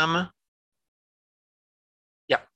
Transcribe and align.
opname. 0.00 0.32
Ja. 2.24 2.48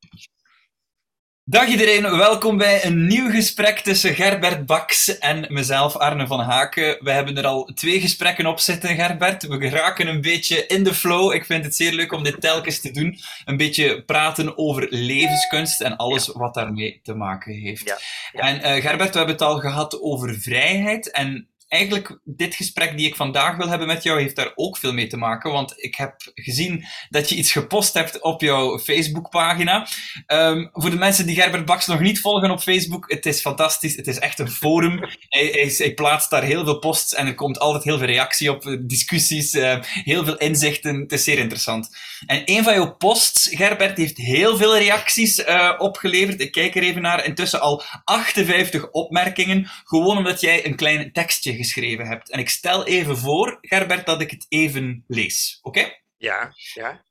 Dag 1.45 1.67
iedereen, 1.67 2.17
welkom 2.17 2.57
bij 2.57 2.85
een 2.85 3.07
nieuw 3.07 3.31
gesprek 3.31 3.79
tussen 3.79 4.15
Gerbert 4.15 4.67
Baks 4.67 5.19
en 5.19 5.53
mezelf, 5.53 5.97
Arne 5.97 6.27
van 6.27 6.41
Haken. 6.41 7.05
We 7.05 7.11
hebben 7.11 7.37
er 7.37 7.47
al 7.47 7.65
twee 7.65 8.01
gesprekken 8.01 8.47
op 8.47 8.59
zitten, 8.59 8.95
Gerbert. 8.95 9.47
We 9.47 9.59
geraken 9.59 10.07
een 10.07 10.21
beetje 10.21 10.67
in 10.67 10.85
de 10.85 10.95
flow. 10.95 11.33
Ik 11.33 11.45
vind 11.45 11.65
het 11.65 11.77
zeer 11.77 11.93
leuk 11.93 12.13
om 12.13 12.23
dit 12.23 12.41
telkens 12.41 12.81
te 12.81 12.91
doen. 12.91 13.19
Een 13.45 13.57
beetje 13.57 14.05
praten 14.05 14.59
over 14.59 14.87
levenskunst 14.91 15.81
en 15.81 15.97
alles 15.97 16.27
wat 16.27 16.55
daarmee 16.55 17.01
te 17.03 17.15
maken 17.15 17.55
heeft. 17.55 17.85
Ja, 18.33 18.41
En 18.41 18.57
uh, 18.57 18.83
Gerbert, 18.83 19.13
we 19.13 19.19
hebben 19.19 19.35
het 19.35 19.43
al 19.43 19.59
gehad 19.59 20.01
over 20.01 20.35
vrijheid 20.35 21.11
en 21.11 21.54
eigenlijk, 21.75 22.19
dit 22.25 22.55
gesprek 22.55 22.97
die 22.97 23.07
ik 23.07 23.17
vandaag 23.17 23.57
wil 23.57 23.69
hebben 23.69 23.87
met 23.87 24.03
jou, 24.03 24.21
heeft 24.21 24.37
daar 24.37 24.53
ook 24.55 24.79
veel 24.79 24.93
mee 24.93 25.07
te 25.07 25.17
maken. 25.17 25.53
Want 25.53 25.75
ik 25.77 25.95
heb 25.95 26.15
gezien 26.35 26.85
dat 27.09 27.29
je 27.29 27.37
iets 27.37 27.53
gepost 27.53 27.95
hebt 27.95 28.21
op 28.21 28.41
jouw 28.41 28.79
Facebookpagina. 28.79 29.89
Um, 30.27 30.71
voor 30.73 30.91
de 30.91 30.97
mensen 30.97 31.27
die 31.27 31.41
Gerbert 31.41 31.65
Baks 31.65 31.87
nog 31.87 32.01
niet 32.01 32.21
volgen 32.21 32.51
op 32.51 32.61
Facebook, 32.61 33.11
het 33.11 33.27
is 33.27 33.41
fantastisch. 33.41 33.97
Het 33.97 34.07
is 34.07 34.19
echt 34.19 34.39
een 34.39 34.51
forum. 34.51 35.01
Hij, 35.29 35.93
plaatst 35.95 36.31
daar 36.31 36.43
heel 36.43 36.65
veel 36.65 36.79
posts 36.79 37.15
en 37.15 37.27
er 37.27 37.35
komt 37.35 37.59
altijd 37.59 37.85
heel 37.85 37.99
veel 37.99 38.07
reactie 38.07 38.51
op, 38.51 38.79
discussies, 38.81 39.55
uh, 39.55 39.77
heel 39.83 40.25
veel 40.25 40.37
inzichten. 40.37 41.01
Het 41.01 41.13
is 41.13 41.25
zeer 41.25 41.39
interessant. 41.39 41.89
En 42.27 42.43
een 42.45 42.65
van 42.65 42.75
jouw 42.75 42.97
posts, 42.97 43.49
Gerbert, 43.49 43.97
heeft 43.97 44.17
heel 44.17 44.57
veel 44.57 44.79
reacties 44.79 45.39
uh, 45.39 45.75
opgeleverd. 45.79 46.41
Ik 46.41 46.53
kijk 46.53 46.77
er 46.77 46.83
even 46.83 47.03
naar. 47.03 47.25
Intussen 47.25 47.61
al 47.61 47.83
58 48.05 48.91
opmerkingen. 48.91 49.67
Gewoon 49.85 50.17
omdat 50.17 50.41
jij 50.41 50.67
een 50.67 50.77
klein 50.77 51.13
tekstje 51.13 51.55
geschreven 51.55 52.07
hebt. 52.07 52.31
En 52.31 52.39
ik 52.39 52.49
stel 52.49 52.87
even 52.87 53.19
voor, 53.19 53.59
Gerbert, 53.61 54.07
dat 54.07 54.21
ik 54.21 54.31
het 54.31 54.47
even 54.49 55.05
lees. 55.07 55.59
Oké? 55.63 55.79
Okay? 55.79 56.03
Ja, 56.17 56.53
ja. 56.75 57.05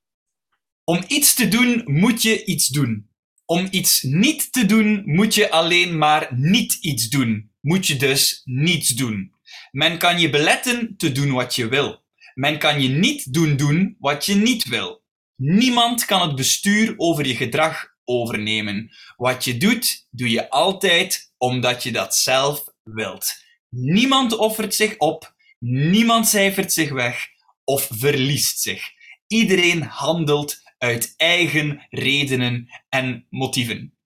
Om 0.84 1.04
iets 1.08 1.34
te 1.34 1.48
doen, 1.48 1.82
moet 1.86 2.22
je 2.22 2.46
iets 2.46 2.68
doen. 2.68 3.10
Om 3.46 3.68
iets 3.72 4.02
niet 4.02 4.52
te 4.52 4.66
doen, 4.66 5.02
moet 5.06 5.36
je 5.36 5.52
alleen 5.52 5.98
maar 5.98 6.28
niet 6.36 6.74
iets 6.74 7.10
doen. 7.10 7.52
Moet 7.62 7.88
je 7.88 7.96
dus 7.96 8.42
niets 8.44 8.90
doen. 8.90 9.34
Men 9.72 9.98
kan 9.98 10.20
je 10.20 10.30
beletten 10.30 10.98
te 10.98 11.12
doen 11.12 11.32
wat 11.32 11.56
je 11.56 11.68
wil. 11.68 12.04
Men 12.34 12.58
kan 12.58 12.82
je 12.82 12.90
niet 12.90 13.34
doen 13.34 13.56
doen 13.56 13.96
wat 14.00 14.26
je 14.26 14.36
niet 14.36 14.68
wil. 14.68 15.03
Niemand 15.36 16.06
kan 16.06 16.22
het 16.22 16.36
bestuur 16.36 16.94
over 16.98 17.28
je 17.28 17.36
gedrag 17.36 17.92
overnemen. 18.06 18.92
Wat 19.16 19.44
je 19.44 19.58
doet, 19.58 20.08
doe 20.10 20.30
je 20.30 20.50
altijd 20.50 21.34
omdat 21.38 21.84
je 21.84 21.92
dat 21.92 22.16
zelf 22.16 22.64
wilt. 22.84 23.32
Niemand 23.70 24.38
offert 24.38 24.76
zich 24.76 24.98
op, 24.98 25.34
niemand 25.60 26.28
cijfert 26.28 26.74
zich 26.74 26.92
weg 26.92 27.28
of 27.64 27.88
verliest 27.92 28.60
zich. 28.60 28.84
Iedereen 29.28 29.84
handelt 29.84 30.62
uit 30.78 31.14
eigen 31.18 31.88
redenen 31.90 32.68
en 32.90 33.28
motieven. 33.30 33.98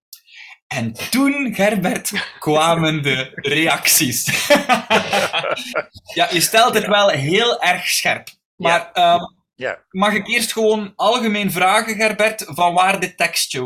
En 0.67 0.94
toen, 1.09 1.55
Gerbert, 1.55 2.11
kwamen 2.39 3.03
de 3.03 3.30
reacties. 3.33 4.25
ja, 6.17 6.28
je 6.31 6.42
stelt 6.42 6.73
het 6.73 6.88
wel 6.88 7.09
heel 7.09 7.61
erg 7.61 7.88
scherp. 7.88 8.30
Maar 8.55 8.92
ja. 8.94 9.14
Um, 9.14 9.37
ja. 9.58 9.86
mag 9.90 10.14
ik 10.14 10.28
eerst 10.28 10.52
gewoon 10.52 10.96
algemeen 10.96 11.52
vragen, 11.52 11.96
Gerbert, 11.96 12.44
van 12.48 12.74
waar 12.74 13.00
dit 13.00 13.18
tekstje? 13.18 13.62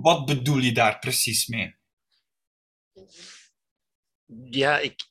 Wat 0.00 0.26
bedoel 0.26 0.58
je 0.58 0.72
daar 0.72 0.98
precies 0.98 1.46
mee? 1.46 1.76
Ja, 4.50 4.78
ik, 4.78 5.08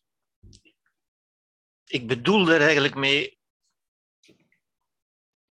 ik 1.86 2.08
bedoel 2.08 2.50
er 2.50 2.62
eigenlijk 2.62 2.96
mee 2.96 3.40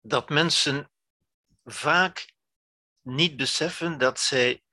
dat 0.01 0.29
mensen 0.29 0.91
vaak 1.63 2.33
niet 3.01 3.37
beseffen 3.37 3.97
dat 3.97 4.19
zij 4.19 4.63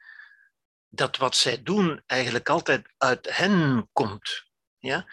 dat 0.88 1.16
wat 1.16 1.36
zij 1.36 1.62
doen 1.62 2.02
eigenlijk 2.06 2.48
altijd 2.48 2.94
uit 2.96 3.36
hen 3.36 3.88
komt. 3.92 4.46
Ja? 4.78 5.06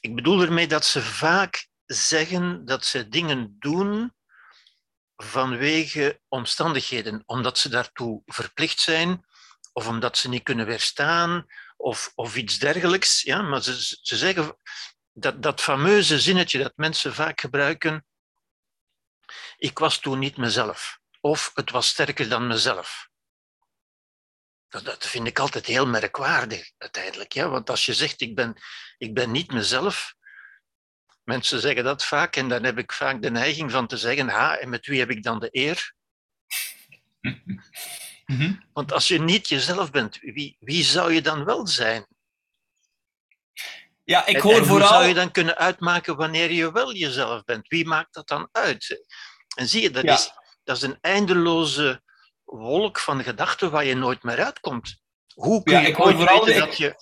Ik 0.00 0.14
bedoel 0.14 0.42
ermee 0.42 0.66
dat 0.66 0.84
ze 0.84 1.02
vaak 1.02 1.68
zeggen 1.84 2.64
dat 2.64 2.84
ze 2.84 3.08
dingen 3.08 3.56
doen 3.58 4.16
vanwege 5.22 6.20
omstandigheden, 6.28 7.22
omdat 7.26 7.58
ze 7.58 7.68
daartoe 7.68 8.22
verplicht 8.26 8.80
zijn, 8.80 9.26
of 9.72 9.88
omdat 9.88 10.18
ze 10.18 10.28
niet 10.28 10.42
kunnen 10.42 10.66
weerstaan, 10.66 11.46
of, 11.76 12.12
of 12.14 12.36
iets 12.36 12.58
dergelijks. 12.58 13.22
Ja? 13.22 13.42
Maar 13.42 13.62
ze, 13.62 13.98
ze 14.02 14.16
zeggen 14.16 14.56
dat, 15.12 15.42
dat 15.42 15.60
fameuze 15.60 16.20
zinnetje 16.20 16.58
dat 16.58 16.72
mensen 16.76 17.14
vaak 17.14 17.40
gebruiken, 17.40 18.06
ik 19.56 19.78
was 19.78 19.98
toen 19.98 20.18
niet 20.18 20.36
mezelf, 20.36 20.98
of 21.20 21.50
het 21.54 21.70
was 21.70 21.88
sterker 21.88 22.28
dan 22.28 22.46
mezelf. 22.46 23.08
Dat, 24.68 25.06
vind 25.06 25.26
ik 25.26 25.38
altijd 25.38 25.66
heel 25.66 25.86
merkwaardig 25.86 26.72
uiteindelijk. 26.78 27.32
Ja? 27.32 27.48
Want 27.48 27.70
als 27.70 27.86
je 27.86 27.94
zegt, 27.94 28.20
ik 28.20 28.34
ben, 28.34 28.56
ik 28.98 29.14
ben 29.14 29.30
niet 29.30 29.52
mezelf, 29.52 30.14
mensen 31.28 31.60
zeggen 31.60 31.84
dat 31.84 32.04
vaak 32.04 32.36
en 32.36 32.48
dan 32.48 32.64
heb 32.64 32.78
ik 32.78 32.92
vaak 32.92 33.22
de 33.22 33.30
neiging 33.30 33.70
van 33.70 33.86
te 33.86 33.96
zeggen, 33.96 34.28
ha, 34.28 34.56
en 34.56 34.68
met 34.68 34.86
wie 34.86 34.98
heb 34.98 35.10
ik 35.10 35.22
dan 35.22 35.38
de 35.40 35.48
eer? 35.50 35.94
Mm-hmm. 37.20 38.62
Want 38.72 38.92
als 38.92 39.08
je 39.08 39.20
niet 39.20 39.48
jezelf 39.48 39.90
bent, 39.90 40.18
wie, 40.20 40.56
wie 40.60 40.84
zou 40.84 41.12
je 41.12 41.22
dan 41.22 41.44
wel 41.44 41.66
zijn? 41.66 42.06
Ja, 44.04 44.26
ik 44.26 44.34
En- 44.36 44.42
hoor 44.42 44.52
en, 44.54 44.66
vooral... 44.66 44.88
Hoe 44.88 44.96
zou 44.96 45.06
je 45.08 45.14
dan 45.14 45.30
kunnen 45.30 45.56
uitmaken 45.56 46.16
wanneer 46.16 46.50
je 46.52 46.72
wel 46.72 46.92
jezelf 46.94 47.44
bent? 47.44 47.68
Wie 47.68 47.86
maakt 47.86 48.14
dat 48.14 48.28
dan 48.28 48.48
uit? 48.52 49.08
En 49.56 49.68
zie 49.68 49.82
je, 49.82 49.90
dat, 49.90 50.02
Ja. 50.04 50.12
is, 50.14 50.30
dat 50.64 50.76
is 50.76 50.82
een 50.82 50.98
eindeloze 51.00 52.02
wolk 52.44 52.98
van 52.98 53.22
gedachten 53.22 53.70
waar 53.70 53.84
je 53.84 53.94
nooit 53.94 54.22
meer 54.22 54.44
uitkomt. 54.44 55.00
Hoe 55.34 55.62
kun 55.62 55.72
Ja, 55.74 55.80
je 55.80 55.88
ik 55.88 55.94
hoor 55.94 56.14
vooral- 56.14 56.44
weten 56.44 56.62
ik- 56.62 56.68
dat 56.68 56.76
je... 56.76 56.94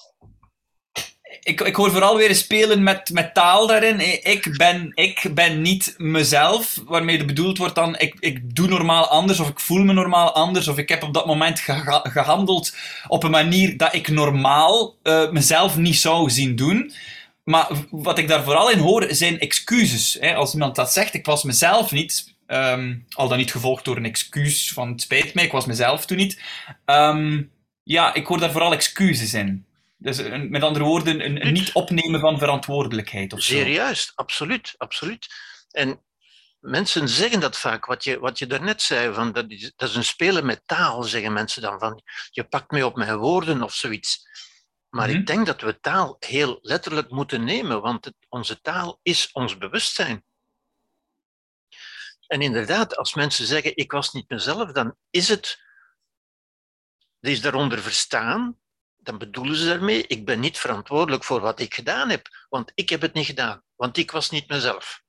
Ik, 1.43 1.61
ik 1.61 1.77
hoor 1.77 1.91
vooral 1.91 2.17
weer 2.17 2.35
spelen 2.35 2.83
met, 2.83 3.11
met 3.13 3.35
taal 3.35 3.67
daarin. 3.67 4.25
Ik 4.25 4.57
ben, 4.57 4.93
ik 4.95 5.31
ben 5.35 5.63
niet 5.63 5.95
mezelf, 5.97 6.81
waarmee 6.87 7.19
er 7.19 7.27
bedoeld 7.27 7.59
wordt 7.59 7.75
dan, 7.75 7.99
ik, 7.99 8.15
ik 8.21 8.55
doe 8.55 8.69
normaal 8.69 9.09
anders, 9.09 9.41
of 9.41 9.49
ik 9.49 9.61
voel 9.61 9.85
me 9.85 9.93
normaal 9.93 10.35
anders, 10.35 10.69
of 10.69 10.79
ik 10.79 10.89
heb 10.89 11.03
op 11.03 11.15
dat 11.15 11.27
moment 11.27 11.61
geha- 11.61 12.09
gehandeld 12.09 12.75
op 13.09 13.25
een 13.25 13.31
manier 13.31 13.77
dat 13.77 13.95
ik 13.95 14.09
normaal 14.09 14.97
eh, 15.03 15.31
mezelf 15.31 15.77
niet 15.77 15.97
zou 15.97 16.31
zien 16.31 16.57
doen. 16.57 16.93
Maar 17.45 17.69
wat 17.91 18.19
ik 18.19 18.29
daar 18.29 18.43
vooral 18.45 18.71
in 18.71 18.79
hoor, 18.79 19.07
zijn 19.11 19.39
excuses. 19.39 20.17
Hè? 20.21 20.35
Als 20.35 20.53
iemand 20.53 20.75
dat 20.77 20.93
zegt, 20.93 21.15
ik 21.15 21.27
was 21.27 21.43
mezelf 21.43 21.93
niet, 21.93 22.35
ehm, 22.47 22.95
al 23.11 23.29
dan 23.29 23.39
niet 23.39 23.53
gevolgd 23.53 23.85
door 23.85 23.97
een 23.97 24.05
excuus 24.05 24.73
van 24.73 24.89
het 24.89 25.01
spijt 25.01 25.35
me, 25.35 25.43
ik 25.43 25.53
was 25.53 25.67
mezelf 25.67 26.07
toen 26.07 26.17
niet. 26.17 26.41
Ehm, 26.85 27.43
ja, 27.83 28.15
ik 28.15 28.27
hoor 28.27 28.39
daar 28.39 28.53
vooral 28.53 28.73
excuses 28.73 29.35
in. 29.35 29.66
Dus 29.97 30.19
een- 30.19 30.51
met 30.51 30.63
andere 30.63 30.85
woorden, 30.85 31.25
een, 31.25 31.47
een 31.47 31.53
niet 31.53 31.73
opnemen 31.73 32.21
van 32.21 32.39
verantwoordelijkheid 32.39 33.33
of 33.33 33.41
zo. 33.41 33.53
Zeer 33.53 33.69
juist, 33.69 34.13
absoluut, 34.15 34.75
absoluut. 34.77 35.27
En 35.71 36.05
mensen 36.61 37.09
zeggen 37.09 37.41
dat 37.41 37.59
vaak, 37.59 37.87
wat 37.87 38.05
je, 38.05 38.19
wat 38.19 38.39
je 38.39 38.47
daarnet 38.47 38.83
zei, 38.83 39.15
van 39.15 39.33
dat, 39.33 39.45
is, 39.51 39.73
dat 39.77 39.89
is 39.89 39.95
een 39.95 40.05
spelen 40.05 40.47
met 40.47 40.63
taal, 40.67 41.03
zeggen 41.03 41.33
mensen 41.33 41.63
dan. 41.63 41.79
Van, 41.79 42.03
je 42.31 42.45
pakt 42.45 42.71
mij 42.71 42.83
op 42.83 42.97
mijn 42.97 43.17
woorden 43.17 43.63
of 43.63 43.75
zoiets. 43.75 44.29
Maar 44.89 45.09
Mhm. 45.09 45.19
ik 45.19 45.27
denk 45.27 45.47
dat 45.47 45.61
we 45.61 45.81
taal 45.81 46.17
heel 46.19 46.59
letterlijk 46.63 47.11
moeten 47.11 47.45
nemen, 47.45 47.81
want 47.81 48.05
het, 48.05 48.15
onze 48.29 48.61
taal 48.61 48.99
is 49.03 49.33
ons 49.33 49.59
bewustzijn. 49.59 50.25
En 52.27 52.41
inderdaad, 52.41 52.97
als 52.97 53.15
mensen 53.15 53.47
zeggen, 53.47 53.77
ik 53.77 53.93
was 53.93 54.13
niet 54.13 54.29
mezelf, 54.29 54.73
dan 54.73 54.97
is 55.11 55.29
het, 55.29 55.63
er 57.21 57.31
is 57.31 57.41
daaronder 57.41 57.79
verstaan, 57.83 58.57
dan 59.07 59.19
bedoelen 59.19 59.57
ze 59.57 59.67
daarmee, 59.67 60.07
ik 60.07 60.25
ben 60.25 60.41
niet 60.41 60.59
verantwoordelijk 60.59 61.25
voor 61.25 61.41
wat 61.41 61.61
ik 61.61 61.75
gedaan 61.75 62.11
heb, 62.11 62.29
want 62.49 62.73
ik 62.75 62.89
heb 62.89 63.01
het 63.01 63.13
niet 63.15 63.27
gedaan, 63.27 63.63
want 63.77 63.97
ik 63.97 64.11
was 64.11 64.31
niet 64.31 64.49
mezelf. 64.49 65.03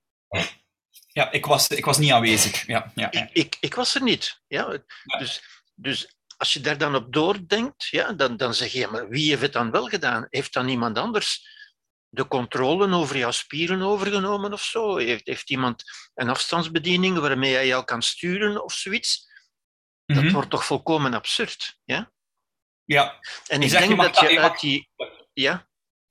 Ja, 1.08 1.32
ik 1.32 1.46
was, 1.46 1.68
ik 1.68 1.86
was 1.86 1.98
niet 1.98 2.12
aanwezig. 2.12 2.66
Ja, 2.66 2.92
ja. 2.96 3.12
Ik, 3.12 3.30
ik, 3.34 3.58
ik 3.60 3.74
was 3.76 3.96
er 3.96 4.02
niet. 4.02 4.42
Ja? 4.48 4.78
Dus, 5.18 5.44
dus 5.76 6.16
als 6.38 6.54
je 6.54 6.60
daar 6.60 6.78
dan 6.78 6.96
op 6.96 7.14
doordenkt, 7.14 7.86
ja, 7.86 8.14
dan, 8.14 8.38
dan 8.38 8.54
zeg 8.54 8.72
je, 8.72 8.88
maar 8.88 9.10
wie 9.10 9.30
heeft 9.30 9.42
het 9.42 9.54
dan 9.54 9.72
wel 9.72 9.86
gedaan? 9.88 10.28
Heeft 10.30 10.54
dan 10.54 10.68
iemand 10.68 10.98
anders 10.98 11.56
de 12.10 12.28
controle 12.28 12.96
over 12.96 13.18
jouw 13.18 13.32
spieren 13.32 13.82
overgenomen 13.82 14.54
of 14.54 14.64
zo? 14.64 14.98
Heeft, 14.98 15.28
heeft 15.28 15.50
iemand 15.50 15.84
een 16.14 16.30
afstandsbediening 16.30 17.18
waarmee 17.20 17.54
hij 17.54 17.68
jou 17.68 17.84
kan 17.84 18.02
sturen 18.02 18.64
of 18.64 18.74
zoiets? 18.74 19.26
Dat 20.06 20.24
Mhm. 20.24 20.34
wordt 20.34 20.50
toch 20.50 20.66
volkomen 20.66 21.14
absurd, 21.14 21.78
ja? 21.84 22.12
Ja. 22.88 23.20
En 23.48 23.60
Je 23.60 23.66
ik 23.66 23.72
je 23.72 23.78
denk 23.78 23.98
dat 24.02 24.20
je 24.20 24.40
uit 24.40 24.60
die, 24.60 24.90
ja, 25.34 25.68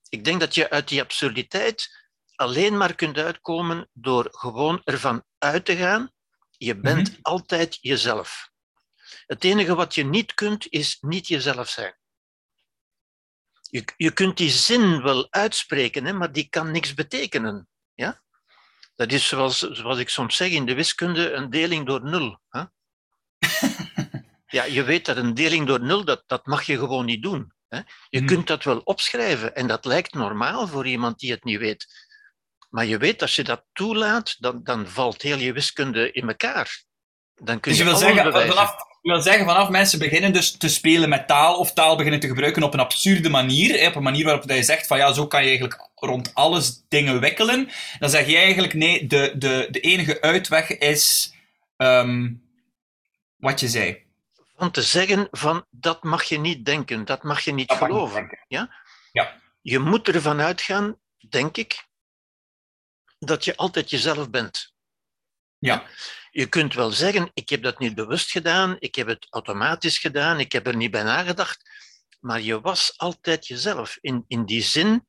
ik 0.09 0.25
denk 0.25 0.41
dat 0.41 0.55
je 0.55 0.71
uit 0.71 0.89
die 0.89 1.01
absurditeit 1.01 2.05
alleen 2.35 2.77
maar 2.77 2.95
kunt 2.95 3.19
uitkomen 3.19 3.89
door 3.93 4.29
gewoon 4.31 4.81
ervan 4.85 5.25
uit 5.39 5.65
te 5.65 5.77
gaan, 5.77 6.13
je 6.51 6.77
bent 6.77 7.11
Mhm. 7.11 7.19
altijd 7.23 7.79
jezelf. 7.81 8.51
Het 9.27 9.45
enige 9.45 9.75
wat 9.75 9.95
je 9.95 10.05
niet 10.05 10.35
kunt, 10.35 10.67
is 10.69 10.99
niet 11.01 11.27
jezelf 11.29 11.69
zijn. 11.69 11.97
Je, 13.71 13.85
je 13.97 14.11
kunt 14.13 14.37
die 14.37 14.51
zin 14.51 15.03
wel 15.03 15.27
uitspreken, 15.33 16.05
hè, 16.05 16.13
maar 16.13 16.33
die 16.33 16.49
kan 16.49 16.71
niks 16.71 16.95
betekenen. 16.95 17.69
Ja? 17.95 18.23
Dat 18.95 19.13
is 19.13 19.29
zoals, 19.29 19.59
zoals 19.59 19.99
ik 19.99 20.09
soms 20.09 20.37
zeg 20.37 20.51
in 20.51 20.67
de 20.67 20.75
wiskunde, 20.75 21.33
een 21.33 21.51
deling 21.51 21.87
door 21.87 22.03
nul. 22.05 22.41
Hè? 22.49 22.65
ja, 24.57 24.65
je 24.65 24.83
weet 24.83 25.05
dat 25.07 25.17
een 25.17 25.35
deling 25.35 25.67
door 25.67 25.81
nul, 25.81 26.05
dat, 26.05 26.23
dat 26.27 26.47
mag 26.47 26.63
je 26.63 26.79
gewoon 26.79 27.05
niet 27.05 27.23
doen. 27.23 27.53
Hè? 27.69 27.81
Je 28.09 28.19
Hmm. 28.19 28.27
kunt 28.27 28.47
dat 28.47 28.65
wel 28.65 28.79
opschrijven 28.79 29.55
en 29.55 29.67
dat 29.67 29.85
lijkt 29.85 30.15
normaal 30.15 30.67
voor 30.67 30.87
iemand 30.87 31.19
die 31.19 31.31
het 31.31 31.45
niet 31.45 31.59
weet. 31.59 31.87
Maar 32.71 32.87
je 32.87 32.99
weet, 32.99 33.23
als 33.23 33.37
je 33.37 33.45
dat 33.45 33.65
toelaat, 33.73 34.37
dan, 34.39 34.61
dan 34.63 34.89
valt 34.89 35.23
heel 35.23 35.39
je 35.39 35.53
wiskunde 35.53 36.13
in 36.13 36.29
elkaar. 36.29 36.85
Dan 37.35 37.61
kun 37.61 37.71
Dus 37.71 37.81
je 37.81 37.87
wil, 37.87 37.97
zeggen, 37.97 38.33
vanaf, 38.33 38.75
je 39.03 39.13
wil 39.13 39.21
zeggen, 39.23 39.45
vanaf 39.45 39.69
mensen 39.69 39.99
beginnen 39.99 40.33
dus 40.33 40.57
te 40.57 40.69
spelen 40.69 41.09
met 41.09 41.27
taal 41.27 41.59
of 41.59 41.73
taal 41.73 41.97
beginnen 41.97 42.21
te 42.21 42.27
gebruiken 42.27 42.63
op 42.63 42.75
een 42.75 42.81
absurde 42.81 43.29
manier, 43.29 43.79
hè, 43.81 43.87
op 43.87 43.97
een 43.97 44.03
manier 44.03 44.25
waarop 44.25 44.47
dat 44.49 44.57
je 44.57 44.63
zegt 44.63 44.87
van 44.87 44.99
ja, 44.99 45.13
zo 45.13 45.27
kan 45.27 45.41
je 45.43 45.49
eigenlijk 45.49 45.91
rond 45.95 46.35
alles 46.35 46.85
dingen 46.89 47.21
wikkelen, 47.21 47.69
dan 47.99 48.11
zeg 48.11 48.27
je 48.27 48.37
eigenlijk 48.37 48.75
nee, 48.75 49.07
de, 49.07 49.33
de, 49.37 49.69
de 49.71 49.81
enige 49.81 50.21
uitweg 50.21 50.79
is 50.79 51.33
ehm, 51.77 52.33
wat 53.37 53.61
je 53.61 53.69
zei. 53.69 54.06
Van 54.57 54.71
te 54.71 54.83
zeggen 54.83 55.29
van, 55.31 55.67
dat 55.71 56.03
mag 56.03 56.25
je 56.25 56.39
niet 56.39 56.65
denken, 56.65 57.05
dat 57.05 57.23
mag 57.23 57.41
je 57.41 57.53
niet 57.53 57.69
Dat 57.69 57.79
geloven. 57.79 58.45
Ja? 58.49 58.75
Ja. 59.13 59.41
Je 59.61 59.79
moet 59.79 60.09
ervan 60.09 60.41
uitgaan, 60.41 61.01
denk 61.29 61.57
ik, 61.57 61.87
dat 63.19 63.45
je 63.45 63.57
altijd 63.57 63.91
jezelf 63.91 64.31
bent. 64.31 64.75
Ja. 65.59 65.87
Je 66.31 66.47
kunt 66.47 66.75
wel 66.75 66.91
zeggen, 66.91 67.31
ik 67.35 67.49
heb 67.49 67.63
dat 67.63 67.79
niet 67.79 67.95
bewust 67.95 68.31
gedaan, 68.31 68.77
ik 68.79 68.95
heb 68.95 69.07
het 69.07 69.27
automatisch 69.31 69.99
gedaan, 69.99 70.41
ik 70.41 70.53
heb 70.53 70.67
er 70.67 70.77
niet 70.77 70.91
bij 70.91 71.03
nagedacht, 71.03 71.71
maar 72.21 72.41
je 72.41 72.61
was 72.61 72.99
altijd 72.99 73.47
jezelf. 73.47 73.99
In, 74.01 74.25
in 74.29 74.45
die 74.45 74.63
zin 74.63 75.07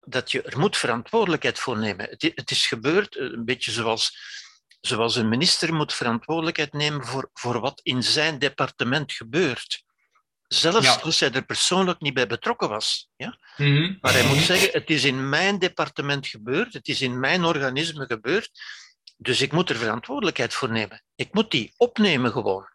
dat 0.00 0.30
je 0.30 0.42
er 0.42 0.58
moet 0.58 0.76
verantwoordelijkheid 0.76 1.58
voor 1.58 1.78
nemen. 1.78 2.08
Het 2.18 2.50
is 2.50 2.66
gebeurd, 2.66 3.16
eh, 3.16 3.24
een 3.24 3.44
beetje 3.44 3.70
zoals, 3.72 4.18
zoals 4.86 5.16
een 5.16 5.28
minister 5.28 5.74
moet 5.74 5.94
verantwoordelijkheid 5.94 6.72
nemen 6.72 7.04
voor, 7.06 7.30
voor 7.32 7.60
wat 7.60 7.80
in 7.82 8.02
zijn 8.02 8.38
departement 8.38 9.12
gebeurt. 9.12 9.84
Zelfs 10.48 10.86
Ja. 10.86 11.00
als 11.02 11.20
hij 11.20 11.32
er 11.32 11.44
persoonlijk 11.44 12.00
niet 12.00 12.14
bij 12.14 12.26
betrokken 12.26 12.68
was. 12.68 13.08
Ja? 13.16 13.38
Mhm. 13.56 13.96
Maar 14.00 14.12
hij 14.12 14.26
moet 14.26 14.38
zeggen, 14.38 14.68
het 14.72 14.90
is 14.90 15.04
in 15.04 15.28
mijn 15.28 15.58
departement 15.58 16.26
gebeurd, 16.26 16.72
het 16.72 16.88
is 16.88 17.00
in 17.02 17.20
mijn 17.20 17.44
organisme 17.44 18.06
gebeurd, 18.06 18.50
dus 19.16 19.40
ik 19.40 19.52
moet 19.52 19.70
er 19.70 19.76
verantwoordelijkheid 19.76 20.54
voor 20.54 20.70
nemen. 20.70 21.02
Ik 21.14 21.34
moet 21.34 21.50
die 21.50 21.74
opnemen 21.76 22.32
gewoon. 22.32 22.74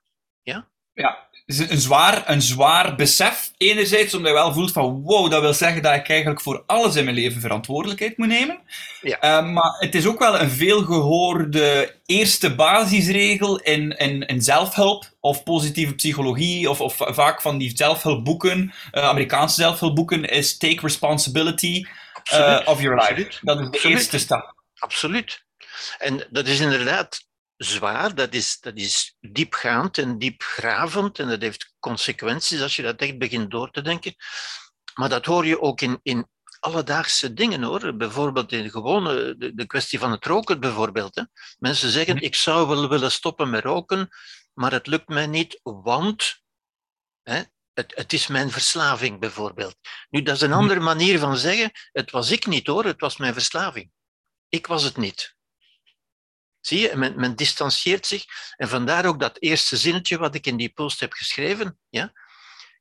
Ja, 0.94 1.28
is 1.31 1.31
een 1.60 1.78
zwaar, 1.78 2.30
een 2.30 2.42
zwaar 2.42 2.96
besef. 2.96 3.52
Enerzijds 3.58 4.14
omdat 4.14 4.32
je 4.32 4.38
wel 4.38 4.54
voelt 4.54 4.72
van 4.72 5.02
wow, 5.02 5.32
dat 5.32 5.42
wil 5.42 5.54
zeggen 5.54 5.82
dat 5.82 5.96
ik 5.96 6.10
eigenlijk 6.10 6.42
voor 6.42 6.64
alles 6.66 6.96
in 6.96 7.04
mijn 7.04 7.16
leven 7.16 7.42
verantwoordelijkheid 7.42 8.18
moet 8.18 8.28
nemen. 8.28 8.60
Ja. 9.02 9.20
Eh, 9.20 9.46
maar 9.52 9.76
het 9.80 9.96
is 9.96 10.06
ook 10.06 10.20
wel 10.20 10.40
een 10.40 10.50
veelgehoorde 10.50 11.96
eerste 12.06 12.56
basisregel 12.56 13.60
in, 13.60 13.98
in, 13.98 14.26
in 14.26 14.42
zelfhulp 14.42 15.10
of 15.20 15.44
positieve 15.44 15.96
psychologie 15.96 16.70
of, 16.70 16.82
of 16.82 16.96
vaak 16.98 17.42
van 17.42 17.58
die 17.58 17.72
zelfhulpboeken, 17.76 18.74
eh, 18.92 19.04
Amerikaanse 19.04 19.56
zelfhulpboeken, 19.56 20.26
is 20.26 20.58
take 20.58 20.82
responsibility 20.82 21.86
eh, 22.24 22.60
of 22.66 22.82
your 22.82 22.96
life. 22.96 23.12
Absoluut. 23.12 23.40
Dat 23.42 23.60
is 23.60 23.66
de 23.66 23.72
Absoluut. 23.72 23.98
eerste 23.98 24.20
stap. 24.20 24.56
Absoluut. 24.78 25.44
En 25.98 26.28
dat 26.30 26.48
is 26.48 26.60
inderdaad 26.60 27.30
zwaar, 27.64 28.16
dat 28.16 28.34
is, 28.34 28.60
dat 28.60 28.78
is 28.78 29.16
diepgaand 29.20 29.98
en 29.98 30.18
diepgravend 30.18 31.20
en 31.20 31.28
dat 31.28 31.42
heeft 31.42 31.74
consequenties 31.80 32.62
als 32.62 32.76
je 32.76 32.82
dat 32.82 33.00
echt 33.00 33.18
begint 33.18 33.52
door 33.52 33.72
te 33.72 33.82
denken. 33.82 34.16
Maar 34.94 35.10
dat 35.10 35.26
hoor 35.26 35.46
je 35.46 35.62
ook 35.62 35.82
in, 35.82 36.00
in 36.04 36.30
alledaagse 36.60 37.34
dingen 37.34 37.64
hoor. 37.64 37.96
Bijvoorbeeld 37.98 38.52
in 38.52 38.70
gewone, 38.70 39.36
de, 39.38 39.54
de 39.56 39.66
kwestie 39.66 40.00
van 40.00 40.12
het 40.12 40.26
roken 40.26 40.60
bijvoorbeeld. 40.60 41.16
Hè. 41.16 41.24
Mensen 41.60 41.90
zeggen, 41.90 42.16
Mhm. 42.16 42.24
ik 42.24 42.36
zou 42.36 42.68
wel 42.68 42.90
willen 42.90 43.12
stoppen 43.12 43.50
met 43.50 43.64
roken, 43.64 44.10
maar 44.54 44.72
het 44.72 44.88
lukt 44.88 45.08
mij 45.08 45.28
niet, 45.28 45.60
want 45.64 46.42
hè, 47.24 47.42
het, 47.74 47.96
het 47.96 48.14
is 48.14 48.28
mijn 48.28 48.52
verslaving 48.52 49.20
bijvoorbeeld. 49.20 49.76
Nu, 50.10 50.22
dat 50.22 50.36
is 50.36 50.42
een 50.42 50.50
Mhm. 50.50 50.60
andere 50.60 50.80
manier 50.80 51.20
van 51.20 51.38
zeggen, 51.38 51.72
het 51.92 52.12
was 52.12 52.32
ik 52.32 52.46
niet 52.46 52.68
hoor, 52.68 52.86
het 52.86 53.00
was 53.02 53.18
mijn 53.18 53.34
verslaving. 53.34 53.92
Ik 54.50 54.68
was 54.68 54.84
het 54.84 54.98
niet. 54.98 55.36
Zie 56.62 56.80
je, 56.80 56.96
men, 56.96 57.20
men 57.20 57.36
distancieert 57.36 58.06
zich. 58.06 58.26
En 58.56 58.70
vandaar 58.70 59.06
ook 59.06 59.20
dat 59.20 59.38
eerste 59.40 59.78
zinnetje 59.78 60.18
wat 60.18 60.36
ik 60.36 60.48
in 60.48 60.58
die 60.58 60.70
post 60.70 61.00
heb 61.00 61.14
geschreven. 61.14 61.80
Ja? 61.90 62.12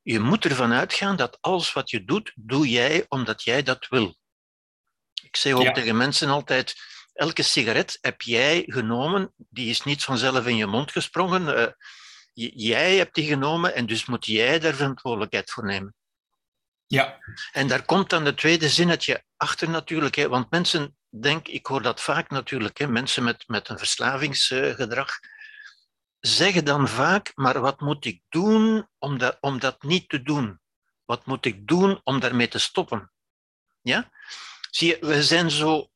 Je 0.03 0.19
moet 0.19 0.45
ervan 0.45 0.71
uitgaan 0.73 1.15
dat 1.15 1.37
alles 1.41 1.73
wat 1.73 1.89
je 1.89 2.05
doet, 2.05 2.31
doe 2.35 2.69
jij 2.69 3.05
omdat 3.07 3.43
jij 3.43 3.63
dat 3.63 3.87
wil. 3.87 4.15
Ik 5.23 5.35
zeg 5.35 5.53
ook 5.53 5.61
Ja. 5.61 5.71
tegen 5.71 5.97
mensen 5.97 6.29
altijd, 6.29 6.75
elke 7.13 7.43
sigaret 7.43 7.97
heb 8.01 8.21
jij 8.21 8.63
genomen, 8.65 9.33
die 9.37 9.69
is 9.69 9.83
niet 9.83 10.03
vanzelf 10.03 10.47
in 10.47 10.55
je 10.55 10.65
mond 10.65 10.91
gesprongen. 10.91 11.57
Eh, 11.57 11.73
jij 12.55 12.95
hebt 12.95 13.15
die 13.15 13.27
genomen 13.27 13.75
en 13.75 13.85
dus 13.85 14.05
moet 14.05 14.25
jij 14.25 14.59
daar 14.59 14.73
verantwoordelijkheid 14.73 15.51
voor 15.51 15.65
nemen. 15.65 15.95
Ja. 16.87 17.19
En 17.51 17.67
daar 17.67 17.85
komt 17.85 18.09
dan 18.09 18.25
het 18.25 18.37
tweede 18.37 18.69
zinnetje 18.69 19.23
achter 19.37 19.69
natuurlijk. 19.69 20.15
Hè, 20.15 20.27
want 20.27 20.51
mensen 20.51 20.97
denken, 21.19 21.53
ik 21.53 21.65
hoor 21.65 21.81
dat 21.81 22.01
vaak 22.01 22.29
natuurlijk, 22.29 22.77
hè, 22.77 22.87
mensen 22.87 23.23
met, 23.23 23.47
met 23.47 23.69
een 23.69 23.77
verslavingsgedrag 23.77 25.19
zeggen 26.19 26.65
dan 26.65 26.87
vaak, 26.87 27.31
maar 27.35 27.59
wat 27.59 27.79
moet 27.79 28.05
ik 28.05 28.21
doen 28.29 28.89
om 28.97 29.17
dat, 29.17 29.37
om 29.39 29.59
dat 29.59 29.83
niet 29.83 30.09
te 30.09 30.21
doen? 30.21 30.59
Wat 31.05 31.25
moet 31.25 31.45
ik 31.45 31.67
doen 31.67 32.01
om 32.03 32.19
daarmee 32.19 32.47
te 32.47 32.59
stoppen? 32.59 33.11
Ja? 33.81 34.11
Zie 34.69 34.87
je, 34.87 35.05
we 35.05 35.23
zijn 35.23 35.51
zo, 35.51 35.89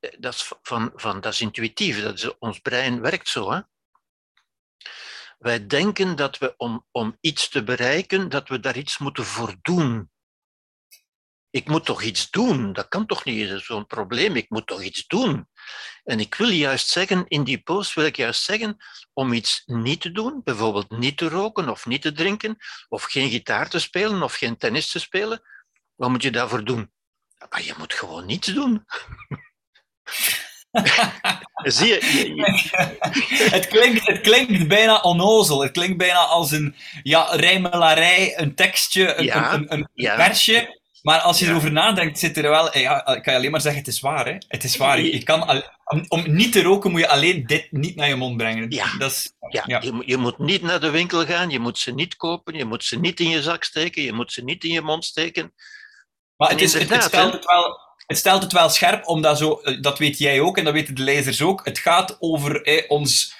eh, 0.00 0.10
dat 0.18 0.34
is, 0.34 0.52
van, 0.62 0.92
van, 0.94 1.20
dat 1.20 1.32
is 1.32 1.40
intuïtief, 1.40 2.02
dat 2.02 2.14
is, 2.14 2.38
ons 2.38 2.58
brein 2.58 3.00
werkt 3.00 3.28
zo. 3.28 3.50
Hè? 3.52 3.60
Wij 5.38 5.66
denken 5.66 6.16
dat 6.16 6.38
we 6.38 6.54
om, 6.56 6.86
om 6.90 7.16
iets 7.20 7.48
te 7.48 7.62
bereiken, 7.62 8.28
dat 8.28 8.48
we 8.48 8.60
daar 8.60 8.76
iets 8.76 8.98
moeten 8.98 9.24
voor 9.24 9.54
doen 9.62 10.10
ik 11.56 11.68
moet 11.68 11.84
toch 11.84 12.02
iets 12.02 12.30
doen. 12.30 12.72
Dat 12.72 12.88
kan 12.88 13.06
toch 13.06 13.24
niet, 13.24 13.48
dat 13.48 13.58
is 13.58 13.66
zo'n 13.66 13.86
probleem. 13.86 14.36
Ik 14.36 14.50
moet 14.50 14.66
toch 14.66 14.82
iets 14.82 15.06
doen. 15.06 15.48
En 16.04 16.20
ik 16.20 16.34
wil 16.34 16.48
juist 16.48 16.88
zeggen, 16.88 17.24
in 17.28 17.44
die 17.44 17.58
post 17.58 17.94
wil 17.94 18.04
ik 18.04 18.16
juist 18.16 18.42
zeggen, 18.42 18.76
om 19.12 19.32
iets 19.32 19.62
niet 19.66 20.00
te 20.00 20.12
doen, 20.12 20.40
bijvoorbeeld 20.44 20.90
niet 20.90 21.16
te 21.16 21.28
roken 21.28 21.68
of 21.68 21.86
niet 21.86 22.02
te 22.02 22.12
drinken, 22.12 22.56
of 22.88 23.02
geen 23.02 23.30
gitaar 23.30 23.68
te 23.68 23.78
spelen 23.78 24.22
of 24.22 24.34
geen 24.34 24.56
tennis 24.56 24.90
te 24.90 24.98
spelen, 24.98 25.42
wat 25.94 26.10
moet 26.10 26.22
je 26.22 26.30
daarvoor 26.30 26.64
doen? 26.64 26.90
Maar 27.50 27.62
je 27.62 27.74
moet 27.78 27.94
gewoon 27.94 28.26
niets 28.26 28.46
doen. 28.46 28.84
Zie 31.62 31.86
je? 31.86 31.98
het, 33.50 33.66
klinkt, 33.66 34.06
het 34.06 34.20
klinkt 34.20 34.68
bijna 34.68 35.00
onnozel. 35.00 35.62
Het 35.62 35.72
klinkt 35.72 35.96
bijna 35.96 36.18
als 36.18 36.50
een 36.50 36.74
ja, 37.02 37.22
rijmelarij, 37.30 38.38
een 38.38 38.54
tekstje, 38.54 39.14
een, 39.14 39.24
Ja, 39.24 39.52
een, 39.52 39.60
een, 39.60 39.78
een 39.78 39.88
ja. 39.92 40.24
versje. 40.24 40.84
Maar 41.06 41.20
als 41.20 41.38
je 41.38 41.46
erover 41.46 41.72
nadenkt, 41.72 42.18
zit 42.18 42.36
er 42.36 42.42
wel... 42.50 42.78
Ja, 42.78 43.06
ik 43.06 43.22
kan 43.22 43.32
je 43.32 43.38
alleen 43.38 43.50
maar 43.50 43.60
zeggen, 43.60 43.80
het 43.80 43.90
is 43.90 44.00
waar. 44.00 44.26
Hè? 44.26 44.36
Het 44.48 44.64
is 44.64 44.76
waar. 44.76 45.00
Je 45.00 45.22
kan 45.22 45.46
al- 45.46 45.62
om, 46.08 46.24
niet 46.34 46.52
te 46.52 46.62
roken 46.62 46.90
moet 46.90 47.00
je 47.00 47.08
alleen 47.08 47.46
dit 47.46 47.72
niet 47.72 47.96
naar 47.96 48.08
je 48.08 48.14
mond 48.14 48.36
brengen. 48.36 48.70
Ja. 48.70 48.96
Dat 48.98 49.10
is, 49.10 49.32
Ja, 49.50 49.62
Ja. 49.66 49.80
Je, 49.82 49.92
moet- 49.92 50.06
je 50.06 50.16
moet 50.16 50.38
niet 50.38 50.62
naar 50.62 50.80
de 50.80 50.90
winkel 50.90 51.24
gaan, 51.24 51.50
je 51.50 51.58
moet 51.58 51.78
ze 51.78 51.94
niet 51.94 52.16
kopen, 52.16 52.54
je 52.54 52.64
moet 52.64 52.84
ze 52.84 52.98
niet 52.98 53.20
in 53.20 53.28
je 53.28 53.42
zak 53.42 53.64
steken, 53.64 54.02
je 54.02 54.12
moet 54.12 54.32
ze 54.32 54.44
niet 54.44 54.64
in 54.64 54.72
je 54.72 54.80
mond 54.80 55.04
steken. 55.04 55.54
maar 56.36 56.50
het, 56.50 56.60
is, 56.60 56.72
het, 56.72 57.02
stelt 57.02 57.32
het, 57.32 57.44
wel, 57.44 57.80
het 58.06 58.18
stelt 58.18 58.42
het 58.42 58.52
wel 58.52 58.68
scherp, 58.68 59.06
omdat 59.06 59.38
zo... 59.38 59.60
Dat 59.80 59.98
weet 59.98 60.18
jij 60.18 60.40
ook 60.40 60.58
en 60.58 60.64
dat 60.64 60.72
weten 60.72 60.94
de 60.94 61.02
lezers 61.02 61.42
ook. 61.42 61.64
Het 61.64 61.78
gaat 61.78 62.16
over 62.20 62.62
eh, 62.62 62.84
ons... 62.90 63.35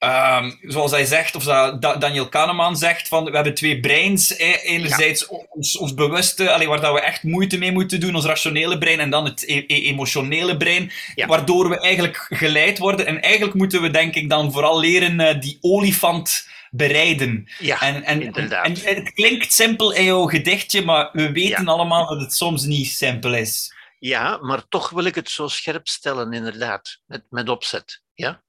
ehm, 0.00 0.50
zoals 0.62 0.90
hij 0.90 1.04
zegt, 1.04 1.34
of 1.34 1.44
dat 1.44 1.82
Da- 1.82 1.96
Daniel 1.96 2.28
Kahneman 2.28 2.76
zegt, 2.76 3.08
van 3.08 3.24
we 3.24 3.30
hebben 3.30 3.54
twee 3.54 3.80
breins. 3.80 4.36
Eh, 4.36 4.64
enerzijds 4.64 5.26
ons, 5.26 5.78
ons 5.78 5.94
bewuste, 5.94 6.50
allee, 6.52 6.68
waar 6.68 6.80
dat 6.80 6.92
we 6.92 7.00
echt 7.00 7.22
moeite 7.22 7.58
mee 7.58 7.72
moeten 7.72 8.00
doen, 8.00 8.14
ons 8.14 8.24
rationele 8.24 8.78
brein, 8.78 9.00
en 9.00 9.10
dan 9.10 9.24
het 9.24 9.42
e- 9.48 9.64
e- 9.66 9.82
emotionele 9.86 10.56
brein, 10.56 10.92
Ja. 11.14 11.26
waardoor 11.26 11.68
we 11.68 11.80
eigenlijk 11.80 12.26
geleid 12.30 12.78
worden. 12.78 13.06
En 13.06 13.20
eigenlijk 13.22 13.54
moeten 13.54 13.82
we, 13.82 13.90
denk 13.90 14.14
ik, 14.14 14.28
dan 14.28 14.52
vooral 14.52 14.80
leren 14.80 15.20
eh, 15.20 15.40
die 15.40 15.58
olifant 15.60 16.48
bereiden. 16.70 17.48
Ja, 17.58 17.80
En, 17.80 18.04
en, 18.04 18.22
inderdaad. 18.22 18.64
en 18.66 18.94
het 18.94 19.12
klinkt 19.12 19.52
simpel 19.52 19.92
in 19.92 20.04
jouw 20.04 20.26
gedichtje, 20.26 20.84
maar 20.84 21.08
we 21.12 21.32
weten 21.32 21.68
allemaal 21.68 22.06
dat 22.08 22.20
het 22.20 22.34
soms 22.34 22.62
niet 22.64 22.86
simpel 22.88 23.34
is. 23.34 23.74
Ja, 23.98 24.38
maar 24.42 24.68
toch 24.68 24.90
wil 24.90 25.04
ik 25.04 25.14
het 25.14 25.30
zo 25.30 25.48
scherp 25.48 25.88
stellen, 25.88 26.32
inderdaad, 26.32 26.98
met, 27.06 27.22
met 27.30 27.48
opzet. 27.48 28.02
Ja? 28.14 28.42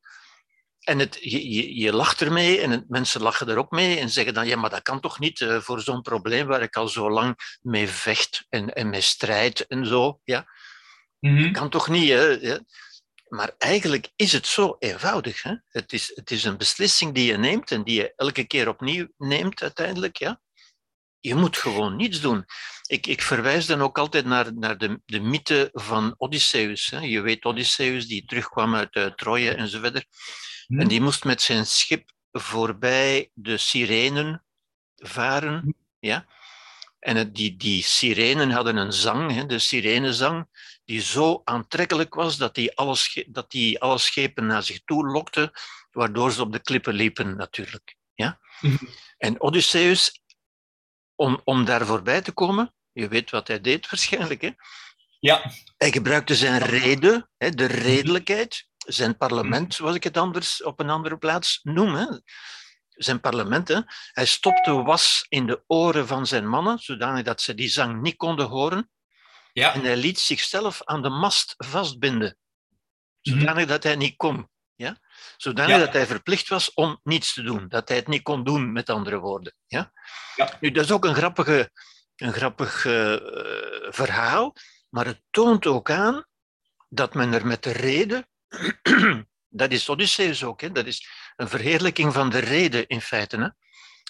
En 0.81 0.99
het, 0.99 1.17
je, 1.21 1.51
je, 1.51 1.75
je 1.75 1.93
lacht 1.93 2.21
ermee 2.21 2.61
en 2.61 2.69
het, 2.69 2.89
mensen 2.89 3.21
lachen 3.21 3.49
er 3.49 3.57
ook 3.57 3.71
mee 3.71 3.99
en 3.99 4.09
zeggen 4.09 4.33
dan, 4.33 4.47
ja, 4.47 4.55
maar 4.55 4.69
dat 4.69 4.81
kan 4.81 4.99
toch 4.99 5.19
niet 5.19 5.41
eh, 5.41 5.59
voor 5.59 5.81
zo'n 5.81 6.01
probleem 6.01 6.47
waar 6.47 6.61
ik 6.61 6.75
al 6.75 6.87
zo 6.87 7.09
lang 7.09 7.57
mee 7.61 7.87
vecht 7.87 8.45
en, 8.49 8.73
en 8.73 8.89
mee 8.89 9.01
strijd 9.01 9.67
en 9.67 9.85
zo. 9.85 10.19
Ja? 10.23 10.45
Mhm. 11.19 11.51
Kan 11.51 11.69
toch 11.69 11.87
niet, 11.87 12.09
hè? 12.09 12.25
Ja. 12.25 12.59
Maar 13.27 13.55
eigenlijk 13.57 14.11
is 14.15 14.31
het 14.31 14.47
zo 14.47 14.75
eenvoudig. 14.79 15.43
Hè? 15.43 15.55
Het, 15.67 15.93
is, 15.93 16.11
het 16.15 16.31
is 16.31 16.43
een 16.43 16.57
beslissing 16.57 17.13
die 17.13 17.25
je 17.25 17.37
neemt 17.37 17.71
en 17.71 17.83
die 17.83 17.95
je 17.95 18.13
elke 18.15 18.43
keer 18.43 18.67
opnieuw 18.67 19.07
neemt 19.17 19.61
uiteindelijk. 19.61 20.17
Ja? 20.17 20.41
Je 21.19 21.35
moet 21.35 21.57
gewoon 21.57 21.95
niets 21.95 22.21
doen. 22.21 22.45
Ik, 22.87 23.07
ik 23.07 23.21
verwijs 23.21 23.65
dan 23.65 23.81
ook 23.81 23.97
altijd 23.97 24.25
naar, 24.25 24.53
naar 24.53 24.77
de, 24.77 25.01
de 25.05 25.19
mythe 25.19 25.69
van 25.73 26.15
Odysseus. 26.17 26.89
Hè? 26.89 26.99
Je 26.99 27.21
weet 27.21 27.45
Odysseus, 27.45 28.07
die 28.07 28.25
terugkwam 28.25 28.75
uit 28.75 28.95
uh, 28.95 29.05
Troje 29.05 29.53
en 29.53 29.67
En 30.79 30.87
die 30.87 31.01
moest 31.01 31.23
met 31.23 31.41
zijn 31.41 31.65
schip 31.65 32.11
voorbij 32.31 33.29
de 33.33 33.57
sirenen 33.57 34.43
varen. 34.95 35.75
Ja? 35.99 36.25
En 36.99 37.15
het, 37.15 37.35
die, 37.35 37.57
die 37.57 37.83
sirenen 37.83 38.51
hadden 38.51 38.75
een 38.75 38.93
zang, 38.93 39.31
hè, 39.31 39.45
de 39.45 39.59
sirenenzang, 39.59 40.47
die 40.85 41.01
zo 41.01 41.41
aantrekkelijk 41.43 42.13
was 42.13 42.37
dat 42.37 42.55
die, 42.55 42.75
alle, 42.77 42.95
dat 43.27 43.51
die 43.51 43.81
alle 43.81 43.97
schepen 43.97 44.45
naar 44.45 44.63
zich 44.63 44.83
toe 44.85 45.05
lokte, 45.07 45.53
waardoor 45.91 46.31
ze 46.31 46.41
op 46.41 46.51
de 46.51 46.61
klippen 46.61 46.93
liepen 46.93 47.35
natuurlijk. 47.35 47.95
Ja? 48.13 48.39
Mhm. 48.61 48.85
En 49.17 49.41
Odysseus, 49.41 50.21
om, 51.15 51.41
om 51.43 51.65
daar 51.65 51.85
voorbij 51.85 52.21
te 52.21 52.31
komen, 52.31 52.73
je 52.91 53.07
weet 53.07 53.29
wat 53.29 53.47
hij 53.47 53.61
deed 53.61 53.89
waarschijnlijk, 53.89 54.41
hè? 54.41 54.51
Ja. 55.19 55.51
hij 55.77 55.91
gebruikte 55.91 56.35
zijn 56.35 56.61
reden, 56.61 57.29
hè, 57.37 57.49
de 57.49 57.65
redelijkheid, 57.65 58.69
zijn 58.87 59.17
parlement, 59.17 59.73
zoals 59.73 59.95
ik 59.95 60.03
het 60.03 60.17
anders 60.17 60.63
op 60.63 60.79
een 60.79 60.89
andere 60.89 61.17
plaats 61.17 61.59
noem. 61.63 61.95
Hè? 61.95 62.05
Zijn 62.89 63.19
parlement. 63.19 63.67
Hè? 63.67 63.79
Hij 64.11 64.25
stopte 64.25 64.71
was 64.71 65.25
in 65.29 65.47
de 65.47 65.63
oren 65.67 66.07
van 66.07 66.27
zijn 66.27 66.47
mannen, 66.47 66.79
zodanig 66.79 67.23
dat 67.23 67.41
ze 67.41 67.53
die 67.55 67.69
zang 67.69 68.01
niet 68.01 68.15
konden 68.15 68.45
horen. 68.47 68.89
Ja. 69.53 69.73
En 69.73 69.81
hij 69.81 69.97
liet 69.97 70.19
zichzelf 70.19 70.83
aan 70.83 71.01
de 71.01 71.09
mast 71.09 71.53
vastbinden, 71.57 72.37
Mhm. 73.21 73.39
zodanig 73.39 73.65
dat 73.65 73.83
hij 73.83 73.95
niet 73.95 74.15
kon. 74.17 74.49
Ja? 74.75 74.97
Zodanig 75.37 75.75
Ja. 75.75 75.85
dat 75.85 75.93
hij 75.93 76.05
verplicht 76.05 76.47
was 76.47 76.73
om 76.73 76.99
niets 77.03 77.33
te 77.33 77.41
doen. 77.41 77.67
Dat 77.67 77.87
hij 77.87 77.97
het 77.97 78.07
niet 78.07 78.23
kon 78.23 78.43
doen, 78.43 78.71
met 78.71 78.89
andere 78.89 79.17
woorden. 79.19 79.53
Ja? 79.67 79.91
Ja. 80.35 80.57
Nu, 80.59 80.71
dat 80.71 80.83
is 80.85 80.91
ook 80.91 81.05
een, 81.05 81.15
grappige, 81.15 81.71
een 82.15 82.33
grappig 82.33 82.85
eh, 82.85 83.15
verhaal, 83.89 84.55
maar 84.89 85.05
het 85.05 85.21
toont 85.29 85.65
ook 85.65 85.89
aan 85.91 86.25
dat 86.89 87.13
men 87.13 87.33
er 87.33 87.45
met 87.47 87.63
de 87.63 87.71
reden, 87.71 88.27
dat 89.61 89.71
is 89.71 89.89
Odysseus 89.89 90.43
ook, 90.43 90.61
hè? 90.61 90.71
dat 90.71 90.85
is 90.85 91.07
een 91.35 91.49
verheerlijking 91.49 92.13
van 92.13 92.29
de 92.29 92.39
reden 92.39 92.87
in 92.87 93.01
feite. 93.01 93.37
Hè? 93.37 93.47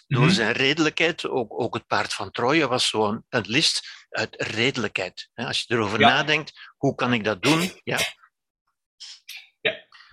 Door 0.08 0.26
Mhm. 0.26 0.34
zijn 0.34 0.52
redelijkheid, 0.52 1.28
ook, 1.30 1.62
ook 1.62 1.74
het 1.74 1.88
paard 1.88 2.14
van 2.14 2.32
Troje 2.32 2.68
was 2.68 2.88
zo'n 2.88 3.26
een 3.30 3.46
list 3.48 3.88
uit 4.10 4.36
redelijkheid. 4.38 5.30
hè. 5.34 5.46
Als 5.46 5.60
je 5.68 5.74
erover 5.74 6.00
Ja. 6.00 6.08
nadenkt, 6.10 6.52
hoe 6.78 6.96
kan 6.96 7.14
ik 7.14 7.24
dat 7.24 7.42
doen? 7.44 7.72
Ja, 7.84 8.00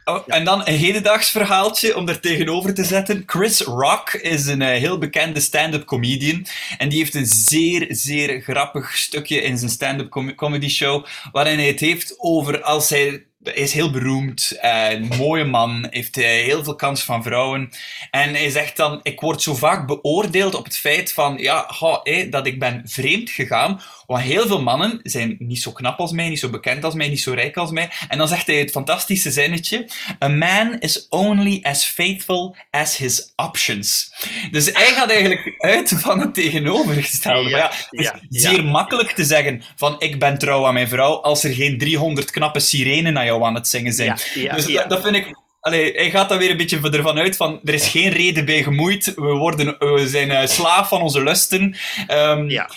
Oh, 0.04 0.24
en 0.26 0.44
dan 0.44 0.60
een 0.66 0.76
hedendaags 0.78 1.30
verhaaltje 1.30 1.96
om 1.96 2.06
daar 2.06 2.20
tegenover 2.20 2.74
te 2.74 2.84
zetten. 2.84 3.22
Chris 3.26 3.60
Rock 3.60 4.12
is 4.12 4.46
een 4.46 4.62
eh, 4.62 4.68
heel 4.78 4.98
bekende 4.98 5.40
stand-up 5.40 5.84
comedian. 5.84 6.46
En 6.78 6.88
die 6.88 6.98
heeft 6.98 7.14
een 7.14 7.26
zeer, 7.26 7.86
zeer 7.88 8.40
grappig 8.40 8.96
stukje 8.96 9.42
in 9.42 9.58
zijn 9.58 9.70
stand-up 9.70 10.10
com- 10.10 10.34
comedy 10.34 10.68
show. 10.68 11.06
Waarin 11.32 11.58
hij 11.58 11.66
het 11.66 11.80
heeft 11.80 12.14
over 12.18 12.62
als 12.62 12.88
hij. 12.90 13.27
Hij 13.54 13.62
is 13.62 13.72
heel 13.72 13.90
beroemd, 13.90 14.58
eh, 14.60 14.90
een 14.90 15.10
mooie 15.16 15.44
man, 15.44 15.86
heeft 15.90 16.16
eh, 16.16 16.24
heel 16.24 16.64
veel 16.64 16.74
kans 16.74 17.02
van 17.02 17.22
vrouwen. 17.22 17.70
En 18.10 18.34
hij 18.34 18.50
zegt 18.50 18.76
dan: 18.76 19.00
Ik 19.02 19.20
word 19.20 19.42
zo 19.42 19.54
vaak 19.54 19.86
beoordeeld 19.86 20.54
op 20.54 20.64
het 20.64 20.76
feit 20.78 21.12
van 21.12 21.36
ja, 21.38 21.64
ha, 21.78 22.00
hé, 22.02 22.28
dat 22.28 22.46
ik 22.46 22.58
ben 22.58 22.82
vreemd 22.84 23.30
gegaan. 23.30 23.80
Want 24.06 24.22
heel 24.22 24.46
veel 24.46 24.62
mannen 24.62 25.00
zijn 25.02 25.36
niet 25.38 25.62
zo 25.62 25.72
knap 25.72 25.98
als 25.98 26.12
mij, 26.12 26.28
niet 26.28 26.38
zo 26.38 26.50
bekend 26.50 26.84
als 26.84 26.94
mij, 26.94 27.08
niet 27.08 27.20
zo 27.20 27.32
rijk 27.32 27.56
als 27.56 27.70
mij. 27.70 27.90
En 28.08 28.18
dan 28.18 28.28
zegt 28.28 28.46
hij 28.46 28.56
het 28.56 28.70
fantastische 28.70 29.30
zinnetje: 29.30 29.88
A 30.22 30.28
man 30.28 30.78
is 30.80 31.06
only 31.08 31.58
as 31.62 31.84
faithful 31.84 32.56
as 32.70 32.96
his 32.96 33.32
options. 33.36 34.12
Dus 34.50 34.72
hij 34.72 34.86
gaat 34.86 35.10
eigenlijk 35.10 35.54
uit 35.58 35.92
van 35.96 36.20
het 36.20 36.34
tegenovergestelde. 36.34 37.48
Ja, 37.48 37.70
het 37.70 37.86
is 37.90 38.04
ja, 38.04 38.20
zeer 38.28 38.64
makkelijk 38.64 39.10
te 39.10 39.24
zeggen 39.24 39.62
van 39.76 39.96
ik 39.98 40.18
ben 40.18 40.38
trouw 40.38 40.66
aan 40.66 40.74
mijn 40.74 40.88
vrouw 40.88 41.20
als 41.20 41.44
er 41.44 41.54
geen 41.54 41.78
300 41.78 42.30
knappe 42.30 42.60
sirenen 42.60 43.12
naar 43.12 43.24
jou 43.24 43.37
aan 43.46 43.54
het 43.54 43.68
zingen 43.68 43.92
zijn. 43.92 44.08
ja, 44.34 44.40
ja, 44.42 44.54
dus 44.54 44.66
ja. 44.66 44.80
Dat, 44.80 44.90
dat 44.90 45.02
vind 45.02 45.16
ik... 45.16 45.36
Allee, 45.60 45.92
hij 45.92 46.10
gaat 46.10 46.28
daar 46.28 46.38
weer 46.38 46.50
een 46.50 46.56
beetje 46.56 46.90
ervan 46.90 47.18
uit 47.18 47.36
van 47.36 47.60
er 47.64 47.74
is 47.74 47.88
geen 47.88 48.10
reden 48.10 48.44
bij 48.44 48.62
gemoeid. 48.62 49.14
We, 49.14 49.22
worden, 49.22 49.78
we 49.78 50.08
zijn 50.08 50.30
eh, 50.30 50.46
slaaf 50.46 50.88
van 50.88 51.00
onze 51.00 51.22
lusten. 51.22 51.76
Ehm, 52.06 52.48
Ja. 52.48 52.70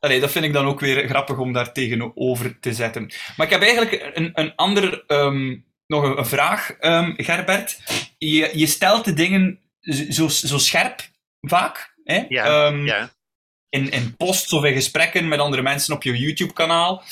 Allee, 0.00 0.20
dat 0.20 0.30
vind 0.30 0.44
ik 0.44 0.52
dan 0.52 0.66
ook 0.66 0.80
weer 0.80 1.08
grappig 1.08 1.38
om 1.38 1.52
daar 1.52 1.72
tegenover 1.72 2.60
te 2.60 2.72
zetten. 2.72 3.12
Maar 3.36 3.46
ik 3.46 3.52
heb 3.52 3.62
eigenlijk 3.62 4.10
een, 4.14 4.30
een 4.34 4.52
andere, 4.54 5.04
ehm, 5.06 5.56
nog 5.86 6.02
een, 6.02 6.18
een 6.18 6.26
vraag, 6.26 6.70
ehm, 6.70 7.12
Gerbert. 7.16 7.78
Je, 8.18 8.50
je 8.52 8.66
stelt 8.66 9.04
de 9.04 9.12
dingen 9.12 9.60
zo, 10.08 10.28
zo 10.28 10.58
scherp, 10.58 11.00
vaak. 11.40 11.94
Hè? 12.04 12.24
Ja, 12.28 12.68
ja. 12.68 13.10
in, 13.68 13.90
in 13.90 14.16
posts 14.16 14.52
of 14.52 14.64
in 14.64 14.72
gesprekken 14.72 15.28
met 15.28 15.38
andere 15.38 15.62
mensen 15.62 15.94
op 15.94 16.02
je 16.02 16.18
YouTube-kanaal. 16.18 17.02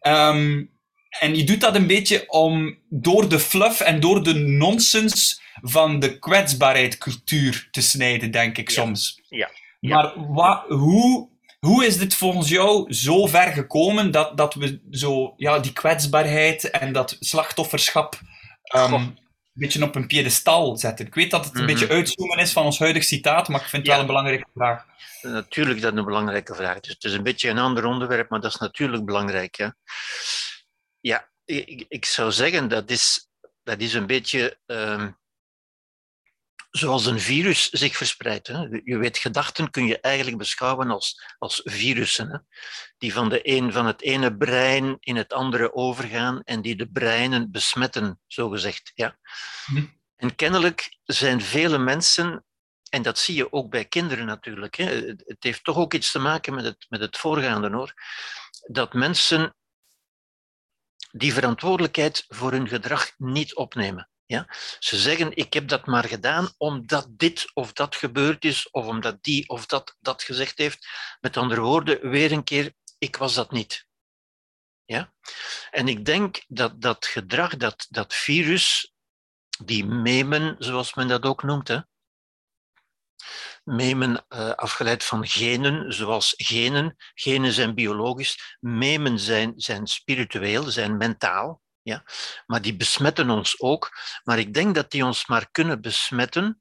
Ehm, 0.00 0.64
en 1.08 1.36
je 1.36 1.44
doet 1.44 1.60
dat 1.60 1.74
een 1.74 1.86
beetje 1.86 2.24
om 2.30 2.78
door 2.88 3.28
de 3.28 3.38
fluff 3.38 3.80
en 3.80 4.00
door 4.00 4.22
de 4.22 4.34
nonsens 4.34 5.40
van 5.62 5.98
de 5.98 6.18
kwetsbaarheid-cultuur 6.18 7.68
te 7.70 7.80
snijden, 7.82 8.30
denk 8.30 8.58
ik 8.58 8.68
Ja. 8.70 8.74
soms. 8.82 9.20
Ja. 9.28 9.50
Ja. 9.80 9.96
Maar 10.02 10.32
wa- 10.32 10.64
hoe, 10.68 11.28
hoe 11.58 11.86
is 11.86 11.98
dit 11.98 12.14
volgens 12.14 12.48
jou 12.48 12.92
zo 12.94 13.26
ver 13.26 13.52
gekomen 13.52 14.10
dat, 14.10 14.36
dat 14.36 14.54
we 14.54 14.80
zo 14.90 15.34
ja, 15.36 15.58
die 15.58 15.72
kwetsbaarheid 15.72 16.70
en 16.70 16.92
dat 16.92 17.16
slachtofferschap 17.20 18.20
ehm, 18.62 18.92
een 18.94 19.18
beetje 19.52 19.82
op 19.84 19.94
een 19.94 20.06
piedestal 20.06 20.76
zetten? 20.76 21.06
Ik 21.06 21.14
weet 21.14 21.30
dat 21.30 21.44
het 21.44 21.54
een 21.54 21.62
Mhm. 21.64 21.72
beetje 21.72 21.88
uitzoomen 21.88 22.38
is 22.38 22.52
van 22.52 22.64
ons 22.64 22.78
huidig 22.78 23.04
citaat, 23.04 23.48
maar 23.48 23.60
ik 23.60 23.66
vind 23.66 23.82
het 23.82 23.86
Ja. 23.86 23.92
wel 23.92 24.00
een 24.00 24.06
belangrijke 24.06 24.48
vraag. 24.54 24.84
Natuurlijk 25.22 25.80
dat 25.80 25.96
een 25.96 26.04
belangrijke 26.04 26.54
vraag. 26.54 26.80
Dus 26.80 26.92
het 26.92 27.04
is 27.04 27.12
een 27.12 27.22
beetje 27.22 27.48
een 27.48 27.58
ander 27.58 27.84
onderwerp, 27.84 28.30
maar 28.30 28.40
dat 28.40 28.52
is 28.54 28.58
natuurlijk 28.60 29.04
belangrijk. 29.04 29.56
Ja, 29.56 29.74
ja 31.06 31.30
ik, 31.44 31.84
ik 31.88 32.04
zou 32.04 32.32
zeggen 32.32 32.68
dat 32.68 32.90
is, 32.90 33.28
dat 33.62 33.80
is 33.80 33.94
een 33.94 34.06
beetje 34.06 34.58
ehm, 34.66 35.10
zoals 36.70 37.06
een 37.06 37.20
virus 37.20 37.70
zich 37.70 37.96
verspreidt. 37.96 38.46
Hè. 38.46 38.58
Je 38.84 38.96
weet, 38.96 39.18
gedachten 39.18 39.70
kun 39.70 39.86
je 39.86 40.00
eigenlijk 40.00 40.38
beschouwen 40.38 40.90
als, 40.90 41.34
als 41.38 41.60
virussen, 41.64 42.30
hè, 42.30 42.38
die 42.98 43.12
van, 43.12 43.28
de 43.28 43.40
een, 43.42 43.72
van 43.72 43.86
het 43.86 44.02
ene 44.02 44.36
brein 44.36 44.96
in 45.00 45.16
het 45.16 45.32
andere 45.32 45.74
overgaan 45.74 46.42
en 46.42 46.62
die 46.62 46.76
de 46.76 46.88
breinen 46.88 47.50
besmetten, 47.50 48.20
zogezegd. 48.26 48.92
Ja. 48.94 49.18
Mhm. 49.66 49.84
En 50.16 50.34
kennelijk 50.34 50.98
zijn 51.04 51.40
vele 51.40 51.78
mensen 51.78 52.44
en 52.90 53.02
dat 53.02 53.18
zie 53.18 53.34
je 53.34 53.52
ook 53.52 53.70
bij 53.70 53.84
kinderen 53.84 54.26
natuurlijk. 54.26 54.74
Hè. 54.74 54.84
Het 54.84 55.22
het 55.26 55.42
heeft 55.42 55.64
toch 55.64 55.76
ook 55.76 55.94
iets 55.94 56.12
te 56.12 56.18
maken 56.18 56.54
met 56.54 56.64
het, 56.64 56.86
met 56.88 57.00
het 57.00 57.16
voorgaande 57.16 57.70
hoor. 57.70 57.94
Dat 58.66 58.92
mensen 58.92 59.54
die 61.10 61.32
verantwoordelijkheid 61.32 62.24
voor 62.28 62.52
hun 62.52 62.68
gedrag 62.68 63.12
niet 63.16 63.54
opnemen. 63.54 64.10
Ja? 64.26 64.46
Ze 64.78 64.98
zeggen, 64.98 65.36
ik 65.36 65.52
heb 65.52 65.68
dat 65.68 65.86
maar 65.86 66.04
gedaan 66.04 66.48
omdat 66.56 67.06
dit 67.10 67.50
of 67.54 67.72
dat 67.72 67.96
gebeurd 67.96 68.44
is, 68.44 68.70
of 68.70 68.86
omdat 68.86 69.22
die 69.22 69.48
of 69.48 69.66
dat 69.66 69.96
dat 70.00 70.22
gezegd 70.22 70.58
heeft. 70.58 70.88
Met 71.20 71.36
andere 71.36 71.60
woorden, 71.60 72.10
weer 72.10 72.32
een 72.32 72.44
keer, 72.44 72.72
ik 72.98 73.16
was 73.16 73.34
dat 73.34 73.50
niet. 73.50 73.86
Ja? 74.84 75.12
En 75.70 75.88
ik 75.88 76.04
denk 76.04 76.42
dat 76.46 76.80
dat 76.80 77.06
gedrag, 77.06 77.56
dat, 77.56 77.86
dat 77.88 78.14
virus, 78.14 78.92
die 79.64 79.84
memen, 79.84 80.56
zoals 80.58 80.94
men 80.94 81.08
dat 81.08 81.22
ook 81.22 81.42
noemt, 81.42 81.68
hè, 81.68 81.80
memen 83.66 84.24
uh, 84.28 84.50
afgeleid 84.50 85.04
van 85.04 85.26
genen, 85.26 85.92
zoals 85.92 86.34
genen. 86.36 86.96
Genen 87.14 87.52
zijn 87.52 87.74
biologisch, 87.74 88.56
memen 88.60 89.18
zijn, 89.18 89.52
zijn 89.56 89.86
spiritueel, 89.86 90.62
zijn 90.62 90.96
mentaal. 90.96 91.62
Ja? 91.82 92.04
Maar 92.46 92.62
die 92.62 92.76
besmetten 92.76 93.30
ons 93.30 93.60
ook. 93.60 93.90
Maar 94.24 94.38
ik 94.38 94.54
denk 94.54 94.74
dat 94.74 94.90
die 94.90 95.04
ons 95.04 95.26
maar 95.26 95.50
kunnen 95.50 95.80
besmetten 95.80 96.60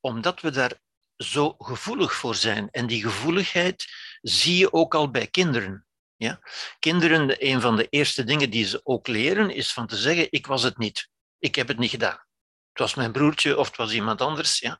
omdat 0.00 0.40
we 0.40 0.50
daar 0.50 0.72
zo 1.16 1.54
gevoelig 1.58 2.14
voor 2.14 2.34
zijn. 2.34 2.70
En 2.70 2.86
die 2.86 3.02
gevoeligheid 3.02 3.86
zie 4.20 4.56
je 4.56 4.72
ook 4.72 4.94
al 4.94 5.10
bij 5.10 5.26
kinderen. 5.26 5.86
Ja? 6.16 6.40
Kinderen, 6.78 7.46
een 7.46 7.60
van 7.60 7.76
de 7.76 7.86
eerste 7.88 8.24
dingen 8.24 8.50
die 8.50 8.64
ze 8.64 8.80
ook 8.82 9.06
leren, 9.06 9.50
is 9.50 9.72
van 9.72 9.86
te 9.86 9.96
zeggen, 9.96 10.26
ik 10.30 10.46
was 10.46 10.62
het 10.62 10.78
niet. 10.78 11.08
Ik 11.38 11.54
heb 11.54 11.68
het 11.68 11.78
niet 11.78 11.90
gedaan. 11.90 12.24
Het 12.68 12.78
was 12.78 12.94
mijn 12.94 13.12
broertje 13.12 13.58
of 13.58 13.66
het 13.66 13.76
was 13.76 13.92
iemand 13.92 14.20
anders. 14.20 14.58
Ja? 14.58 14.78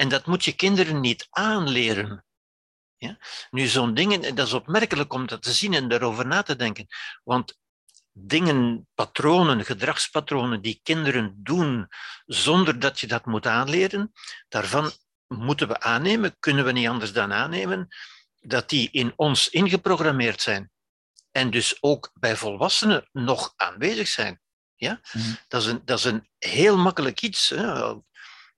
En 0.00 0.08
dat 0.08 0.26
moet 0.26 0.44
je 0.44 0.52
kinderen 0.52 1.00
niet 1.00 1.26
aanleren. 1.30 2.24
Ja? 2.96 3.18
Nu, 3.50 3.66
zo'n 3.66 3.94
dingen, 3.94 4.34
dat 4.34 4.46
is 4.46 4.52
opmerkelijk 4.52 5.12
om 5.12 5.26
dat 5.26 5.42
te 5.42 5.52
zien 5.52 5.74
en 5.74 5.88
daarover 5.88 6.26
na 6.26 6.42
te 6.42 6.56
denken. 6.56 6.86
Want 7.24 7.58
dingen, 8.12 8.88
patronen, 8.94 9.64
gedragspatronen 9.64 10.60
die 10.60 10.80
kinderen 10.82 11.34
doen 11.36 11.88
zonder 12.26 12.78
dat 12.78 13.00
je 13.00 13.06
dat 13.06 13.26
moet 13.26 13.46
aanleren, 13.46 14.12
daarvan 14.48 14.90
moeten 15.26 15.68
we 15.68 15.80
aannemen, 15.80 16.36
kunnen 16.38 16.64
we 16.64 16.72
niet 16.72 16.88
anders 16.88 17.12
dan 17.12 17.32
aannemen, 17.32 17.88
dat 18.40 18.68
die 18.68 18.90
in 18.90 19.12
ons 19.16 19.48
ingeprogrammeerd 19.48 20.40
zijn. 20.40 20.70
En 21.30 21.50
dus 21.50 21.76
ook 21.80 22.10
bij 22.14 22.36
volwassenen 22.36 23.08
nog 23.12 23.52
aanwezig 23.56 24.08
zijn. 24.08 24.40
Ja? 24.74 25.00
Mhm. 25.12 25.34
Dat, 25.48 25.62
is 25.62 25.68
een, 25.68 25.82
dat 25.84 25.98
is 25.98 26.04
een 26.04 26.28
heel 26.38 26.76
makkelijk 26.76 27.22
iets. 27.22 27.48
Hè? 27.48 27.94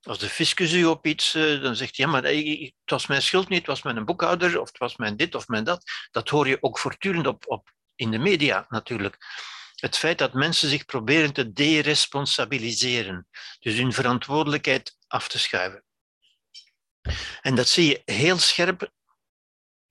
Als 0.02 0.18
de 0.18 0.28
fiscus 0.28 0.72
u 0.72 0.84
op 0.84 1.06
iets, 1.06 1.34
uh, 1.34 1.62
dan 1.62 1.76
zegt 1.76 1.96
hij, 1.96 2.06
ja, 2.06 2.12
maar 2.12 2.22
het 2.22 2.72
was 2.84 3.06
mijn 3.06 3.22
schuld 3.22 3.48
niet, 3.48 3.58
het 3.58 3.66
was 3.66 3.82
mijn 3.82 4.04
boekhouder, 4.04 4.60
of 4.60 4.68
het 4.68 4.78
was 4.78 4.96
mijn 4.96 5.16
dit 5.16 5.34
of 5.34 5.48
mijn 5.48 5.64
dat. 5.64 5.84
Dat 6.10 6.28
hoor 6.28 6.48
je 6.48 6.58
ook 6.60 6.78
voortdurend 6.78 7.26
op, 7.26 7.44
op 7.46 7.72
in 7.94 8.10
de 8.10 8.18
media 8.18 8.66
natuurlijk. 8.68 9.16
het 9.74 9.98
feit 9.98 10.18
dat 10.18 10.34
mensen 10.34 10.68
zich 10.68 10.84
proberen 10.84 11.32
te 11.32 11.52
deresponsabiliseren, 11.52 13.28
dus 13.60 13.76
hun 13.76 13.92
verantwoordelijkheid 13.92 14.96
af 15.06 15.28
te 15.28 15.38
schuiven. 15.38 15.84
En 17.40 17.54
dat 17.54 17.68
zie 17.68 17.88
je 17.88 18.02
heel 18.04 18.38
scherp 18.38 18.90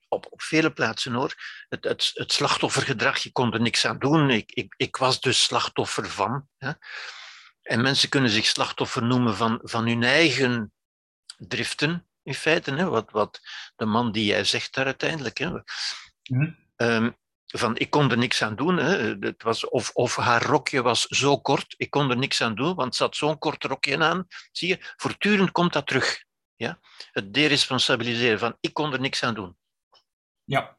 op, 0.08 0.26
op 0.30 0.42
vele 0.42 0.72
plaatsen 0.72 1.12
hoor. 1.12 1.34
Het, 1.68 1.84
het, 1.84 2.10
het 2.14 2.32
slachtoffergedrag, 2.32 3.18
je 3.18 3.32
kon 3.32 3.52
er 3.52 3.60
niks 3.60 3.84
aan 3.84 3.98
doen. 3.98 4.30
Ik, 4.30 4.52
ik, 4.52 4.74
ik 4.76 4.96
was 4.96 5.20
dus 5.20 5.42
slachtoffer 5.42 6.10
van. 6.10 6.48
Hè. 6.58 6.72
En 7.62 7.82
mensen 7.82 8.08
kunnen 8.08 8.30
zich 8.30 8.46
slachtoffer 8.46 9.02
noemen 9.02 9.36
van, 9.36 9.60
van 9.62 9.86
hun 9.86 10.02
eigen 10.02 10.72
driften, 11.38 12.06
in 12.22 12.34
feite. 12.34 12.74
Hè. 12.74 12.84
Wat, 12.84 13.10
wat 13.10 13.40
de 13.76 13.84
man 13.84 14.12
die 14.12 14.24
jij 14.24 14.44
zegt 14.44 14.74
daar 14.74 14.84
uiteindelijk. 14.84 15.38
Hè. 15.38 15.50
Mm 16.22 16.60
van 17.58 17.76
ik 17.76 17.90
kon 17.90 18.10
er 18.10 18.18
niks 18.18 18.42
aan 18.42 18.56
doen. 18.56 18.76
Hè. 18.76 19.16
Het 19.20 19.42
was, 19.42 19.68
of, 19.68 19.90
of 19.90 20.16
haar 20.16 20.42
rokje 20.42 20.82
was 20.82 21.02
zo 21.02 21.40
kort, 21.40 21.74
ik 21.76 21.90
kon 21.90 22.10
er 22.10 22.16
niks 22.16 22.40
aan 22.40 22.54
doen, 22.54 22.74
want 22.74 22.96
ze 22.96 23.02
had 23.02 23.16
zo'n 23.16 23.38
kort 23.38 23.64
rokje 23.64 23.98
aan. 23.98 24.26
Zie 24.52 24.68
je, 24.68 24.92
voortdurend 24.96 25.50
komt 25.50 25.72
dat 25.72 25.86
terug. 25.86 26.24
Ja? 26.56 26.78
Het 27.10 27.34
deresponsabiliseren 27.34 28.38
van 28.38 28.56
ik 28.60 28.74
kon 28.74 28.92
er 28.92 29.00
niks 29.00 29.22
aan 29.22 29.34
doen. 29.34 29.56
Ja. 30.44 30.78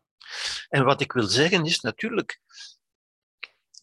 En 0.69 0.83
wat 0.83 1.01
ik 1.01 1.11
wil 1.11 1.23
zeggen 1.27 1.65
is 1.65 1.79
natuurlijk 1.79 2.39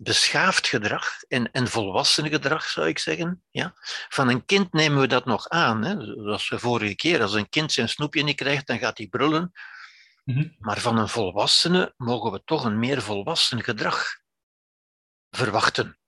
beschaafd 0.02 0.66
gedrag 0.66 1.22
en, 1.28 1.52
en 1.52 1.68
volwassen 1.68 2.28
gedrag, 2.28 2.64
zou 2.64 2.88
ik 2.88 2.98
zeggen. 2.98 3.42
Ja? 3.50 3.74
Van 4.08 4.28
een 4.28 4.44
kind 4.44 4.72
nemen 4.72 5.00
we 5.00 5.06
dat 5.06 5.24
nog 5.24 5.48
aan. 5.48 5.84
Hè? 5.84 6.04
Zoals 6.04 6.48
we 6.48 6.58
vorige 6.58 6.94
keer, 6.94 7.22
als 7.22 7.34
een 7.34 7.48
kind 7.48 7.72
zijn 7.72 7.88
snoepje 7.88 8.22
niet 8.22 8.36
krijgt, 8.36 8.66
dan 8.66 8.78
gaat 8.78 8.98
hij 8.98 9.06
brullen. 9.06 9.52
Mhm. 10.24 10.48
Maar 10.58 10.80
van 10.80 10.98
een 10.98 11.08
volwassene 11.08 11.94
mogen 11.96 12.32
we 12.32 12.42
toch 12.44 12.64
een 12.64 12.78
meer 12.78 13.02
volwassen 13.02 13.62
gedrag 13.62 14.18
verwachten. 15.30 15.98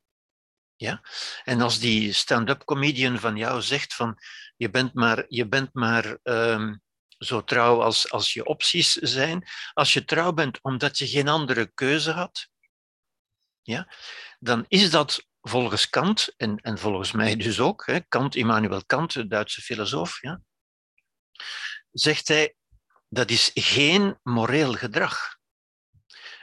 Ja? 0.77 1.03
En 1.45 1.61
als 1.61 1.79
die 1.79 2.13
stand-up 2.13 2.65
comedian 2.65 3.19
van 3.19 3.37
jou 3.37 3.63
zegt 3.63 3.95
van 3.95 4.19
je 4.57 4.71
bent 4.71 4.95
maar, 4.95 5.25
je 5.29 5.49
bent 5.49 5.75
maar 5.75 6.19
um, 6.23 6.83
zo 7.19 7.45
trouw 7.45 7.83
als, 7.83 8.11
als 8.11 8.33
je 8.33 8.45
opties 8.45 8.93
zijn, 8.93 9.49
als 9.73 9.93
je 9.93 10.05
trouw 10.05 10.33
bent 10.33 10.63
omdat 10.63 10.99
je 10.99 11.07
geen 11.07 11.29
andere 11.29 11.71
keuze 11.75 12.11
had, 12.11 12.51
ja, 13.63 13.95
dan 14.39 14.65
is 14.69 14.91
dat 14.91 15.27
volgens 15.41 15.89
Kant, 15.89 16.35
en, 16.37 16.57
en 16.57 16.79
volgens 16.79 17.13
mij 17.13 17.37
dus 17.37 17.61
ook, 17.61 17.87
hè, 17.87 18.01
Kant, 18.01 18.35
Immanuel 18.35 18.85
Kant, 18.85 19.13
de 19.13 19.27
Duitse 19.27 19.61
filosoof, 19.61 20.21
ja, 20.21 20.43
zegt 21.93 22.29
hij, 22.29 22.55
dat 23.09 23.31
is 23.31 23.51
geen 23.55 24.19
moreel 24.23 24.73
gedrag. 24.73 25.37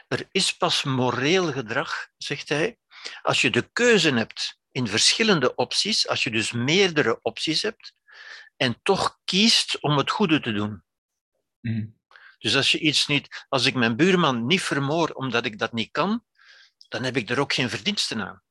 Er 0.07 0.27
is 0.31 0.57
pas 0.57 0.83
moreel 0.83 1.51
gedrag, 1.51 2.07
zegt 2.17 2.49
hij, 2.49 2.77
als 3.21 3.41
je 3.41 3.49
de 3.49 3.69
keuze 3.73 4.13
hebt 4.13 4.59
in 4.71 4.87
verschillende 4.87 5.55
opties, 5.55 6.07
als 6.07 6.23
je 6.23 6.31
dus 6.31 6.51
meerdere 6.51 7.19
opties 7.21 7.61
hebt, 7.61 7.93
en 8.55 8.79
toch 8.83 9.19
kiest 9.23 9.79
om 9.81 9.97
het 9.97 10.11
goede 10.11 10.39
te 10.39 10.51
doen. 10.51 10.83
Mhm. 11.61 11.87
Dus 12.39 12.55
als 12.55 12.71
je 12.71 12.79
iets 12.79 13.07
niet, 13.07 13.45
als 13.49 13.65
ik 13.65 13.75
mijn 13.75 13.95
buurman 13.95 14.45
niet 14.45 14.61
vermoor 14.61 15.09
omdat 15.09 15.45
ik 15.45 15.59
dat 15.59 15.73
niet 15.73 15.91
kan, 15.91 16.23
dan 16.89 17.03
heb 17.03 17.17
ik 17.17 17.29
er 17.29 17.39
ook 17.39 17.53
geen 17.53 17.69
verdiensten 17.69 18.21
aan. 18.21 18.43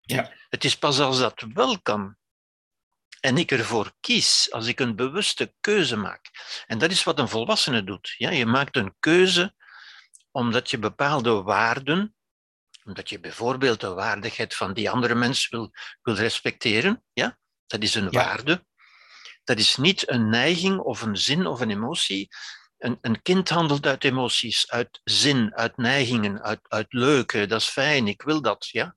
Ja. 0.00 0.32
Het 0.48 0.64
is 0.64 0.78
pas 0.78 1.00
als 1.00 1.18
dat 1.18 1.44
wel 1.52 1.80
kan 1.80 2.16
en 3.20 3.36
ik 3.36 3.50
ervoor 3.50 3.92
kies, 4.00 4.52
als 4.52 4.66
ik 4.66 4.80
een 4.80 4.96
bewuste 4.96 5.54
keuze 5.60 5.96
maak. 5.96 6.30
En 6.66 6.78
dat 6.78 6.90
is 6.90 7.04
wat 7.04 7.18
een 7.18 7.28
volwassene 7.28 7.84
doet. 7.84 8.14
Ja, 8.16 8.30
je 8.30 8.46
maakt 8.46 8.76
een 8.76 8.96
keuze 9.00 9.54
omdat 10.30 10.70
je 10.70 10.78
bepaalde 10.78 11.42
waarden, 11.42 12.16
omdat 12.84 13.08
je 13.08 13.20
bijvoorbeeld 13.20 13.80
de 13.80 13.94
waardigheid 13.94 14.54
van 14.54 14.74
die 14.74 14.90
andere 14.90 15.14
mens 15.14 15.48
wil, 15.48 15.70
wil 16.02 16.14
respecteren, 16.14 17.04
ja, 17.12 17.38
dat 17.66 17.82
is 17.82 17.94
een 17.94 18.10
waarde. 18.10 18.66
Dat 19.44 19.58
is 19.58 19.76
niet 19.76 20.10
een 20.10 20.28
neiging 20.28 20.78
of 20.78 21.02
een 21.02 21.16
zin 21.16 21.46
of 21.46 21.60
een 21.60 21.70
emotie. 21.70 22.28
Een, 22.78 22.98
een 23.00 23.22
kind 23.22 23.48
handelt 23.48 23.86
uit 23.86 24.04
emoties, 24.04 24.70
uit 24.70 25.00
zin, 25.04 25.54
uit 25.54 25.76
neigingen, 25.76 26.42
uit, 26.42 26.60
uit 26.62 26.92
leuke, 26.92 27.46
dat 27.46 27.60
is 27.60 27.66
fijn, 27.66 28.08
ik 28.08 28.22
wil 28.22 28.42
dat. 28.42 28.66
Ja? 28.66 28.96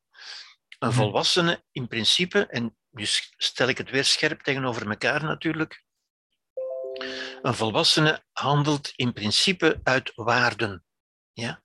Een 0.79 0.87
mhm. 0.87 0.97
volwassene 0.97 1.63
in 1.71 1.87
principe, 1.87 2.45
en 2.45 2.77
nu 2.89 3.05
stel 3.37 3.67
ik 3.67 3.77
het 3.77 3.89
weer 3.89 4.05
scherp 4.05 4.41
tegenover 4.41 4.89
elkaar 4.89 5.23
natuurlijk. 5.23 5.83
Een 7.41 7.53
volwassene 7.53 8.23
handelt 8.31 8.91
in 8.95 9.13
principe 9.13 9.79
uit 9.83 10.11
waarden. 10.15 10.83
Ja? 11.33 11.61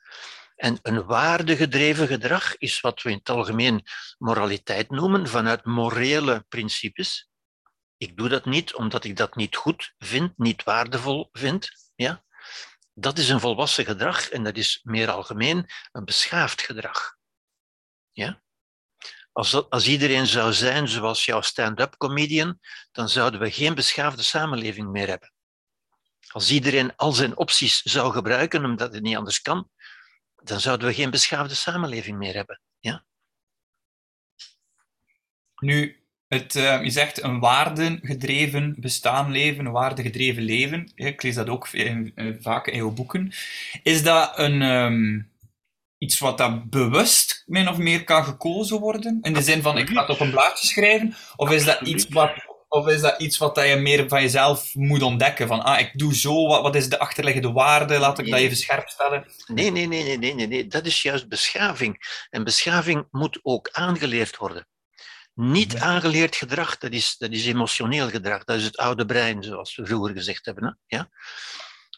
En 0.57 0.79
een 0.83 1.05
waardegedreven 1.05 2.07
gedrag 2.07 2.57
is 2.57 2.81
wat 2.81 3.03
we 3.03 3.11
in 3.11 3.17
het 3.19 3.29
algemeen 3.29 3.83
moraliteit 4.19 4.91
noemen, 4.91 5.29
vanuit 5.29 5.65
morele 5.65 6.45
principes. 6.49 7.29
Ik 7.97 8.17
doe 8.17 8.29
dat 8.29 8.45
niet 8.45 8.75
omdat 8.75 9.05
ik 9.05 9.17
dat 9.17 9.37
niet 9.37 9.57
goed 9.57 9.95
vind, 9.99 10.33
niet 10.39 10.65
waardevol 10.65 11.29
vind. 11.33 11.71
Ja? 11.95 12.25
Dat 12.95 13.19
is 13.19 13.29
een 13.29 13.41
volwassen 13.41 13.85
gedrag 13.85 14.29
en 14.29 14.45
dat 14.45 14.57
is 14.57 14.81
meer 14.83 15.11
algemeen 15.11 15.71
een 15.93 16.05
beschaafd 16.05 16.63
gedrag. 16.63 17.17
Ja? 18.13 18.43
Als, 19.33 19.71
als 19.71 19.87
iedereen 19.87 20.27
zou 20.27 20.53
zijn 20.53 20.89
zoals 20.89 21.25
jouw 21.25 21.41
stand-up 21.41 21.97
comedian, 21.97 22.59
dan 22.93 23.09
zouden 23.09 23.41
we 23.41 23.51
geen 23.51 23.75
beschaafde 23.75 24.23
samenleving 24.23 24.89
meer 24.89 25.09
hebben. 25.09 25.33
Als 26.29 26.51
iedereen 26.51 26.97
al 26.97 27.13
zijn 27.13 27.37
opties 27.37 27.83
zou 27.83 28.13
gebruiken, 28.13 28.65
omdat 28.65 28.93
het 28.93 29.03
niet 29.03 29.17
anders 29.17 29.41
kan, 29.41 29.71
dan 30.35 30.61
zouden 30.61 30.89
we 30.89 30.95
geen 30.95 31.11
beschaafde 31.11 31.55
samenleving 31.55 32.19
meer 32.19 32.35
hebben. 32.35 32.61
Ja? 32.79 33.05
Nu, 35.61 36.04
het, 36.35 36.55
uh, 36.55 36.83
je 36.83 36.91
zegt 36.91 37.23
een 37.23 37.41
waardegedreven 37.41 38.75
bestaan 38.79 39.33
leven, 39.33 39.67
een 39.67 39.73
waardegedreven 39.73 40.43
leven. 40.43 40.93
Ik 40.95 41.23
lees 41.23 41.35
dat 41.35 41.49
ook 41.49 41.69
in, 41.69 42.13
in, 42.15 42.39
vaak 42.41 42.67
in 42.67 42.77
jouw 42.77 42.91
boeken. 42.91 43.33
Is 43.83 44.03
dat 44.03 44.39
een, 44.39 44.63
um, 44.63 45.31
iets 45.99 46.19
wat 46.19 46.39
dat 46.39 46.71
bewust 46.71 47.43
min 47.47 47.69
of 47.69 47.79
meer 47.79 48.05
kan 48.05 48.25
gekozen 48.25 48.81
worden? 48.81 49.19
In 49.23 49.33
de 49.33 49.43
zin 49.43 49.63
van, 49.63 49.79
ik 49.79 49.89
ga 49.89 50.01
het 50.01 50.11
op 50.11 50.21
een 50.21 50.31
blaadje 50.31 50.67
schrijven? 50.67 51.15
Of 51.37 51.51
is 51.51 51.65
dat 51.65 51.81
iets 51.81 52.09
wat... 52.09 52.53
Of 52.69 52.89
is 52.89 53.01
dat 53.01 53.21
iets 53.21 53.39
wat 53.39 53.57
je 53.57 53.77
meer 53.77 54.09
van 54.09 54.21
jezelf 54.21 54.75
moet 54.75 55.03
ontdekken? 55.03 55.47
Van, 55.47 55.63
ah, 55.63 55.81
ik 55.81 55.91
doe 55.93 56.15
zo, 56.15 56.47
wat, 56.47 56.63
wat 56.63 56.75
is 56.75 56.89
de 56.89 56.99
achterliggende 56.99 57.53
waarde? 57.53 57.99
Laat 57.99 58.19
ik 58.19 58.31
dat 58.31 58.39
even 58.39 58.57
scherp 58.57 58.89
stellen. 58.89 59.27
Nee, 59.47 59.71
nee, 59.71 59.87
nee, 59.87 60.03
nee, 60.03 60.19
nee, 60.19 60.35
nee, 60.35 60.47
nee. 60.47 60.67
Dat 60.67 60.87
is 60.87 61.03
juist 61.03 61.29
beschaving. 61.29 62.27
En 62.31 62.45
beschaving 62.45 63.07
moet 63.11 63.39
ook 63.43 63.69
aangeleerd 63.73 64.37
worden. 64.37 64.67
Niet 65.35 65.77
aangeleerd 65.77 66.37
gedrag, 66.37 66.79
dat 66.79 66.93
is, 66.93 67.17
dat 67.17 67.31
is 67.31 67.47
emotioneel 67.47 68.09
gedrag. 68.09 68.45
Dat 68.45 68.57
is 68.57 68.65
het 68.65 68.77
oude 68.77 69.07
brein, 69.07 69.43
zoals 69.43 69.77
we 69.77 69.87
vroeger 69.87 70.15
gezegd 70.15 70.45
hebben. 70.45 70.65
Hè? 70.65 70.97
Ja? 70.97 71.11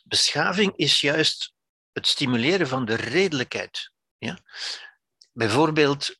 Beschaving 0.04 0.76
is 0.76 1.00
juist 1.00 1.54
het 1.92 2.06
stimuleren 2.06 2.68
van 2.68 2.84
de 2.84 2.94
redelijkheid. 2.94 3.90
Ja? 4.18 4.38
Bijvoorbeeld, 5.32 6.16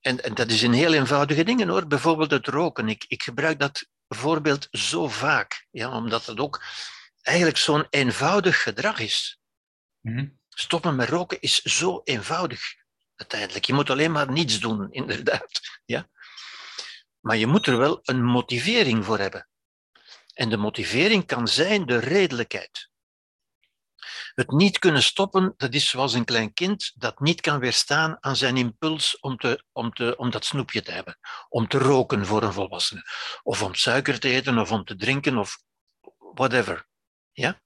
en, 0.00 0.22
en 0.22 0.34
dat 0.34 0.50
is 0.50 0.62
een 0.62 0.72
heel 0.72 0.94
eenvoudige 0.94 1.44
dingen 1.44 1.68
hoor, 1.68 1.86
bijvoorbeeld 1.86 2.30
het 2.30 2.46
roken. 2.46 2.88
Ik, 2.88 3.04
ik 3.08 3.22
gebruik 3.22 3.58
dat 3.58 3.86
voorbeeld 4.08 4.68
zo 4.70 5.08
vaak, 5.08 5.66
ja, 5.70 5.96
omdat 5.96 6.26
het 6.26 6.38
ook 6.38 6.62
eigenlijk 7.22 7.58
zo'n 7.58 7.86
eenvoudig 7.90 8.62
gedrag 8.62 8.98
is. 8.98 9.38
Mhm. 10.00 10.28
Stoppen 10.48 10.96
met 10.96 11.08
roken 11.08 11.40
is 11.40 11.62
zo 11.62 12.00
eenvoudig 12.04 12.83
uiteindelijk. 13.16 13.64
Je 13.64 13.72
moet 13.72 13.90
alleen 13.90 14.12
maar 14.12 14.30
niets 14.30 14.60
doen, 14.60 14.92
inderdaad. 15.00 15.60
Ja? 15.84 16.08
Maar 17.20 17.36
je 17.36 17.46
moet 17.46 17.66
er 17.66 17.78
wel 17.78 17.98
een 18.02 18.24
motivering 18.24 19.04
voor 19.04 19.18
hebben. 19.18 19.48
En 20.34 20.48
de 20.48 20.56
motivering 20.56 21.26
kan 21.26 21.48
zijn 21.48 21.86
de 21.86 21.98
redelijkheid. 21.98 22.92
Het 24.34 24.50
niet 24.50 24.78
kunnen 24.78 25.02
stoppen, 25.02 25.54
dat 25.56 25.74
is 25.74 25.88
zoals 25.88 26.14
een 26.14 26.24
klein 26.24 26.52
kind 26.52 26.92
dat 26.94 27.20
niet 27.20 27.40
kan 27.40 27.58
weerstaan 27.58 28.16
aan 28.20 28.36
zijn 28.36 28.56
impuls 28.56 29.20
om, 29.20 29.36
te, 29.36 29.64
om, 29.72 29.92
te, 29.92 30.16
om 30.16 30.30
dat 30.30 30.44
snoepje 30.44 30.82
te 30.82 30.90
hebben. 30.90 31.18
Om 31.48 31.68
te 31.68 31.78
roken 31.78 32.26
voor 32.26 32.42
een 32.42 32.52
volwassene. 32.52 33.02
Of 33.42 33.62
om 33.62 33.74
suiker 33.74 34.20
te 34.20 34.28
eten, 34.28 34.58
of 34.58 34.72
om 34.72 34.84
te 34.84 34.96
drinken, 34.96 35.36
of 35.36 35.58
whatever. 36.18 36.86
Ja? 37.32 37.62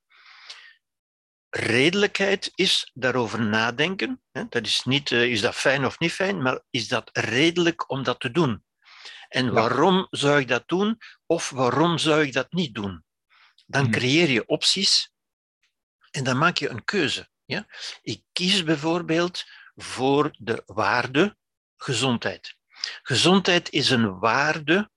Redelijkheid 1.50 2.52
is 2.54 2.90
daarover 2.94 3.42
nadenken. 3.42 4.22
Dat 4.32 4.66
is 4.66 4.84
niet, 4.84 5.10
uh, 5.10 5.30
is 5.30 5.40
dat 5.40 5.54
fijn 5.54 5.84
of 5.84 5.98
niet 5.98 6.12
fijn, 6.12 6.42
maar 6.42 6.60
is 6.70 6.88
dat 6.88 7.10
redelijk 7.12 7.90
om 7.90 8.02
dat 8.02 8.20
te 8.20 8.30
doen? 8.30 8.64
En 9.28 9.52
waarom 9.52 10.06
zou 10.10 10.40
ik 10.40 10.48
dat 10.48 10.68
doen? 10.68 10.98
Of 11.26 11.50
waarom 11.50 11.98
zou 11.98 12.22
ik 12.22 12.32
dat 12.32 12.52
niet 12.52 12.74
doen? 12.74 13.04
Dan 13.66 13.82
hmm. 13.82 13.92
creëer 13.92 14.28
je 14.28 14.46
opties 14.46 15.12
en 16.10 16.24
dan 16.24 16.38
maak 16.38 16.56
je 16.56 16.68
een 16.68 16.84
keuze. 16.84 17.28
Ja? 17.44 17.66
Ik 18.02 18.22
kies 18.32 18.64
bijvoorbeeld 18.64 19.44
voor 19.74 20.34
de 20.38 20.62
waarde 20.66 21.36
gezondheid. 21.76 22.56
Gezondheid 23.02 23.70
is 23.70 23.90
een 23.90 24.18
waarde 24.18 24.90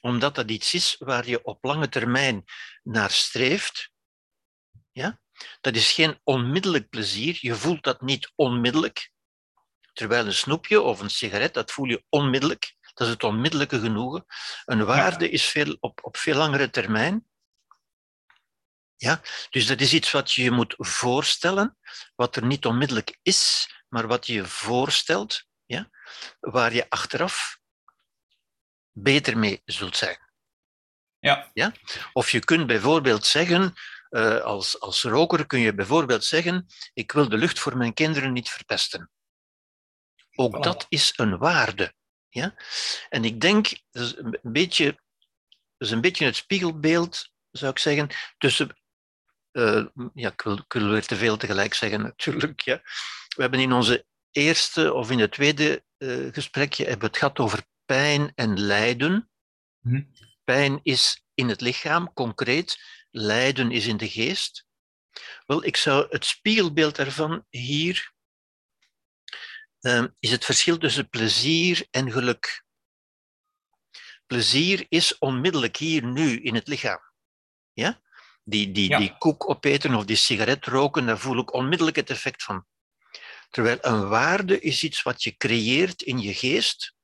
omdat 0.00 0.34
dat 0.34 0.50
iets 0.50 0.74
is 0.74 0.96
waar 0.98 1.26
je 1.26 1.44
op 1.44 1.64
lange 1.64 1.88
termijn 1.88 2.44
naar 2.82 3.10
streeft. 3.10 3.90
Ja? 4.92 5.20
Dat 5.60 5.76
is 5.76 5.92
geen 5.92 6.20
onmiddellijk 6.24 6.88
plezier, 6.88 7.38
je 7.40 7.54
voelt 7.54 7.84
dat 7.84 8.00
niet 8.00 8.32
onmiddellijk. 8.34 9.10
Terwijl 9.92 10.26
een 10.26 10.34
snoepje 10.34 10.80
of 10.80 11.00
een 11.00 11.10
sigaret, 11.10 11.54
dat 11.54 11.72
voel 11.72 11.86
je 11.86 12.04
onmiddellijk. 12.08 12.76
Dat 12.94 13.06
is 13.06 13.12
het 13.12 13.24
onmiddellijke 13.24 13.80
genoegen. 13.80 14.24
Een 14.64 14.84
waarde 14.84 15.30
is 15.30 15.44
veel, 15.44 15.76
op, 15.80 15.98
op 16.04 16.16
veel 16.16 16.34
langere 16.34 16.70
termijn. 16.70 17.26
Ja? 18.96 19.20
Dus 19.50 19.66
dat 19.66 19.80
is 19.80 19.92
iets 19.92 20.10
wat 20.10 20.32
je 20.32 20.42
je 20.42 20.50
moet 20.50 20.74
voorstellen, 20.76 21.78
wat 22.14 22.36
er 22.36 22.44
niet 22.44 22.66
onmiddellijk 22.66 23.18
is, 23.22 23.70
maar 23.88 24.06
wat 24.06 24.26
je 24.26 24.32
je 24.32 24.44
voorstelt, 24.44 25.44
ja? 25.64 25.90
waar 26.40 26.74
je 26.74 26.86
achteraf 26.88 27.58
beter 28.92 29.38
mee 29.38 29.62
zult 29.64 29.96
zijn. 29.96 30.18
Ja. 31.18 31.50
Ja? 31.54 31.72
Of 32.12 32.30
je 32.30 32.44
kunt 32.44 32.66
bijvoorbeeld 32.66 33.26
zeggen, 33.26 33.74
uh, 34.10 34.40
als, 34.40 34.80
als 34.80 35.02
roker 35.02 35.46
kun 35.46 35.60
je 35.60 35.74
bijvoorbeeld 35.74 36.24
zeggen, 36.24 36.66
ik 36.94 37.12
wil 37.12 37.28
de 37.28 37.36
lucht 37.36 37.58
voor 37.58 37.76
mijn 37.76 37.94
kinderen 37.94 38.32
niet 38.32 38.48
verpesten. 38.48 39.10
Ook 40.34 40.62
dat 40.62 40.86
is 40.88 41.12
een 41.16 41.38
waarde. 41.38 41.94
Ja? 42.28 42.54
En 43.08 43.24
ik 43.24 43.40
denk, 43.40 43.68
dat 43.90 44.02
is 44.02 44.16
een 44.16 44.38
beetje, 44.42 44.84
dat 45.76 45.88
is 45.88 45.90
een 45.90 46.00
beetje 46.00 46.24
het 46.24 46.36
spiegelbeeld, 46.36 47.32
zou 47.50 47.70
ik 47.70 47.78
zeggen, 47.78 48.08
tussen 48.38 48.76
uh, 49.52 49.86
ja, 50.14 50.30
ik 50.32 50.40
wil, 50.40 50.56
ik 50.56 50.72
wil 50.72 50.88
weer 50.88 51.06
te 51.06 51.16
veel 51.16 51.36
tegelijk 51.36 51.74
zeggen 51.74 52.02
natuurlijk. 52.10 52.60
Ja. 52.60 52.80
We 53.36 53.42
hebben 53.42 53.60
in 53.60 53.72
onze 53.72 54.06
eerste 54.30 54.92
of 54.92 55.10
in 55.10 55.18
het 55.18 55.32
tweede 55.32 55.84
uh, 55.98 56.32
gesprekje 56.32 56.84
hebben 56.84 57.08
het 57.08 57.16
gehad 57.16 57.38
over 57.38 57.66
pijn 57.84 58.32
en 58.34 58.60
lijden. 58.60 59.30
Hm. 59.80 60.02
Pijn 60.44 60.80
is 60.82 61.24
in 61.34 61.48
het 61.48 61.60
lichaam, 61.60 62.12
concreet. 62.12 62.78
Lijden 63.10 63.70
is 63.70 63.86
in 63.86 63.96
de 63.96 64.08
geest. 64.08 64.66
Wel, 65.46 65.64
ik 65.64 65.76
zou 65.76 66.06
het 66.10 66.24
spiegelbeeld 66.24 66.98
ervan 66.98 67.46
hier 67.48 68.16
uh, 69.80 70.04
is 70.18 70.30
het 70.30 70.44
verschil 70.44 70.78
tussen 70.78 71.08
plezier 71.08 71.86
en 71.90 72.12
geluk. 72.12 72.64
Plezier 74.26 74.86
is 74.88 75.18
onmiddellijk 75.18 75.76
hier 75.76 76.04
nu 76.04 76.40
in 76.40 76.54
het 76.54 76.68
lichaam. 76.68 77.00
Ja? 77.72 78.00
Die, 78.44 78.72
die, 78.72 78.96
die 78.96 79.16
koek 79.18 79.48
opeten 79.48 79.94
of 79.94 80.04
die 80.04 80.16
sigaret 80.16 80.66
roken, 80.66 81.06
daar 81.06 81.18
voel 81.18 81.38
ik 81.38 81.52
onmiddellijk 81.52 81.96
het 81.96 82.10
effect 82.10 82.42
van. 82.42 82.66
Terwijl 83.50 83.78
een 83.80 84.08
waarde 84.08 84.60
is 84.60 84.82
iets 84.82 85.02
wat 85.02 85.22
je 85.22 85.36
creëert 85.36 86.02
in 86.02 86.18
je 86.18 86.34
geest 86.34 86.94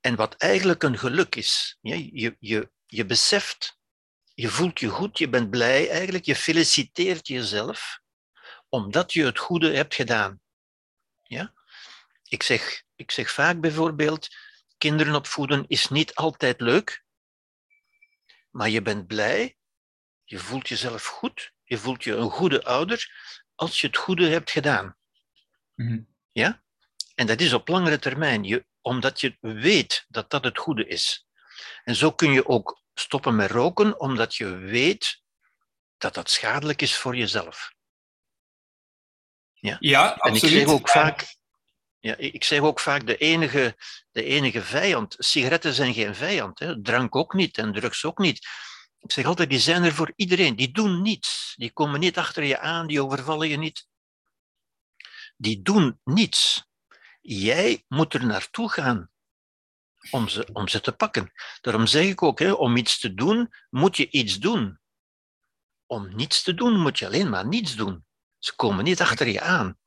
en 0.00 0.16
wat 0.16 0.34
eigenlijk 0.34 0.82
een 0.82 0.98
geluk 0.98 1.34
is. 1.34 1.78
Je, 1.80 2.36
je, 2.38 2.70
je 2.86 3.06
beseft, 3.06 3.75
je 4.36 4.48
voelt 4.48 4.80
je 4.80 4.88
goed, 4.88 5.18
je 5.18 5.28
bent 5.28 5.50
blij 5.50 5.90
eigenlijk, 5.90 6.24
je 6.24 6.36
feliciteert 6.36 7.28
jezelf 7.28 8.00
omdat 8.68 9.12
je 9.12 9.24
het 9.24 9.38
goede 9.38 9.74
hebt 9.74 9.94
gedaan. 9.94 10.40
Ja? 11.22 11.54
Ik, 12.22 12.42
zeg, 12.42 12.82
ik 12.94 13.10
zeg 13.10 13.30
vaak 13.30 13.60
bijvoorbeeld, 13.60 14.28
kinderen 14.78 15.14
opvoeden 15.14 15.64
is 15.66 15.88
niet 15.88 16.14
altijd 16.14 16.60
leuk, 16.60 17.04
maar 18.50 18.68
je 18.68 18.82
bent 18.82 19.06
blij 19.06 19.56
je 20.26 20.38
voelt 20.38 20.68
jezelf 20.68 21.04
goed, 21.04 21.52
je 21.64 21.78
voelt 21.78 22.04
je 22.04 22.14
een 22.14 22.30
goede 22.30 22.64
ouder 22.64 23.10
als 23.54 23.80
je 23.80 23.86
het 23.86 23.96
goede 23.96 24.28
hebt 24.28 24.50
gedaan. 24.50 24.96
Mhm. 25.74 26.00
Ja? 26.32 26.62
En 27.14 27.26
dat 27.26 27.40
is 27.40 27.52
op 27.52 27.68
langere 27.68 27.98
termijn, 27.98 28.44
je, 28.44 28.66
omdat 28.80 29.20
je 29.20 29.36
weet 29.40 30.04
dat 30.08 30.30
dat 30.30 30.44
het 30.44 30.58
goede 30.58 30.86
is. 30.86 31.26
En 31.84 31.94
zo 31.94 32.12
kun 32.12 32.32
je 32.32 32.46
ook 32.46 32.84
stoppen 32.98 33.36
met 33.36 33.50
roken, 33.50 34.00
omdat 34.00 34.34
je 34.34 34.56
weet 34.56 35.22
dat 35.98 36.14
dat 36.14 36.30
schadelijk 36.30 36.82
is 36.82 36.96
voor 36.96 37.16
jezelf. 37.16 37.74
Ja, 39.52 39.76
ja 39.80 40.08
absoluut. 40.08 40.42
En 40.42 40.48
ik 40.48 40.66
zeg 40.66 40.74
ook 40.74 40.88
vaak, 40.88 41.36
ja, 41.98 42.16
ik 42.16 42.44
zeg 42.44 42.60
ook 42.60 42.80
vaak 42.80 43.06
de 43.06 43.16
enige, 43.16 43.76
de 44.10 44.24
enige 44.24 44.62
vijand. 44.62 45.14
Sigaretten 45.18 45.72
zijn 45.72 45.94
geen 45.94 46.14
vijand, 46.14 46.58
hè. 46.58 46.82
drank 46.82 47.16
ook 47.16 47.34
niet 47.34 47.58
en 47.58 47.72
drugs 47.72 48.04
ook 48.04 48.18
niet. 48.18 48.48
Ik 48.98 49.12
zeg 49.12 49.24
altijd, 49.24 49.50
die 49.50 49.58
zijn 49.58 49.84
er 49.84 49.94
voor 49.94 50.12
iedereen. 50.16 50.56
Die 50.56 50.72
doen 50.72 51.02
niets. 51.02 51.54
Die 51.56 51.72
komen 51.72 52.00
niet 52.00 52.18
achter 52.18 52.44
je 52.44 52.58
aan, 52.58 52.86
die 52.86 53.02
overvallen 53.02 53.48
je 53.48 53.56
niet. 53.56 53.86
Die 55.36 55.62
doen 55.62 56.00
niets. 56.04 56.64
Jij 57.20 57.84
moet 57.88 58.14
er 58.14 58.26
naartoe 58.26 58.70
gaan 58.70 59.10
om 60.10 60.28
ze, 60.28 60.48
om 60.52 60.68
ze 60.68 60.80
te 60.80 60.92
pakken. 60.92 61.32
Daarom 61.60 61.86
zeg 61.86 62.04
ik 62.04 62.22
ook, 62.22 62.38
hè, 62.38 62.52
om 62.52 62.76
iets 62.76 62.98
te 62.98 63.14
doen, 63.14 63.52
moet 63.70 63.96
je 63.96 64.10
iets 64.10 64.38
doen. 64.38 64.78
Om 65.86 66.16
niets 66.16 66.42
te 66.42 66.54
doen, 66.54 66.80
moet 66.80 66.98
je 66.98 67.06
alleen 67.06 67.28
maar 67.28 67.46
niets 67.46 67.74
doen. 67.74 68.04
Ze 68.38 68.56
komen 68.56 68.84
niet 68.84 69.00
achter 69.00 69.28
je 69.28 69.40
aan. 69.40 69.78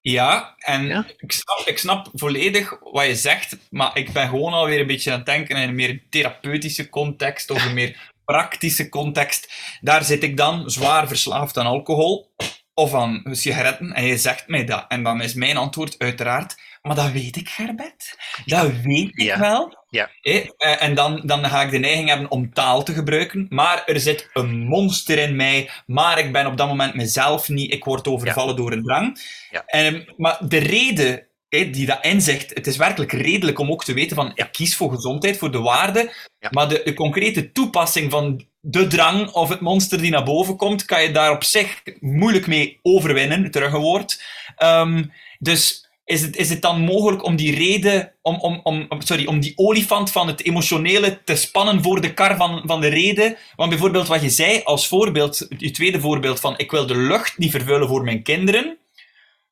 Ja, 0.00 0.54
en 0.58 1.06
Ik, 1.16 1.32
snap, 1.32 1.58
ik 1.64 1.78
snap 1.78 2.08
volledig 2.12 2.78
wat 2.80 3.06
je 3.06 3.16
zegt, 3.16 3.56
maar 3.70 3.96
ik 3.96 4.12
ben 4.12 4.28
gewoon 4.28 4.52
alweer 4.52 4.80
een 4.80 4.86
beetje 4.86 5.10
aan 5.10 5.16
het 5.16 5.26
denken 5.26 5.56
in 5.56 5.68
een 5.68 5.74
meer 5.74 6.02
therapeutische 6.10 6.88
context 6.88 7.50
of 7.50 7.64
een 7.64 7.74
meer 7.74 8.10
praktische 8.24 8.88
context. 8.88 9.52
Daar 9.80 10.04
zit 10.04 10.22
ik 10.22 10.36
dan 10.36 10.70
zwaar 10.70 11.08
verslaafd 11.08 11.56
aan 11.56 11.66
alcohol 11.66 12.34
of 12.74 12.94
aan 12.94 13.22
sigaretten 13.30 13.92
en 13.92 14.04
je 14.04 14.18
zegt 14.18 14.48
mij 14.48 14.64
dat. 14.64 14.84
En 14.88 15.02
dan 15.02 15.20
is 15.20 15.34
mijn 15.34 15.56
antwoord 15.56 15.98
uiteraard, 15.98 16.61
maar 16.82 16.96
dat 16.96 17.10
weet 17.12 17.36
ik, 17.36 17.48
Gerbert. 17.48 18.16
Dat 18.44 18.70
weet 18.82 19.18
ik 19.18 19.34
wel. 19.34 19.78
Ja. 19.88 20.10
Eh, 20.20 20.46
en 20.82 20.94
dan, 20.94 21.22
dan 21.24 21.44
ga 21.44 21.62
ik 21.62 21.70
de 21.70 21.78
neiging 21.78 22.08
hebben 22.08 22.30
om 22.30 22.52
taal 22.52 22.82
te 22.82 22.92
gebruiken. 22.92 23.46
Maar 23.48 23.84
er 23.84 24.00
zit 24.00 24.30
een 24.32 24.58
monster 24.58 25.18
in 25.18 25.36
mij. 25.36 25.70
Maar 25.86 26.18
ik 26.18 26.32
ben 26.32 26.46
op 26.46 26.56
dat 26.56 26.68
moment 26.68 26.94
mezelf 26.94 27.48
niet. 27.48 27.72
Ik 27.72 27.84
word 27.84 28.08
overvallen 28.08 28.56
door 28.56 28.72
een 28.72 28.82
drang. 28.82 29.20
Ja. 29.50 29.62
En, 29.66 30.12
maar 30.16 30.38
de 30.48 30.58
reden 30.58 31.26
die 31.48 31.86
dat 31.86 32.04
inzegt, 32.04 32.54
het 32.54 32.66
is 32.66 32.76
werkelijk 32.76 33.12
redelijk 33.12 33.58
om 33.58 33.70
ook 33.70 33.84
te 33.84 33.94
weten 33.94 34.16
van 34.16 34.32
ik 34.34 34.48
kies 34.52 34.76
voor 34.76 34.90
gezondheid, 34.90 35.38
voor 35.38 35.52
de 35.52 35.60
waarde. 35.60 36.12
Maar 36.50 36.68
de, 36.68 36.80
de 36.84 36.94
concrete 36.94 37.52
toepassing 37.52 38.10
van 38.10 38.46
de 38.60 38.86
drang 38.86 39.30
of 39.30 39.48
het 39.48 39.60
monster 39.60 40.00
die 40.00 40.10
naar 40.10 40.24
boven 40.24 40.56
komt, 40.56 40.84
kan 40.84 41.02
je 41.02 41.10
daar 41.10 41.30
op 41.30 41.44
zich 41.44 41.82
moeilijk 42.00 42.46
mee 42.46 42.78
overwinnen, 42.82 43.50
terug 43.50 43.72
een 43.72 43.80
woord. 43.80 44.22
Um, 44.58 45.12
dus 45.38 45.90
is 46.12 46.22
het, 46.22 46.36
is 46.36 46.48
het 46.48 46.62
dan 46.62 46.80
mogelijk 46.80 47.24
om 47.24 47.36
die 47.36 47.54
reden, 47.54 48.12
om, 48.22 48.40
om, 48.40 48.60
om, 48.62 48.88
sorry, 48.98 49.26
om 49.26 49.40
die 49.40 49.52
olifant 49.56 50.10
van 50.10 50.26
het 50.26 50.44
emotionele 50.44 51.22
te 51.24 51.36
spannen 51.36 51.82
voor 51.82 52.00
de 52.00 52.14
kar 52.14 52.36
van, 52.36 52.62
van 52.64 52.80
de 52.80 52.88
reden? 52.88 53.36
Want 53.56 53.70
bijvoorbeeld 53.70 54.08
wat 54.08 54.22
je 54.22 54.30
zei 54.30 54.60
als 54.64 54.88
voorbeeld, 54.88 55.46
je 55.58 55.70
tweede 55.70 56.00
voorbeeld 56.00 56.40
van 56.40 56.54
ik 56.56 56.70
wil 56.70 56.86
de 56.86 56.96
lucht 56.96 57.38
niet 57.38 57.50
vervuilen 57.50 57.88
voor 57.88 58.04
mijn 58.04 58.22
kinderen, 58.22 58.78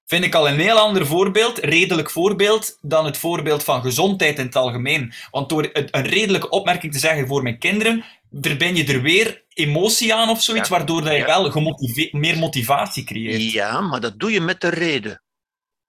vind 0.07 0.25
ik 0.25 0.35
al 0.35 0.49
een 0.49 0.59
heel 0.59 0.79
ander 0.79 1.07
voorbeeld, 1.07 1.59
redelijk 1.59 2.11
voorbeeld, 2.11 2.79
dan 2.81 3.05
het 3.05 3.18
voorbeeld 3.18 3.64
van 3.64 3.83
gezondheid 3.83 4.38
in 4.38 4.46
het 4.46 4.57
algemeen. 4.57 5.12
Want 5.31 5.49
door 5.49 5.70
een 5.73 6.07
redelijke 6.07 6.49
opmerking 6.49 6.92
te 6.92 6.99
zeggen 6.99 7.27
voor 7.27 7.42
mijn 7.42 7.59
kinderen, 7.59 8.05
ben 8.31 8.77
je 8.77 8.85
er 8.85 9.03
weer 9.03 9.44
emotie 9.49 10.14
aan 10.14 10.29
of 10.29 10.42
zoiets, 10.42 10.68
waardoor 10.68 11.03
dat 11.03 11.16
je 11.16 11.25
wel 11.25 11.77
meer 12.11 12.38
motivatie 12.38 13.05
creëert. 13.05 13.53
Ja, 13.53 13.81
maar 13.81 14.01
dat 14.01 14.18
doe 14.18 14.33
je 14.33 14.40
met 14.40 14.61
de 14.61 14.68
reden. 14.68 15.23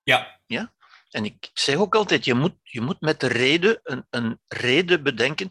Ja. 0.04 0.40
En 1.12 1.26
ik 1.26 1.50
zeg 1.54 1.76
ook 1.76 1.96
altijd, 1.96 2.26
je 2.26 2.34
moet, 2.34 2.54
je 2.64 2.82
moet 2.82 3.02
met 3.02 3.20
de 3.20 3.28
reden 3.28 3.80
een, 3.84 4.06
een 4.10 4.40
reden 4.48 5.04
bedenken. 5.04 5.50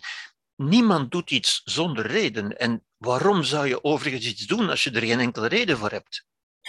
Niemand 0.56 1.10
doet 1.10 1.30
iets 1.30 1.60
zonder 1.64 2.06
reden. 2.06 2.58
En 2.58 2.84
waarom 2.96 3.42
zou 3.42 3.68
je 3.68 3.84
overigens 3.84 4.26
iets 4.26 4.46
doen 4.46 4.70
als 4.70 4.84
je 4.84 4.90
er 4.90 5.06
geen 5.06 5.20
enkele 5.20 5.48
reden 5.48 5.78
voor 5.78 5.90
hebt? 5.90 6.28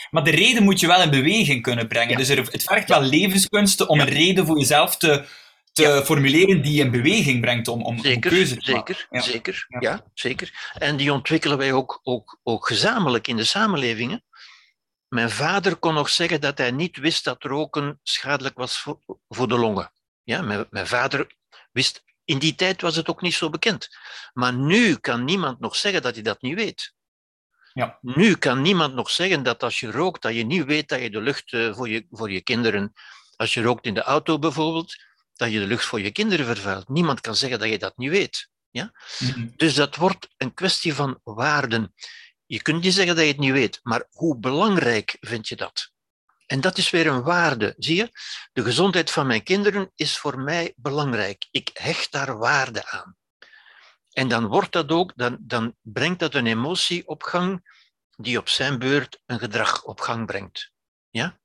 Maar 0.10 0.24
de 0.24 0.32
reden 0.32 0.64
moet 0.64 0.80
je 0.80 0.88
wel 0.88 1.02
in 1.02 1.10
beweging 1.10 1.62
kunnen 1.62 1.88
brengen. 1.88 2.18
Dus 2.18 2.30
er, 2.30 2.38
het 2.38 2.64
vergt 2.64 2.90
wel 2.90 3.02
levenskunsten 3.02 3.90
om 3.90 4.00
een 4.00 4.10
reden 4.10 4.46
voor 4.46 4.58
jezelf 4.58 4.98
te, 4.98 5.26
te 5.74 6.02
formuleren 6.06 6.62
die 6.62 6.74
je 6.74 6.84
in 6.84 6.92
beweging 6.92 7.42
brengt 7.42 7.68
om, 7.68 7.82
om, 7.84 8.00
zeker, 8.00 8.32
keuze 8.32 8.56
te 8.56 8.62
zeker, 8.62 9.08
maken. 9.10 9.32
Zeker, 9.32 9.66
ja. 9.80 10.06
zeker. 10.14 10.72
En 10.74 10.98
die 10.98 11.14
ontwikkelen 11.14 11.58
wij 11.58 11.74
ook, 11.74 12.00
ook, 12.04 12.40
ook 12.44 12.68
gezamenlijk 12.68 13.28
in 13.28 13.36
de 13.36 13.44
samenlevingen. 13.44 14.24
Mijn 15.14 15.30
vader 15.30 15.76
kon 15.76 15.94
nog 15.94 16.10
zeggen 16.10 16.42
dat 16.42 16.58
hij 16.58 16.72
niet 16.72 16.98
wist 16.98 17.24
dat 17.24 17.44
roken 17.44 18.00
schadelijk 18.04 18.58
was 18.58 18.80
voor, 18.80 19.00
voor 19.30 19.48
de 19.48 19.58
longen. 19.58 19.92
Ja, 20.24 20.42
mijn, 20.42 20.68
mijn 20.70 20.88
vader 20.88 21.36
wist, 21.72 22.04
in 22.26 22.40
die 22.40 22.56
tijd 22.56 22.82
was 22.82 22.96
het 22.96 23.10
ook 23.10 23.22
niet 23.22 23.34
zo 23.34 23.50
bekend. 23.50 23.90
Maar 24.34 24.54
nu 24.54 24.96
kan 24.96 25.24
niemand 25.24 25.60
nog 25.60 25.76
zeggen 25.76 26.02
dat 26.02 26.14
hij 26.14 26.24
dat 26.24 26.42
niet 26.42 26.56
weet. 26.56 26.94
Ja. 27.74 27.98
Nu 28.02 28.36
kan 28.36 28.62
niemand 28.62 28.94
nog 28.94 29.10
zeggen 29.10 29.44
dat 29.44 29.64
als 29.64 29.80
je 29.80 29.92
rookt, 29.92 30.22
dat 30.22 30.36
je 30.36 30.44
niet 30.44 30.66
weet 30.66 30.90
dat 30.90 31.02
je 31.02 31.10
de 31.10 31.22
lucht 31.22 31.52
uh, 31.52 31.76
voor, 31.76 31.90
je, 31.90 32.06
voor 32.12 32.32
je 32.32 32.42
kinderen, 32.42 32.94
als 33.36 33.54
je 33.54 33.62
rookt 33.62 33.86
in 33.86 33.94
de 33.94 34.04
auto 34.04 34.40
bijvoorbeeld, 34.40 34.96
dat 35.36 35.52
je 35.52 35.60
de 35.60 35.68
lucht 35.68 35.86
voor 35.86 36.02
je 36.02 36.12
kinderen 36.12 36.46
vervuilt. 36.46 36.90
Niemand 36.90 37.22
kan 37.22 37.36
zeggen 37.36 37.60
dat 37.60 37.70
je 37.70 37.80
dat 37.80 37.98
niet 37.98 38.10
weet. 38.10 38.50
Ja? 38.70 38.92
Mm-hmm. 39.20 39.54
Dus 39.56 39.76
dat 39.76 39.96
wordt 39.96 40.28
een 40.38 40.54
kwestie 40.54 40.94
van 40.94 41.20
waarden. 41.24 41.94
Je 42.52 42.62
kunt 42.62 42.84
niet 42.84 42.94
zeggen 42.94 43.16
dat 43.16 43.24
je 43.24 43.32
het 43.32 43.40
niet 43.40 43.52
weet, 43.52 43.80
maar 43.84 44.08
hoe 44.10 44.38
belangrijk 44.38 45.18
vind 45.20 45.48
je 45.48 45.56
dat? 45.56 45.92
En 46.46 46.62
dat 46.62 46.78
is 46.78 46.90
weer 46.90 47.08
een 47.08 47.24
waarde, 47.24 47.76
zie 47.78 47.96
je? 47.96 48.10
De 48.52 48.64
gezondheid 48.64 49.12
van 49.12 49.28
mijn 49.28 49.44
kinderen 49.44 49.92
is 49.96 50.18
voor 50.18 50.40
mij 50.40 50.74
belangrijk. 50.76 51.48
Ik 51.52 51.70
hecht 51.74 52.12
daar 52.12 52.38
waarde 52.38 52.86
aan. 52.86 53.18
En 54.12 54.28
dan 54.28 54.48
wordt 54.48 54.72
dat 54.72 54.90
ook, 54.90 55.14
dan, 55.16 55.38
dan 55.40 55.76
brengt 55.82 56.20
dat 56.20 56.34
een 56.34 56.48
emotie 56.48 57.08
op 57.08 57.24
gang 57.24 57.76
die 58.18 58.38
op 58.38 58.50
zijn 58.50 58.80
beurt 58.80 59.22
een 59.26 59.40
gedrag 59.40 59.84
op 59.84 60.00
gang 60.00 60.26
brengt. 60.26 60.72
Ja? 61.10 61.40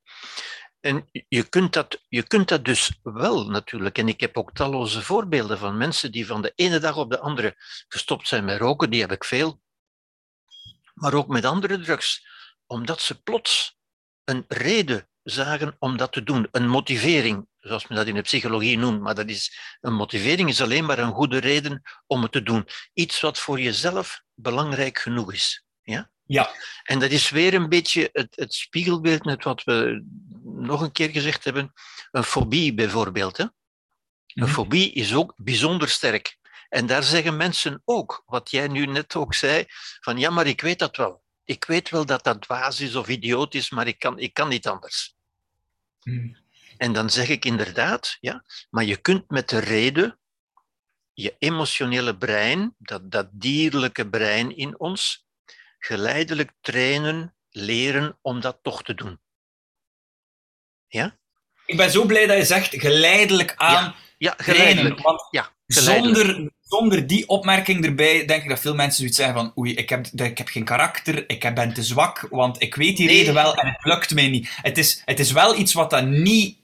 En 0.81 1.09
je 1.29 1.49
kunt, 1.49 1.73
dat, 1.73 2.03
je 2.09 2.23
kunt 2.23 2.49
dat 2.49 2.65
dus 2.65 2.99
wel 3.03 3.49
natuurlijk. 3.51 3.99
En 3.99 4.09
ik 4.09 4.21
heb 4.21 4.37
ook 4.37 4.53
talloze 4.53 5.03
voorbeelden 5.03 5.59
van 5.59 5.77
mensen 5.77 6.13
die 6.13 6.27
van 6.27 6.43
de 6.43 6.53
ene 6.55 6.79
dag 6.79 6.97
op 6.97 7.11
de 7.11 7.19
andere 7.19 7.55
gestopt 7.89 8.29
zijn 8.29 8.45
met 8.45 8.59
roken, 8.59 8.91
die 8.91 9.01
heb 9.01 9.13
ik 9.13 9.25
veel. 9.25 9.65
Maar 10.97 11.15
ook 11.15 11.29
met 11.29 11.45
andere 11.45 11.81
drugs, 11.81 12.27
omdat 12.67 13.01
ze 13.01 13.23
plots 13.23 13.77
een 14.25 14.45
reden 14.49 15.09
zagen 15.23 15.77
om 15.79 15.97
dat 15.97 16.13
te 16.13 16.23
doen. 16.23 16.49
Een 16.51 16.69
motivering, 16.69 17.47
zoals 17.59 17.87
men 17.87 17.97
dat 17.99 18.07
in 18.07 18.15
de 18.15 18.21
psychologie 18.23 18.79
noemt. 18.79 19.01
Maar 19.01 19.15
dat 19.15 19.29
is, 19.29 19.59
een 19.81 19.93
motivering 19.95 20.49
is 20.49 20.61
alleen 20.63 20.85
maar 20.85 20.99
een 20.99 21.13
goede 21.13 21.39
reden 21.39 21.83
om 22.07 22.23
het 22.23 22.33
te 22.33 22.43
doen. 22.43 22.67
Iets 22.93 23.21
wat 23.21 23.39
voor 23.39 23.61
jezelf 23.61 24.23
belangrijk 24.35 24.99
genoeg 24.99 25.33
is. 25.33 25.65
Ja? 25.83 26.11
Ja. 26.25 26.51
En 26.85 26.99
dat 26.99 27.11
is 27.11 27.31
weer 27.31 27.55
een 27.55 27.69
beetje 27.69 28.09
het, 28.13 28.37
het 28.37 28.55
spiegelbeeld 28.55 29.25
met 29.25 29.45
wat 29.45 29.65
we 29.65 30.05
nog 30.45 30.81
een 30.81 30.93
keer 30.93 31.11
gezegd 31.11 31.45
hebben. 31.45 31.73
Een 32.11 32.25
fobie 32.25 32.75
bijvoorbeeld. 32.75 33.37
Hè? 33.37 33.45
Een 33.45 33.53
Mhm. 34.35 34.53
fobie 34.53 34.93
is 34.93 35.15
ook 35.15 35.33
bijzonder 35.37 35.89
sterk. 35.89 36.37
En 36.69 36.87
daar 36.87 37.03
zeggen 37.03 37.37
mensen 37.37 37.83
ook, 37.85 38.23
wat 38.27 38.51
jij 38.51 38.69
nu 38.69 38.87
net 38.87 39.15
ook 39.17 39.35
zei, 39.35 39.65
van 40.01 40.19
ja, 40.19 40.31
maar 40.31 40.47
ik 40.47 40.61
weet 40.61 40.79
dat 40.79 40.97
wel. 40.97 41.23
Ik 41.45 41.65
weet 41.65 41.91
wel 41.91 42.07
dat 42.07 42.25
dat 42.25 42.43
dwaas 42.43 42.81
is 42.81 42.95
of 42.95 43.09
idioot 43.09 43.55
is, 43.55 43.71
maar 43.71 43.87
ik 43.87 43.99
kan, 43.99 44.19
ik 44.19 44.35
kan 44.35 44.49
niet 44.49 44.67
anders. 44.69 45.15
Mhm. 46.03 46.35
En 46.77 46.93
dan 46.93 47.11
zeg 47.11 47.29
ik 47.29 47.45
inderdaad, 47.45 48.17
ja, 48.21 48.45
maar 48.71 48.85
je 48.85 48.97
kunt 48.97 49.31
met 49.31 49.49
de 49.49 49.59
reden 49.59 50.19
je 51.13 51.35
emotionele 51.39 52.17
brein, 52.17 52.75
dat, 52.79 53.11
dat 53.11 53.29
dierlijke 53.33 54.09
brein 54.09 54.57
in 54.57 54.79
ons, 54.79 55.27
geleidelijk 55.79 56.53
trainen, 56.61 57.37
leren 57.51 58.19
om 58.23 58.41
dat 58.41 58.59
toch 58.63 58.83
te 58.83 58.95
doen. 58.95 59.21
Ja? 60.87 61.19
Ik 61.67 61.77
ben 61.77 61.91
zo 61.91 62.05
blij 62.07 62.27
dat 62.27 62.37
je 62.37 62.45
zegt 62.45 62.75
geleidelijk 62.75 63.55
aan 63.57 63.95
Ja, 64.19 64.35
trainen. 64.35 64.57
geleidelijk. 64.57 65.01
Want 65.01 65.27
Ja, 65.31 65.55
geleidelijk. 65.67 66.17
zonder, 66.27 66.53
zonder 66.69 67.07
die 67.07 67.29
opmerking 67.29 67.85
erbij, 67.85 68.25
denk 68.25 68.43
ik 68.43 68.49
dat 68.49 68.61
veel 68.61 68.75
mensen 68.75 68.99
zoiets 68.99 69.17
zeggen 69.17 69.35
van 69.35 69.53
oei, 69.59 69.75
ik 69.75 69.89
heb, 69.89 70.07
ik 70.07 70.39
heb 70.39 70.49
geen 70.49 70.65
karakter, 70.65 71.25
ik 71.27 71.55
ben 71.55 71.75
te 71.75 71.83
zwak, 71.83 72.27
want 72.31 72.63
ik 72.63 72.75
weet 72.75 72.97
die 72.97 73.07
Nee. 73.07 73.17
reden 73.19 73.35
wel 73.35 73.55
en 73.55 73.67
het 73.69 73.85
lukt 73.85 74.15
mij 74.15 74.29
niet. 74.29 74.49
Het 74.63 74.79
is, 74.79 75.03
het 75.05 75.21
is 75.21 75.33
wel 75.33 75.59
iets 75.59 75.73
wat 75.73 75.91
dat 75.91 76.07
niet... 76.07 76.57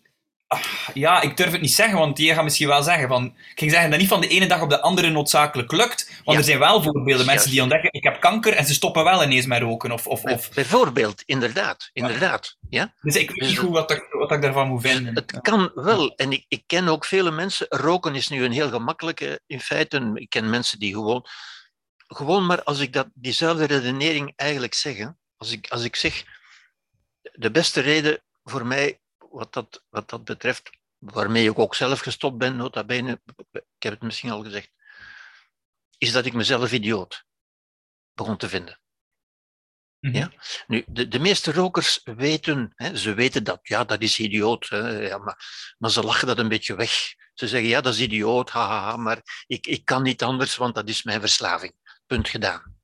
Ja, 0.94 1.20
ik 1.20 1.36
durf 1.36 1.52
het 1.52 1.60
niet 1.60 1.72
zeggen, 1.72 1.98
want 1.98 2.16
die 2.16 2.34
gaat 2.34 2.44
misschien 2.44 2.68
wel 2.68 2.82
zeggen 2.82 3.08
van... 3.08 3.24
Ik 3.24 3.58
ging 3.58 3.70
zeggen 3.70 3.90
dat 3.90 3.98
niet 3.98 4.08
van 4.08 4.20
de 4.20 4.28
ene 4.28 4.46
dag 4.46 4.60
op 4.62 4.70
de 4.70 4.80
andere 4.80 5.10
noodzakelijk 5.10 5.72
lukt, 5.72 6.06
want 6.08 6.22
Ja. 6.24 6.34
er 6.36 6.44
zijn 6.44 6.58
wel 6.58 6.82
voorbeelden, 6.82 7.26
mensen 7.26 7.50
die 7.50 7.62
ontdekken, 7.62 7.92
ik 7.92 8.02
heb 8.02 8.20
kanker 8.20 8.52
en 8.52 8.64
ze 8.66 8.74
stoppen 8.74 9.04
wel 9.04 9.22
ineens 9.24 9.46
met 9.46 9.60
roken. 9.62 9.92
Of, 9.92 10.06
of, 10.06 10.24
of. 10.24 10.50
Bijvoorbeeld, 10.50 11.22
inderdaad. 11.26 11.90
inderdaad 11.92 12.56
ja? 12.68 12.94
Dus 13.00 13.16
ik 13.16 13.28
weet 13.28 13.38
Dus 13.38 13.48
niet 13.48 13.56
het- 13.56 13.66
goed 13.66 13.74
wat, 13.74 13.90
ik, 13.90 14.06
wat 14.10 14.32
ik 14.32 14.42
daarvan 14.42 14.68
moet 14.68 14.80
vinden. 14.82 15.14
Het 15.14 15.40
kan 15.40 15.70
wel. 15.74 16.14
En 16.16 16.32
ik, 16.32 16.44
ik 16.48 16.62
ken 16.66 16.88
ook 16.88 17.04
vele 17.04 17.30
mensen. 17.30 17.66
Roken 17.68 18.14
is 18.14 18.28
nu 18.28 18.44
een 18.44 18.52
heel 18.52 18.68
gemakkelijke 18.70 19.40
in 19.46 19.60
feite. 19.60 20.10
Ik 20.14 20.30
ken 20.30 20.50
mensen 20.50 20.78
die 20.78 20.92
gewoon. 20.94 21.26
Gewoon 22.06 22.46
maar 22.46 22.62
als 22.62 22.78
ik 22.78 22.92
dat, 22.92 23.06
diezelfde 23.14 23.64
redenering 23.64 24.32
eigenlijk 24.36 24.74
zeg. 24.74 24.96
hè, 24.96 25.06
Als, 25.36 25.52
ik, 25.52 25.66
als 25.68 25.84
ik 25.84 25.96
zeg. 25.96 26.24
De 27.32 27.50
beste 27.50 27.80
reden 27.80 28.22
voor 28.44 28.66
mij, 28.66 29.00
wat 29.32 29.52
dat, 29.52 29.84
wat 29.88 30.10
dat 30.10 30.24
betreft. 30.24 30.70
Waarmee 30.98 31.50
ik 31.50 31.58
ook 31.58 31.74
zelf 31.74 32.00
gestopt 32.00 32.38
ben, 32.38 32.56
nota 32.56 32.84
bene. 32.84 33.20
Ik 33.52 33.82
heb 33.82 33.92
het 33.92 34.02
misschien 34.02 34.30
al 34.30 34.42
gezegd. 34.42 34.72
Is 35.98 36.12
dat 36.12 36.26
ik 36.26 36.32
mezelf 36.32 36.72
idioot 36.72 37.24
begon 38.12 38.36
te 38.36 38.48
vinden. 38.48 38.80
Mhm. 40.02 40.16
Ja. 40.16 40.32
Nu, 40.66 40.84
de, 40.86 41.08
de 41.08 41.18
meeste 41.18 41.52
rokers 41.52 42.00
weten, 42.04 42.72
hè, 42.74 42.96
ze 42.96 43.14
weten 43.14 43.44
dat, 43.44 43.60
ja, 43.62 43.84
dat 43.84 44.02
is 44.02 44.18
idioot, 44.18 44.68
hè, 44.68 44.88
ja, 44.88 45.18
maar, 45.18 45.74
maar 45.78 45.90
ze 45.90 46.02
lachen 46.02 46.26
dat 46.26 46.38
een 46.38 46.48
beetje 46.48 46.74
weg. 46.74 47.14
Ze 47.34 47.48
zeggen, 47.48 47.68
ja, 47.68 47.80
dat 47.80 47.94
is 47.94 48.00
idioot, 48.00 48.50
haha, 48.50 48.96
maar 48.96 49.44
ik, 49.46 49.66
ik 49.66 49.84
kan 49.84 50.02
niet 50.02 50.22
anders, 50.22 50.56
want 50.56 50.74
dat 50.74 50.88
is 50.88 51.02
mijn 51.02 51.20
verslaving. 51.20 51.74
Punt 52.06 52.28
gedaan. 52.28 52.80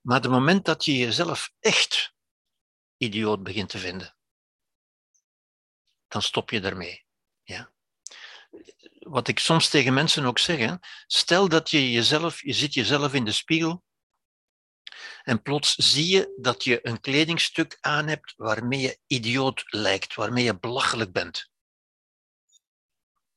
Maar 0.00 0.20
het 0.20 0.30
moment 0.30 0.64
dat 0.64 0.84
je 0.84 0.96
jezelf 0.96 1.50
echt 1.58 2.14
idioot 2.96 3.42
begint 3.42 3.68
te 3.68 3.78
vinden, 3.78 4.16
dan 6.10 6.22
stop 6.22 6.50
je 6.50 6.60
daarmee. 6.60 7.04
Ja? 7.42 7.72
Wat 8.98 9.28
ik 9.28 9.38
soms 9.38 9.68
tegen 9.68 9.94
mensen 9.94 10.24
ook 10.24 10.38
zeg, 10.38 10.78
stel 11.06 11.48
dat 11.48 11.70
je 11.70 11.90
jezelf, 11.90 12.42
je 12.42 12.52
ziet 12.52 12.74
jezelf 12.74 13.14
in 13.14 13.24
de 13.24 13.32
spiegel 13.32 13.84
en 15.22 15.42
plots 15.42 15.74
zie 15.74 16.06
je 16.06 16.34
dat 16.36 16.64
je 16.64 16.86
een 16.86 17.00
kledingstuk 17.00 17.78
aan 17.80 18.06
hebt 18.06 18.34
waarmee 18.36 18.80
je 18.80 18.98
idioot 19.06 19.62
lijkt, 19.66 20.14
waarmee 20.14 20.44
je 20.44 20.58
belachelijk 20.58 21.12
bent. 21.12 21.50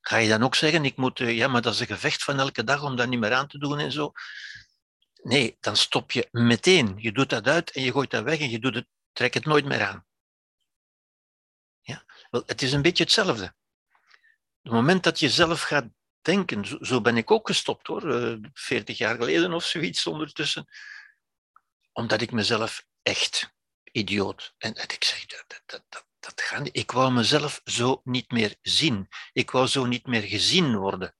Ga 0.01 0.17
je 0.17 0.29
dan 0.29 0.43
ook 0.43 0.55
zeggen, 0.55 0.85
ik 0.85 0.97
moet, 0.97 1.19
eh, 1.19 1.37
ja, 1.37 1.47
maar 1.47 1.61
dat 1.61 1.73
is 1.73 1.79
een 1.79 1.87
gevecht 1.87 2.23
van 2.23 2.39
elke 2.39 2.63
dag 2.63 2.83
om 2.83 2.95
dat 2.95 3.07
niet 3.07 3.19
meer 3.19 3.33
aan 3.33 3.47
te 3.47 3.57
doen 3.57 3.79
en 3.79 3.91
zo? 3.91 4.11
Nee, 5.21 5.57
dan 5.59 5.77
stop 5.77 6.11
je 6.11 6.27
meteen. 6.31 6.95
Je 6.97 7.11
doet 7.11 7.29
dat 7.29 7.47
uit 7.47 7.71
en 7.71 7.81
je 7.81 7.91
gooit 7.91 8.11
dat 8.11 8.23
weg 8.23 8.39
en 8.39 8.49
je 8.49 8.59
doet 8.59 8.75
het, 8.75 8.87
trek 9.11 9.33
het 9.33 9.45
nooit 9.45 9.65
meer 9.65 9.83
aan. 9.83 10.05
Wel, 12.33 12.43
het 12.45 12.61
is 12.61 12.73
een 12.73 12.81
beetje 12.81 13.03
hetzelfde. 13.03 13.55
Het 14.61 14.71
moment 14.71 15.03
dat 15.03 15.19
je 15.19 15.29
zelf 15.29 15.61
gaat 15.61 15.85
denken, 16.21 16.85
zo, 16.85 17.01
ben 17.01 17.17
ik 17.17 17.31
ook 17.31 17.47
gestopt 17.47 17.87
hoor, 17.87 18.15
eh, 18.15 18.37
40 18.53 18.97
jaar 18.97 19.15
geleden 19.15 19.53
of 19.53 19.63
zoiets 19.63 20.07
ondertussen 20.07 20.67
omdat 21.91 22.21
ik 22.21 22.31
mezelf 22.31 22.85
echt 23.01 23.53
idioot. 23.91 24.53
En, 24.57 24.75
en 24.75 24.83
ik 24.83 25.03
zeg, 25.03 25.25
dat, 25.25 25.61
dat, 25.65 25.83
dat, 25.89 26.05
dat 26.19 26.41
gaat 26.41 26.63
niet. 26.63 26.77
Ik 26.77 26.91
wou 26.91 27.11
mezelf 27.11 27.61
zo 27.63 28.01
niet 28.03 28.31
meer 28.31 28.55
zien. 28.61 29.07
Ik 29.33 29.51
wou 29.51 29.67
zo 29.67 29.85
niet 29.85 30.05
meer 30.05 30.21
gezien 30.21 30.75
worden. 30.75 31.15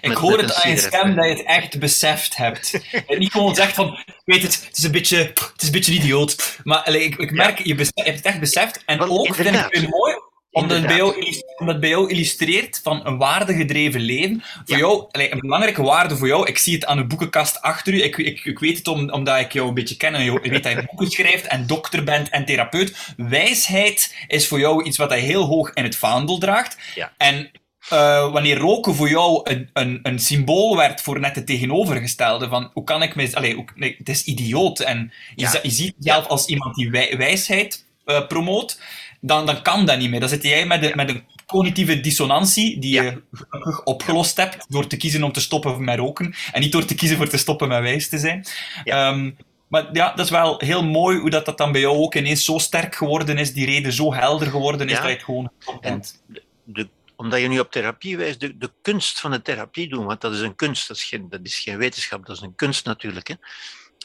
Ik 0.00 0.12
hoor 0.12 0.38
het 0.38 0.54
aan 0.54 0.70
je 0.70 0.76
stem 0.78 1.14
dat 1.14 1.24
je 1.24 1.30
het 1.30 1.42
echt 1.44 1.78
beseft 1.78 2.36
hebt. 2.36 2.80
En 3.06 3.18
niet 3.18 3.32
gewoon 3.32 3.54
zegt 3.54 3.74
van, 3.74 3.98
weet 4.24 4.42
het, 4.42 4.64
het 4.66 4.78
is 4.78 4.84
een 4.84 4.90
beetje, 4.92 5.16
het 5.16 5.52
is 5.56 5.66
een 5.66 5.72
beetje 5.72 5.92
idioot. 5.92 6.58
Maar 6.64 6.78
allee, 6.78 7.02
ik, 7.04 7.16
ik 7.16 7.30
merk, 7.30 7.58
je, 7.58 7.74
hebt 7.74 8.16
het 8.16 8.20
echt 8.22 8.40
beseft. 8.40 8.82
En 8.86 9.00
ook 9.00 9.34
vind 9.34 9.48
ik 9.54 9.66
het 9.68 9.88
mooi, 9.88 10.14
omdat 10.50 10.76
het, 10.78 10.86
bij 10.86 10.96
jou, 10.96 11.08
Inderdaad. 11.14 11.34
illus- 11.34 11.42
omdat 11.56 11.90
jou 11.90 12.10
illustreert 12.10 12.80
van 12.82 13.06
een 13.06 13.18
waardegedreven 13.18 14.00
leven. 14.00 14.42
Voor 14.42 14.62
Ja. 14.64 14.76
jou, 14.76 15.04
allee, 15.10 15.32
een 15.32 15.38
belangrijke 15.38 15.82
waarde 15.82 16.16
voor 16.16 16.26
jou, 16.26 16.46
ik 16.46 16.58
zie 16.58 16.74
het 16.74 16.84
aan 16.86 16.96
de 16.96 17.04
boekenkast 17.06 17.60
achter 17.60 17.92
u. 17.94 18.02
Ik, 18.02 18.16
ik, 18.16 18.44
ik 18.44 18.58
weet 18.58 18.78
het 18.78 18.88
om, 18.88 19.10
omdat 19.10 19.38
ik 19.38 19.52
jou 19.52 19.68
een 19.68 19.74
beetje 19.74 19.96
ken 19.96 20.14
en 20.14 20.24
je 20.24 20.40
weet 20.40 20.62
dat 20.62 20.72
je 20.72 20.84
boeken 20.86 21.10
schrijft 21.10 21.46
en 21.46 21.66
dokter 21.66 22.04
bent 22.04 22.28
en 22.28 22.44
therapeut. 22.44 22.96
Wijsheid 23.16 24.14
is 24.26 24.48
voor 24.48 24.58
jou 24.58 24.84
iets 24.84 24.96
wat 24.96 25.10
hij 25.10 25.20
heel 25.20 25.44
hoog 25.44 25.70
in 25.72 25.84
het 25.84 25.96
vaandel 25.96 26.38
draagt. 26.38 26.76
Ja. 26.94 27.12
En 27.16 27.50
eh, 27.88 28.32
wanneer 28.32 28.56
roken 28.56 28.94
voor 28.94 29.08
jou 29.08 29.40
een, 29.50 29.70
een, 29.72 30.00
een 30.02 30.18
symbool 30.18 30.76
werd 30.76 31.00
voor 31.00 31.20
net 31.20 31.34
het 31.36 31.46
tegenovergestelde, 31.46 32.48
van 32.48 32.70
hoe 32.72 32.84
kan 32.84 33.02
ik 33.02 33.14
me... 33.14 33.30
Allee, 33.36 33.54
hoe- 33.54 33.64
nee, 33.74 33.94
het 33.98 34.08
is 34.08 34.24
idioot. 34.24 34.80
En 34.80 35.12
je, 35.34 35.42
Ja. 35.42 35.58
je 35.62 35.70
ziet 35.70 35.94
jezelf 35.98 36.26
als 36.26 36.46
iemand 36.46 36.74
die 36.74 36.90
wij- 36.90 37.14
wijsheid 37.16 37.86
eh, 38.04 38.26
promoot, 38.26 38.80
dan, 39.20 39.46
dan 39.46 39.62
kan 39.62 39.86
dat 39.86 39.98
niet 39.98 40.10
meer. 40.10 40.20
Dan 40.20 40.28
zit 40.28 40.42
jij 40.42 40.66
met, 40.66 40.82
de, 40.82 40.92
met 40.94 41.08
een 41.08 41.24
cognitieve 41.46 42.00
dissonantie 42.00 42.78
die 42.78 42.92
Ja. 42.94 43.02
je 43.02 43.22
gelukkig 43.32 43.82
opgelost 43.84 44.36
hebt 44.36 44.64
door 44.68 44.86
te 44.86 44.96
kiezen 44.96 45.22
om 45.22 45.32
te 45.32 45.40
stoppen 45.40 45.84
met 45.84 45.98
roken 45.98 46.34
en 46.52 46.60
niet 46.60 46.72
door 46.72 46.84
te 46.84 46.94
kiezen 46.94 47.16
voor 47.16 47.28
te 47.28 47.36
stoppen 47.38 47.68
met 47.68 47.80
wijs 47.82 48.08
te 48.08 48.18
zijn. 48.18 48.46
Ja. 48.84 49.08
Ehm, 49.10 49.30
maar 49.68 49.88
ja, 49.92 50.12
dat 50.14 50.24
is 50.24 50.30
wel 50.30 50.58
heel 50.58 50.84
mooi 50.84 51.18
hoe 51.18 51.30
dat, 51.30 51.44
dat 51.44 51.58
dan 51.58 51.72
bij 51.72 51.80
jou 51.80 51.96
ook 51.96 52.14
ineens 52.14 52.44
zo 52.44 52.58
sterk 52.58 52.94
geworden 52.94 53.38
is, 53.38 53.52
die 53.52 53.66
reden 53.66 53.92
zo 53.92 54.14
helder 54.14 54.46
geworden 54.50 54.86
is, 54.88 54.92
Ja. 54.92 54.98
dat 55.00 55.08
je 55.08 55.14
het 55.14 55.24
gewoon 55.24 55.50
bent. 55.80 56.22
de, 56.64 56.88
omdat 57.20 57.40
je 57.40 57.48
nu 57.48 57.58
op 57.58 57.70
therapie 57.70 58.16
wijst, 58.16 58.40
de, 58.40 58.56
de 58.56 58.72
kunst 58.82 59.20
van 59.20 59.30
de 59.30 59.42
therapie 59.42 59.88
doen, 59.88 60.04
want 60.04 60.20
dat 60.20 60.32
is 60.32 60.40
een 60.40 60.54
kunst, 60.54 60.88
dat 60.88 60.96
is 60.96 61.04
geen, 61.04 61.28
dat 61.28 61.40
is 61.42 61.58
geen 61.58 61.78
wetenschap, 61.78 62.26
dat 62.26 62.36
is 62.36 62.42
een 62.42 62.54
kunst 62.54 62.84
natuurlijk, 62.84 63.28
hè, 63.28 63.34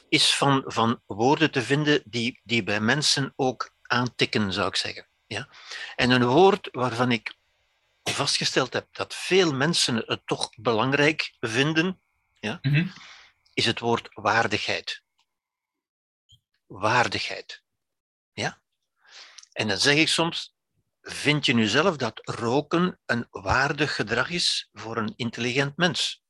is 0.09 0.35
van, 0.35 0.63
van 0.65 1.01
woorden 1.05 1.51
te 1.51 1.61
vinden 1.61 2.01
die, 2.05 2.39
die 2.43 2.63
bij 2.63 2.79
mensen 2.79 3.33
ook 3.35 3.73
aantikken, 3.81 4.53
zou 4.53 4.67
ik 4.67 4.75
zeggen. 4.75 5.07
Ja? 5.27 5.49
En 5.95 6.09
een 6.11 6.25
woord 6.25 6.69
waarvan 6.71 7.11
ik 7.11 7.35
vastgesteld 8.03 8.73
heb 8.73 8.87
dat 8.91 9.15
veel 9.15 9.53
mensen 9.53 10.03
het 10.05 10.21
toch 10.25 10.49
belangrijk 10.55 11.35
vinden, 11.39 11.99
Mhm. 12.61 12.87
is 13.53 13.65
het 13.65 13.79
woord 13.79 14.09
waardigheid. 14.13 15.03
Waardigheid. 16.67 17.63
Ja? 18.33 18.61
En 19.51 19.67
dan 19.67 19.77
zeg 19.77 19.95
ik 19.95 20.07
soms, 20.07 20.54
vind 21.07 21.45
je 21.45 21.53
nu 21.53 21.67
zelf 21.67 21.97
dat 21.97 22.21
roken 22.23 22.99
een 23.05 23.27
waardig 23.29 23.95
gedrag 23.95 24.29
is 24.29 24.69
voor 24.71 24.97
een 24.97 25.13
intelligent 25.15 25.77
mens? 25.77 26.23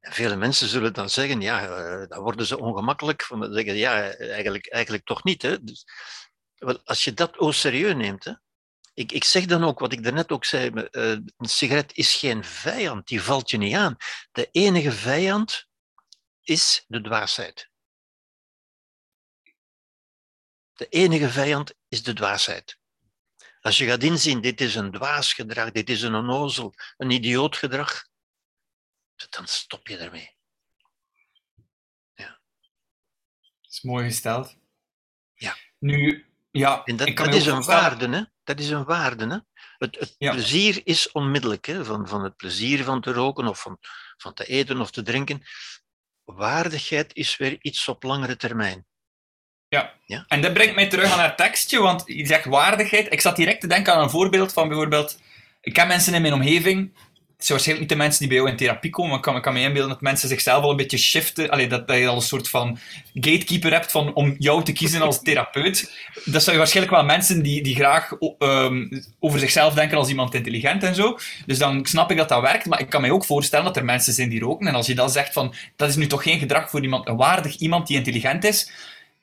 En 0.00 0.12
vele 0.12 0.36
mensen 0.36 0.68
zullen 0.68 0.92
dan 0.92 1.10
zeggen, 1.10 1.40
ja, 1.40 1.66
eh, 1.66 2.08
dan 2.08 2.22
worden 2.22 2.46
ze 2.46 2.58
ongemakkelijk. 2.58 3.22
Van 3.22 3.52
zeggen, 3.52 3.74
ja, 3.74 4.10
eigenlijk, 4.12 4.68
eigenlijk 4.68 5.04
toch 5.04 5.24
niet. 5.24 5.42
Hè? 5.42 5.64
Dus, 5.64 5.84
als 6.84 7.04
je 7.04 7.14
dat 7.14 7.36
au 7.36 7.52
serieus 7.52 7.94
neemt, 7.94 8.24
hè? 8.24 8.32
Ik, 8.94 9.12
ik 9.12 9.24
zeg 9.24 9.44
dan 9.44 9.64
ook 9.64 9.78
wat 9.78 9.92
ik 9.92 10.02
daarnet 10.02 10.30
ook 10.30 10.44
zei, 10.44 10.70
eh, 10.70 11.10
een 11.10 11.48
sigaret 11.48 11.92
is 11.92 12.14
geen 12.14 12.44
vijand, 12.44 13.08
die 13.08 13.22
valt 13.22 13.50
je 13.50 13.56
niet 13.56 13.74
aan. 13.74 13.96
De 14.32 14.48
enige 14.50 14.92
vijand 14.92 15.68
is 16.42 16.84
de 16.88 17.00
dwaasheid. 17.00 17.70
De 20.72 20.86
enige 20.88 21.28
vijand 21.28 21.74
is 21.90 22.02
de 22.02 22.12
dwaasheid. 22.12 22.78
Als 23.60 23.78
je 23.78 23.86
gaat 23.86 24.02
inzien, 24.02 24.40
dit 24.40 24.60
is 24.60 24.74
een 24.74 24.90
dwaas 24.90 25.32
gedrag, 25.32 25.70
dit 25.70 25.90
is 25.90 26.02
een 26.02 26.14
onnozel, 26.14 26.74
een 26.96 27.10
idioot 27.10 27.56
gedrag, 27.56 28.08
dan 29.30 29.46
stop 29.46 29.88
je 29.88 29.96
ermee. 29.96 30.36
Ja. 32.14 32.40
Dat 33.60 33.70
is 33.70 33.82
mooi 33.82 34.04
gesteld. 34.04 34.56
Ja. 35.34 35.56
Nu, 35.78 36.26
ja, 36.50 36.84
en 36.84 36.96
dat, 36.96 37.16
dat 37.16 37.34
is 37.34 37.46
een 37.46 37.62
waarde, 37.62 38.08
hè? 38.08 38.22
Dat 38.44 38.60
is 38.60 38.70
een 38.70 38.84
waarde, 38.84 39.26
hè? 39.26 39.38
Het, 39.78 39.98
het 39.98 40.16
plezier 40.18 40.80
is 40.84 41.12
onmiddellijk, 41.12 41.66
hè? 41.66 41.84
Van, 41.84 42.08
van 42.08 42.24
het 42.24 42.36
plezier 42.36 42.84
van 42.84 43.00
te 43.00 43.12
roken 43.12 43.46
of 43.46 43.60
van, 43.60 43.78
van 44.16 44.34
te 44.34 44.44
eten 44.44 44.80
of 44.80 44.90
te 44.90 45.02
drinken. 45.02 45.42
Waardigheid 46.24 47.14
is 47.14 47.36
weer 47.36 47.56
iets 47.60 47.88
op 47.88 48.02
langere 48.02 48.36
termijn. 48.36 48.86
Ja. 49.70 49.92
ja. 50.06 50.24
En 50.28 50.40
dat 50.40 50.52
brengt 50.52 50.74
mij 50.74 50.88
terug 50.88 51.12
aan 51.12 51.18
haar 51.18 51.36
tekstje, 51.36 51.80
want 51.80 52.02
je 52.06 52.26
zegt 52.26 52.44
waardigheid. 52.44 53.12
Ik 53.12 53.20
zat 53.20 53.36
direct 53.36 53.60
te 53.60 53.66
denken 53.66 53.94
aan 53.94 54.02
een 54.02 54.10
voorbeeld 54.10 54.52
van 54.52 54.68
bijvoorbeeld... 54.68 55.18
Ik 55.62 55.76
heb 55.76 55.86
mensen 55.88 56.14
in 56.14 56.22
mijn 56.22 56.34
omgeving 56.34 56.90
het 57.40 57.48
zijn 57.48 57.58
waarschijnlijk 57.58 57.90
niet 57.90 57.98
de 57.98 58.04
mensen 58.04 58.20
die 58.20 58.28
bij 58.28 58.36
jou 58.36 58.50
in 58.50 58.56
therapie 58.56 58.90
komen, 58.90 59.10
maar 59.10 59.18
ik 59.18 59.24
kan, 59.24 59.40
kan 59.40 59.52
me 59.52 59.60
inbeelden 59.60 59.90
dat 59.90 60.00
mensen 60.00 60.28
zichzelf 60.28 60.62
al 60.64 60.70
een 60.70 60.76
beetje 60.76 60.98
shiften. 60.98 61.50
Allee, 61.50 61.66
dat, 61.66 61.88
dat 61.88 61.96
je 61.96 62.08
al 62.08 62.16
een 62.16 62.22
soort 62.22 62.48
van 62.48 62.78
gatekeeper 63.14 63.72
hebt 63.72 63.90
van, 63.90 64.14
om 64.14 64.34
jou 64.38 64.64
te 64.64 64.72
kiezen 64.72 65.02
als 65.02 65.22
therapeut. 65.22 65.92
Dat 66.24 66.42
zijn 66.42 66.56
waarschijnlijk 66.56 66.96
wel 66.96 67.04
mensen 67.04 67.42
die, 67.42 67.62
die 67.62 67.74
graag 67.74 68.12
um, 68.38 69.04
over 69.20 69.38
zichzelf 69.38 69.74
denken 69.74 69.96
als 69.96 70.08
iemand 70.08 70.34
intelligent 70.34 70.82
en 70.82 70.94
zo. 70.94 71.18
Dus 71.46 71.58
dan 71.58 71.86
snap 71.86 72.10
ik 72.10 72.16
dat 72.16 72.28
dat 72.28 72.40
werkt, 72.40 72.66
maar 72.66 72.80
ik 72.80 72.90
kan 72.90 73.00
me 73.00 73.12
ook 73.12 73.24
voorstellen 73.24 73.64
dat 73.64 73.76
er 73.76 73.84
mensen 73.84 74.12
zijn 74.12 74.28
die 74.28 74.40
roken. 74.40 74.66
En 74.66 74.74
als 74.74 74.86
je 74.86 74.94
dan 74.94 75.10
zegt 75.10 75.32
van, 75.32 75.54
dat 75.76 75.88
is 75.88 75.96
nu 75.96 76.06
toch 76.06 76.22
geen 76.22 76.38
gedrag 76.38 76.70
voor 76.70 76.82
iemand, 76.82 77.08
een 77.08 77.16
waardig 77.16 77.56
iemand 77.56 77.86
die 77.86 77.96
intelligent 77.96 78.44
is, 78.44 78.70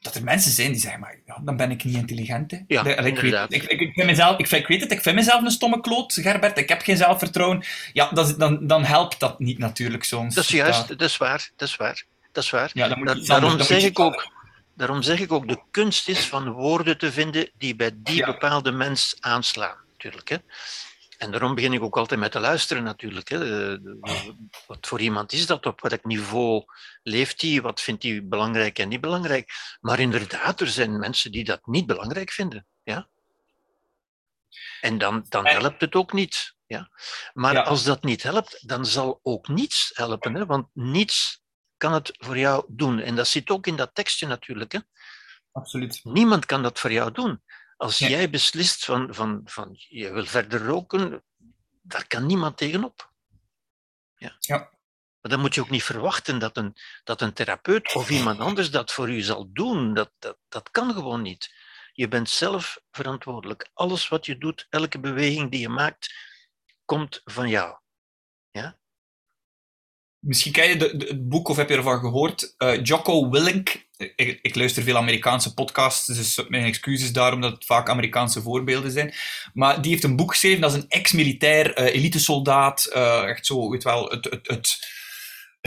dat 0.07 0.15
er 0.15 0.23
mensen 0.23 0.51
zijn 0.51 0.71
die 0.71 0.81
zeggen, 0.81 0.99
maar 0.99 1.15
ja, 1.25 1.41
dan 1.43 1.57
ben 1.57 1.71
ik 1.71 1.83
niet 1.83 1.95
intelligent. 1.95 2.51
Hè. 2.51 2.57
Ja, 2.67 2.85
ik, 2.85 3.19
weet, 3.19 3.33
ik, 3.49 3.63
ik, 3.63 3.79
ik, 3.79 3.93
vind 3.93 4.05
mezelf, 4.05 4.37
ik, 4.39 4.51
ik 4.51 4.67
weet 4.67 4.81
het, 4.81 4.91
ik 4.91 5.01
vind 5.01 5.15
mezelf 5.15 5.41
een 5.41 5.51
stomme 5.51 5.81
kloot, 5.81 6.13
Gerbert. 6.13 6.57
Ik 6.57 6.69
heb 6.69 6.81
geen 6.81 6.97
zelfvertrouwen. 6.97 7.63
Ja, 7.93 8.09
dat, 8.09 8.39
dan, 8.39 8.67
dan 8.67 8.83
helpt 8.83 9.19
dat 9.19 9.39
niet 9.39 9.57
natuurlijk 9.57 10.03
soms. 10.03 10.35
Dat 10.35 10.43
is 10.43 10.49
juist, 10.49 10.87
dat 10.87 11.01
is 11.01 11.17
waar, 11.17 11.49
dat 11.55 11.67
is 11.67 11.75
waar. 11.75 12.03
Dat 12.31 12.43
is 12.43 12.49
waar. 12.49 12.69
Ja, 12.73 12.87
dan 12.87 12.99
moet 12.99 13.27
daarom, 13.27 13.61
zeg 13.61 13.83
ik 13.83 13.99
ook, 13.99 14.31
daarom 14.75 15.01
zeg 15.01 15.19
ik 15.19 15.31
ook, 15.31 15.47
de 15.47 15.61
kunst 15.71 16.09
is 16.09 16.25
van 16.25 16.51
woorden 16.51 16.97
te 16.97 17.11
vinden 17.11 17.49
die 17.57 17.75
bij 17.75 17.91
die 17.93 18.25
bepaalde 18.25 18.71
mens 18.71 19.15
aanslaan. 19.19 19.75
Natuurlijk, 19.91 20.29
hè. 20.29 20.37
En 21.17 21.31
daarom 21.31 21.55
begin 21.55 21.73
ik 21.73 21.83
ook 21.83 21.97
altijd 21.97 22.19
met 22.19 22.31
te 22.31 22.39
luisteren 22.39 22.83
natuurlijk. 22.83 23.29
Hè. 23.29 23.77
Wat 24.67 24.87
voor 24.87 25.01
iemand 25.01 25.31
is 25.31 25.45
dat? 25.45 25.65
Op 25.65 25.81
welk 25.81 26.03
niveau 26.03 26.63
leeft 27.03 27.41
hij? 27.41 27.61
Wat 27.61 27.81
vindt 27.81 28.03
hij 28.03 28.27
belangrijk 28.27 28.79
en 28.79 28.89
niet 28.89 29.01
belangrijk? 29.01 29.51
Maar 29.81 29.99
inderdaad, 29.99 30.61
er 30.61 30.67
zijn 30.67 30.99
mensen 30.99 31.31
die 31.31 31.43
dat 31.43 31.65
niet 31.65 31.85
belangrijk 31.85 32.31
vinden. 32.31 32.65
Ja? 32.83 33.07
En 34.81 34.97
dan, 34.97 35.25
dan 35.29 35.47
helpt 35.47 35.81
het 35.81 35.95
ook 35.95 36.13
niet. 36.13 36.55
Ja? 36.65 36.89
Maar 37.33 37.63
als 37.63 37.83
dat 37.83 38.03
niet 38.03 38.23
helpt, 38.23 38.67
dan 38.67 38.85
zal 38.85 39.19
ook 39.23 39.47
niets 39.47 39.91
helpen. 39.93 40.35
Hè? 40.35 40.45
Want 40.45 40.67
niets 40.73 41.41
kan 41.77 41.93
het 41.93 42.13
voor 42.17 42.37
jou 42.37 42.65
doen. 42.67 42.99
En 42.99 43.15
dat 43.15 43.27
zit 43.27 43.49
ook 43.49 43.67
in 43.67 43.75
dat 43.75 43.95
tekstje 43.95 44.27
natuurlijk. 44.27 44.71
Hè? 44.71 44.79
Absoluut. 45.51 45.99
Niemand 46.03 46.45
kan 46.45 46.63
dat 46.63 46.79
voor 46.79 46.91
jou 46.91 47.11
doen. 47.11 47.41
Als 47.77 47.97
jij 47.97 48.29
beslist 48.29 48.85
van, 48.85 49.13
van, 49.13 49.41
van 49.45 49.75
je 49.77 50.11
wil 50.11 50.25
verder 50.25 50.65
roken, 50.65 51.23
daar 51.81 52.07
kan 52.07 52.25
niemand 52.25 52.57
tegenop. 52.57 53.11
Ja. 54.15 54.35
ja. 54.39 54.57
Maar 55.21 55.31
dan 55.31 55.39
moet 55.39 55.55
je 55.55 55.61
ook 55.61 55.69
niet 55.69 55.83
verwachten 55.83 56.39
dat 56.39 56.57
een, 56.57 56.75
dat 57.03 57.21
een 57.21 57.33
therapeut 57.33 57.93
of 57.93 58.09
iemand 58.09 58.39
anders 58.39 58.71
dat 58.71 58.91
voor 58.91 59.09
u 59.09 59.21
zal 59.21 59.49
doen. 59.51 59.93
Dat, 59.93 60.11
dat, 60.19 60.37
dat 60.49 60.71
kan 60.71 60.93
gewoon 60.93 61.21
niet. 61.21 61.53
Je 61.93 62.07
bent 62.07 62.29
zelf 62.29 62.81
verantwoordelijk. 62.91 63.69
Alles 63.73 64.07
wat 64.07 64.25
je 64.25 64.37
doet, 64.37 64.67
elke 64.69 64.99
beweging 64.99 65.51
die 65.51 65.59
je 65.59 65.69
maakt, 65.69 66.13
komt 66.85 67.21
van 67.23 67.49
jou. 67.49 67.77
Ja? 68.51 68.79
Misschien 70.19 70.51
ken 70.51 70.69
je 70.69 70.77
de, 70.77 71.05
het 71.07 71.29
boek 71.29 71.47
of 71.47 71.57
heb 71.57 71.69
je 71.69 71.75
ervan 71.75 71.99
gehoord. 71.99 72.55
Uh, 72.57 72.83
Jocko 72.83 73.29
Willink. 73.29 73.86
Ik, 73.97 74.39
ik, 74.41 74.55
luister 74.55 74.83
veel 74.83 74.97
Amerikaanse 74.97 75.53
podcasts, 75.53 76.05
dus 76.05 76.41
mijn 76.47 76.63
excuses 76.63 77.13
daarom 77.13 77.41
dat 77.41 77.53
het 77.53 77.65
vaak 77.65 77.89
Amerikaanse 77.89 78.41
voorbeelden 78.41 78.91
zijn. 78.91 79.13
Maar 79.53 79.81
die 79.81 79.91
heeft 79.91 80.03
een 80.03 80.15
boek 80.15 80.31
geschreven, 80.31 80.61
dat 80.61 80.71
is 80.71 80.77
een 80.77 80.89
ex-militair, 80.89 81.79
uh, 81.79 81.95
elitesoldaat. 81.95 82.89
Uh, 82.95 83.23
echt 83.23 83.45
zo, 83.45 83.69
weet 83.69 83.83
wel, 83.83 84.09
het, 84.09 84.25
het, 84.25 84.47
het 84.47 84.95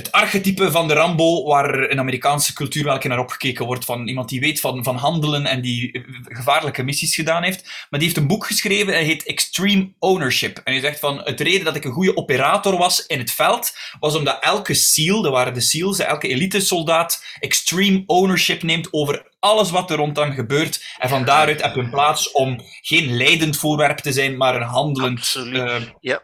het 0.00 0.12
archetype 0.12 0.70
van 0.70 0.88
de 0.88 0.94
Rambo, 0.94 1.44
waar 1.44 1.90
in 1.90 1.98
Amerikaanse 1.98 2.54
cultuur 2.54 2.84
wel 2.84 2.98
naar 3.02 3.18
opgekeken 3.18 3.66
wordt, 3.66 3.84
van 3.84 4.08
iemand 4.08 4.28
die 4.28 4.40
weet 4.40 4.60
van, 4.60 4.84
van 4.84 4.96
handelen 4.96 5.46
en 5.46 5.60
die 5.60 6.04
gevaarlijke 6.24 6.82
missies 6.82 7.14
gedaan 7.14 7.42
heeft. 7.42 7.64
Maar 7.64 8.00
die 8.00 8.08
heeft 8.08 8.20
een 8.20 8.26
boek 8.26 8.46
geschreven, 8.46 8.92
hij 8.92 9.04
heet 9.04 9.24
Extreme 9.24 9.92
Ownership. 9.98 10.60
En 10.64 10.72
hij 10.72 10.80
zegt 10.80 10.98
van, 10.98 11.20
het 11.24 11.40
reden 11.40 11.64
dat 11.64 11.76
ik 11.76 11.84
een 11.84 11.92
goede 11.92 12.16
operator 12.16 12.76
was 12.76 13.06
in 13.06 13.18
het 13.18 13.30
veld, 13.30 13.72
was 14.00 14.16
omdat 14.16 14.38
elke 14.40 14.74
SEAL, 14.74 15.22
dat 15.22 15.32
waren 15.32 15.54
de 15.54 15.60
SEALs, 15.60 15.98
elke 15.98 16.28
elite-soldaat, 16.28 17.24
extreme 17.38 18.02
ownership 18.06 18.62
neemt 18.62 18.92
over 18.92 19.28
alles 19.38 19.70
wat 19.70 19.90
er 19.90 19.96
rond 19.96 20.16
hem 20.16 20.32
gebeurt. 20.32 20.84
En 20.98 21.08
van 21.08 21.24
daaruit 21.24 21.62
heb 21.62 21.74
je 21.74 21.80
een 21.80 21.90
plaats 21.90 22.30
om 22.30 22.60
geen 22.80 23.16
leidend 23.16 23.56
voorwerp 23.56 23.98
te 23.98 24.12
zijn, 24.12 24.36
maar 24.36 24.54
een 24.54 24.62
handelend... 24.62 25.34
Uh, 25.36 25.80
ja. 26.00 26.22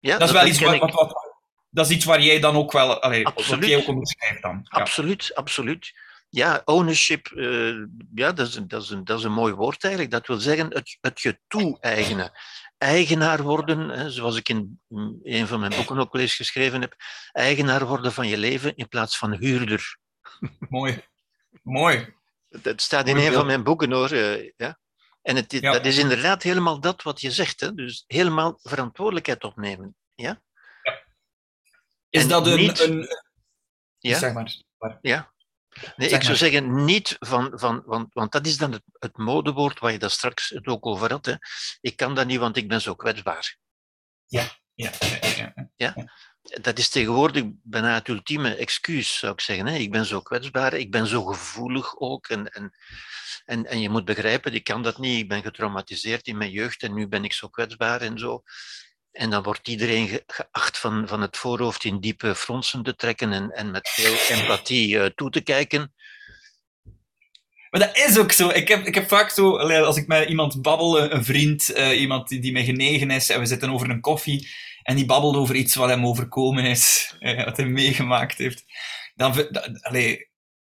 ja. 0.00 0.18
Dat 0.18 0.28
is 0.28 0.34
wel 0.34 0.46
iets 0.46 0.60
wat, 0.60 0.78
wat, 0.78 0.92
wat 0.92 1.23
dat 1.74 1.86
is 1.86 1.96
iets 1.96 2.04
waar 2.04 2.20
jij 2.20 2.40
dan 2.40 2.56
ook 2.56 2.72
wel, 2.72 3.02
allee, 3.02 3.26
absoluut. 3.26 3.68
jij 3.68 3.78
ook 3.78 3.88
onderschrijft 3.88 4.42
dan. 4.42 4.60
Ja. 4.62 4.80
Absoluut, 4.80 5.34
absoluut. 5.34 5.92
Ja, 6.28 6.62
ownership, 6.64 7.30
uh, 7.34 7.86
ja, 8.14 8.32
dat 8.32 8.46
is, 8.46 8.60
dat, 8.66 8.82
is 8.82 8.90
een, 8.90 9.04
dat 9.04 9.18
is 9.18 9.24
een 9.24 9.32
mooi 9.32 9.52
woord 9.52 9.84
eigenlijk. 9.84 10.12
Dat 10.12 10.26
wil 10.26 10.36
zeggen 10.36 10.74
het, 10.74 10.98
het 11.00 11.20
je 11.20 11.38
toe-eigenen. 11.46 12.32
Eigenaar 12.78 13.42
worden, 13.42 13.88
hè, 13.88 14.10
zoals 14.10 14.36
ik 14.36 14.48
in 14.48 14.80
een 15.22 15.46
van 15.46 15.60
mijn 15.60 15.72
boeken 15.76 15.98
ook 15.98 16.12
wel 16.12 16.22
eens 16.22 16.34
geschreven 16.34 16.80
heb, 16.80 16.94
eigenaar 17.32 17.86
worden 17.86 18.12
van 18.12 18.28
je 18.28 18.38
leven 18.38 18.76
in 18.76 18.88
plaats 18.88 19.18
van 19.18 19.32
huurder. 19.32 19.98
Mooi. 20.68 21.04
Mooi. 21.62 22.14
Dat 22.48 22.80
staat 22.80 23.08
in 23.08 23.16
een 23.16 23.32
van 23.32 23.46
mijn 23.46 23.62
boeken 23.62 23.92
hoor. 23.92 24.12
Uh, 24.12 24.50
ja. 24.56 24.78
En 25.22 25.36
het, 25.36 25.60
dat 25.60 25.86
is 25.86 25.98
inderdaad 25.98 26.42
helemaal 26.42 26.80
dat 26.80 27.02
wat 27.02 27.20
je 27.20 27.30
zegt. 27.30 27.60
Hè? 27.60 27.74
Dus 27.74 28.04
helemaal 28.06 28.58
verantwoordelijkheid 28.62 29.44
opnemen. 29.44 29.96
Ja? 30.14 30.42
Is 32.14 32.28
dat 32.28 32.46
een, 32.46 32.56
niet... 32.56 32.80
een... 32.80 33.08
Ja? 33.98 34.18
Zeg 34.18 34.32
maar. 34.32 34.98
Ja. 35.00 35.32
Nee, 35.96 36.08
ik 36.08 36.22
zou 36.22 36.36
zeggen 36.36 36.84
niet 36.84 37.16
van, 37.18 37.52
van 37.54 37.82
want, 37.86 38.14
want 38.14 38.32
dat 38.32 38.46
is 38.46 38.56
dan 38.56 38.72
het, 38.72 38.82
het 38.92 39.16
modewoord 39.16 39.78
waar 39.78 39.92
je 39.92 39.98
daar 39.98 40.10
straks 40.10 40.48
het 40.48 40.66
ook 40.66 40.86
over 40.86 41.10
had. 41.10 41.26
Hè. 41.26 41.34
Ik 41.80 41.96
kan 41.96 42.14
dat 42.14 42.26
niet, 42.26 42.38
want 42.38 42.56
ik 42.56 42.68
ben 42.68 42.80
zo 42.80 42.94
kwetsbaar. 42.94 43.56
Ja, 44.26 44.48
ja, 44.74 44.90
ja. 45.00 45.52
ja, 45.76 45.94
ja. 45.94 46.12
Dat 46.60 46.78
is 46.78 46.88
tegenwoordig 46.88 47.44
bijna 47.62 47.94
het 47.94 48.08
ultieme 48.08 48.54
excuus, 48.54 49.18
zou 49.18 49.32
ik 49.32 49.40
zeggen. 49.40 49.66
Hè. 49.66 49.76
Ik 49.76 49.90
ben 49.90 50.04
zo 50.04 50.20
kwetsbaar, 50.20 50.74
ik 50.74 50.90
ben 50.90 51.06
zo 51.06 51.24
gevoelig 51.24 51.98
ook. 51.98 52.28
En, 52.28 52.48
en, 52.48 52.72
en, 53.44 53.66
en 53.66 53.80
je 53.80 53.88
moet 53.88 54.04
begrijpen, 54.04 54.54
ik 54.54 54.64
kan 54.64 54.82
dat 54.82 54.98
niet. 54.98 55.20
Ik 55.20 55.28
ben 55.28 55.42
getraumatiseerd 55.42 56.26
in 56.26 56.36
mijn 56.36 56.50
jeugd 56.50 56.82
en 56.82 56.94
nu 56.94 57.08
ben 57.08 57.24
ik 57.24 57.32
zo 57.32 57.48
kwetsbaar 57.48 58.00
en 58.00 58.18
zo. 58.18 58.42
En 59.14 59.30
dan 59.30 59.42
wordt 59.42 59.68
iedereen 59.68 60.20
geacht 60.26 60.78
van, 60.78 61.08
van 61.08 61.20
het 61.20 61.36
voorhoofd 61.36 61.84
in 61.84 62.00
diepe 62.00 62.34
fronsen 62.34 62.82
te 62.82 62.94
trekken 62.94 63.32
en, 63.32 63.50
en 63.50 63.70
met 63.70 63.88
veel 63.88 64.36
empathie 64.36 64.94
uh, 64.94 65.06
toe 65.06 65.30
te 65.30 65.40
kijken. 65.40 65.92
Maar 67.70 67.80
dat 67.80 67.96
is 67.96 68.18
ook 68.18 68.32
zo. 68.32 68.48
Ik 68.48 68.68
heb, 68.68 68.86
ik 68.86 68.94
heb 68.94 69.08
vaak 69.08 69.30
zo, 69.30 69.56
als 69.58 69.96
ik 69.96 70.06
met 70.06 70.28
iemand 70.28 70.62
babbel, 70.62 71.12
een 71.12 71.24
vriend, 71.24 71.76
uh, 71.76 72.00
iemand 72.00 72.28
die, 72.28 72.40
die 72.40 72.52
mij 72.52 72.64
genegen 72.64 73.10
is, 73.10 73.30
en 73.30 73.40
we 73.40 73.46
zitten 73.46 73.70
over 73.70 73.90
een 73.90 74.00
koffie, 74.00 74.48
en 74.82 74.96
die 74.96 75.06
babbelt 75.06 75.36
over 75.36 75.54
iets 75.54 75.74
wat 75.74 75.88
hem 75.88 76.06
overkomen 76.06 76.64
is, 76.64 77.14
wat 77.44 77.56
hij 77.56 77.66
meegemaakt 77.66 78.38
heeft. 78.38 78.64
Dan, 79.14 79.34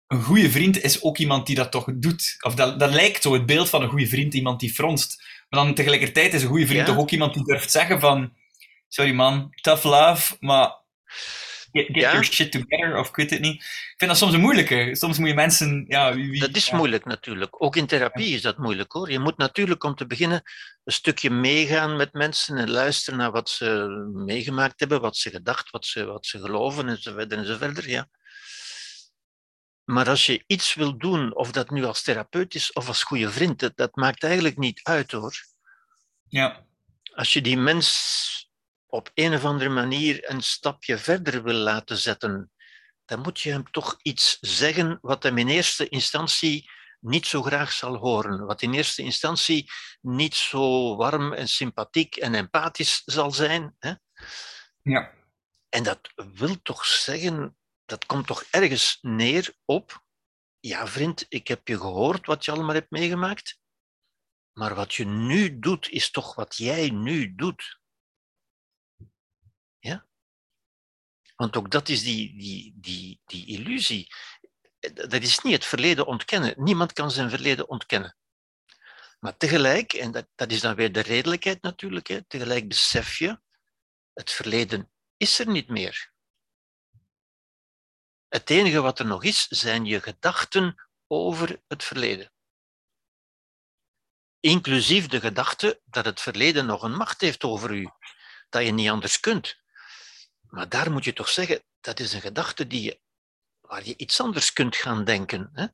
een 0.07 0.23
goede 0.23 0.51
vriend 0.51 0.83
is 0.83 1.01
ook 1.01 1.17
iemand 1.17 1.45
die 1.47 1.55
dat 1.55 1.71
toch 1.71 1.87
doet. 1.95 2.35
Of 2.39 2.55
dat, 2.55 2.79
dat 2.79 2.93
lijkt 2.93 3.21
zo, 3.21 3.33
het 3.33 3.45
beeld 3.45 3.69
van 3.69 3.81
een 3.81 3.89
goede 3.89 4.07
vriend, 4.07 4.33
iemand 4.33 4.59
die 4.59 4.73
fronst. 4.73 5.23
Maar 5.49 5.63
dan 5.63 5.73
tegelijkertijd 5.73 6.33
is 6.33 6.43
een 6.43 6.49
goede 6.49 6.67
vriend 6.67 6.85
toch 6.85 6.97
ook 6.97 7.11
iemand 7.11 7.33
die 7.33 7.43
durft 7.43 7.71
zeggen 7.71 7.99
van... 7.99 8.33
Sorry 8.87 9.11
man, 9.11 9.49
tough 9.61 9.83
love, 9.83 10.35
maar 10.39 10.75
get, 11.71 11.85
get 11.85 12.01
your 12.01 12.23
shit 12.23 12.51
together, 12.51 12.97
of 12.97 13.09
ik 13.09 13.15
weet 13.15 13.29
het 13.29 13.41
niet. 13.41 13.55
Ik 13.63 13.93
vind 13.97 14.11
dat 14.11 14.19
soms 14.19 14.33
een 14.33 14.39
moeilijke. 14.39 14.89
Soms 14.91 15.17
moet 15.17 15.27
je 15.27 15.33
mensen... 15.33 15.85
Ja, 15.87 16.13
wie, 16.13 16.29
wie, 16.29 16.39
dat 16.39 16.55
is 16.55 16.71
moeilijk 16.71 17.05
natuurlijk. 17.05 17.63
Ook 17.63 17.75
in 17.75 17.85
therapie 17.85 18.35
is 18.35 18.41
dat 18.41 18.57
moeilijk 18.57 18.91
hoor. 18.91 19.11
Je 19.11 19.19
moet 19.19 19.37
natuurlijk 19.37 19.83
om 19.83 19.95
te 19.95 20.07
beginnen 20.07 20.41
een 20.83 20.93
stukje 20.93 21.29
meegaan 21.29 21.95
met 21.95 22.13
mensen 22.13 22.57
en 22.57 22.69
luisteren 22.69 23.19
naar 23.19 23.31
wat 23.31 23.49
ze 23.49 23.87
meegemaakt 24.25 24.79
hebben, 24.79 25.01
wat 25.01 25.17
ze 25.17 25.29
gedacht, 25.29 25.69
wat 25.69 25.85
ze, 25.85 26.05
wat 26.05 26.25
ze 26.25 26.39
geloven 26.39 26.87
enzovoort 26.87 27.31
enzovoort. 27.31 27.83
Ja. 27.83 28.07
Maar 29.85 30.09
als 30.09 30.25
je 30.25 30.43
iets 30.47 30.73
wil 30.73 30.97
doen, 30.97 31.35
of 31.35 31.51
dat 31.51 31.69
nu 31.69 31.85
als 31.85 32.01
therapeut 32.01 32.55
is 32.55 32.73
of 32.73 32.87
als 32.87 33.03
goede 33.03 33.31
vriend, 33.31 33.59
dat, 33.59 33.77
dat 33.77 33.95
maakt 33.95 34.23
eigenlijk 34.23 34.57
niet 34.57 34.79
uit 34.83 35.11
hoor. 35.11 35.45
Ja. 36.27 36.65
Als 37.13 37.33
je 37.33 37.41
die 37.41 37.57
mens 37.57 38.49
op 38.85 39.11
een 39.13 39.33
of 39.33 39.45
andere 39.45 39.69
manier 39.69 40.29
een 40.29 40.41
stapje 40.41 40.97
verder 40.97 41.43
wil 41.43 41.53
laten 41.53 41.97
zetten, 41.97 42.51
dan 43.05 43.19
moet 43.19 43.39
je 43.39 43.51
hem 43.51 43.71
toch 43.71 43.99
iets 44.01 44.37
zeggen 44.41 44.97
wat 45.01 45.23
hem 45.23 45.37
in 45.37 45.47
eerste 45.47 45.89
instantie 45.89 46.69
niet 46.99 47.25
zo 47.27 47.41
graag 47.41 47.71
zal 47.71 47.95
horen, 47.95 48.45
wat 48.45 48.61
in 48.61 48.73
eerste 48.73 49.01
instantie 49.01 49.71
niet 50.01 50.35
zo 50.35 50.95
warm 50.95 51.33
en 51.33 51.47
sympathiek 51.47 52.15
en 52.15 52.33
empathisch 52.33 53.01
zal 53.05 53.31
zijn. 53.31 53.75
Hè? 53.79 53.93
Ja. 54.81 55.11
En 55.69 55.83
dat 55.83 55.99
wil 56.15 56.61
toch 56.61 56.85
zeggen, 56.85 57.57
dat 57.85 58.05
komt 58.05 58.27
toch 58.27 58.43
ergens 58.43 58.99
neer 59.01 59.55
op, 59.65 60.03
ja 60.59 60.87
vriend, 60.87 61.25
ik 61.29 61.47
heb 61.47 61.67
je 61.67 61.77
gehoord 61.77 62.25
wat 62.25 62.45
je 62.45 62.51
allemaal 62.51 62.75
hebt 62.75 62.91
meegemaakt, 62.91 63.59
maar 64.51 64.75
wat 64.75 64.93
je 64.93 65.05
nu 65.05 65.59
doet, 65.59 65.89
is 65.89 66.11
toch 66.11 66.35
wat 66.35 66.55
jij 66.55 66.89
nu 66.89 67.35
doet. 67.35 67.79
Ja? 69.79 70.07
Want 71.35 71.57
ook 71.57 71.71
dat 71.71 71.89
is 71.89 72.03
die, 72.03 72.37
die, 72.37 72.73
die, 72.75 73.21
die 73.25 73.47
illusie. 73.47 74.07
Dat 74.93 75.13
is 75.13 75.39
niet 75.39 75.53
het 75.53 75.65
verleden 75.65 76.05
ontkennen. 76.05 76.63
Niemand 76.63 76.93
kan 76.93 77.11
zijn 77.11 77.29
verleden 77.29 77.69
ontkennen. 77.69 78.17
Maar 79.19 79.37
tegelijk, 79.37 79.93
en 79.93 80.11
dat, 80.11 80.27
dat 80.35 80.51
is 80.51 80.61
dan 80.61 80.75
weer 80.75 80.91
de 80.91 80.99
redelijkheid 80.99 81.61
natuurlijk, 81.61 82.07
hè, 82.07 82.23
tegelijk 82.23 82.67
besef 82.67 83.17
je, 83.17 83.41
het 84.13 84.31
verleden 84.31 84.91
is 85.17 85.39
er 85.39 85.47
niet 85.47 85.69
meer. 85.69 86.13
Het 88.35 88.49
enige 88.49 88.81
wat 88.81 88.99
er 88.99 89.05
nog 89.05 89.23
is, 89.23 89.47
zijn 89.47 89.85
je 89.85 90.01
gedachten 90.01 90.75
over 91.07 91.61
het 91.67 91.83
verleden. 91.83 92.31
Inclusief 94.39 95.07
de 95.07 95.19
gedachte 95.19 95.81
dat 95.85 96.05
het 96.05 96.21
verleden 96.21 96.65
nog 96.65 96.83
een 96.83 96.95
macht 96.95 97.21
heeft 97.21 97.43
over 97.43 97.71
u, 97.71 97.89
dat 98.49 98.65
je 98.65 98.71
niet 98.71 98.89
anders 98.89 99.19
kunt. 99.19 99.61
Maar 100.49 100.69
daar 100.69 100.91
moet 100.91 101.03
je 101.03 101.13
toch 101.13 101.29
zeggen, 101.29 101.63
dat 101.81 101.99
is 101.99 102.13
een 102.13 102.21
gedachte 102.21 102.67
die 102.67 102.81
je, 102.81 102.99
waar 103.61 103.85
je 103.85 103.97
iets 103.97 104.19
anders 104.19 104.53
kunt 104.53 104.75
gaan 104.75 105.03
denken. 105.03 105.49
Hè? 105.53 105.65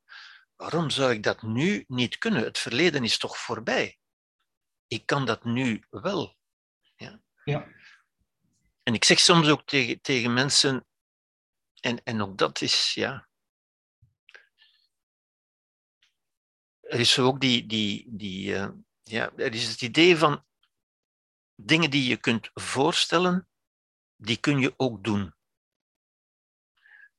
Waarom 0.56 0.90
zou 0.90 1.12
ik 1.12 1.22
dat 1.22 1.42
nu 1.42 1.84
niet 1.88 2.18
kunnen? 2.18 2.44
Het 2.44 2.58
verleden 2.58 3.04
is 3.04 3.18
toch 3.18 3.38
voorbij. 3.38 3.98
Ik 4.86 5.06
kan 5.06 5.26
dat 5.26 5.44
nu 5.44 5.86
wel. 5.90 6.36
Ja. 6.96 7.20
ja. 7.44 7.68
En 8.82 8.94
ik 8.94 9.04
zeg 9.04 9.20
soms 9.20 9.48
ook 9.48 9.66
tegen, 9.66 10.00
tegen 10.00 10.32
mensen, 10.32 10.86
en, 11.82 12.04
en 12.04 12.22
ook 12.22 12.38
dat 12.38 12.60
is, 12.60 12.94
ja. 12.94 13.28
Er 16.80 17.00
is 17.00 17.18
ook 17.18 17.40
die, 17.40 17.66
die, 17.66 18.04
die 18.08 18.50
uh, 18.50 18.68
ja, 19.02 19.32
er 19.36 19.54
is 19.54 19.68
het 19.68 19.82
idee 19.82 20.16
van 20.16 20.44
dingen 21.54 21.90
die 21.90 22.08
je 22.08 22.16
kunt 22.16 22.50
voorstellen, 22.54 23.48
die 24.16 24.36
kun 24.36 24.58
je 24.58 24.74
ook 24.76 25.04
doen. 25.04 25.34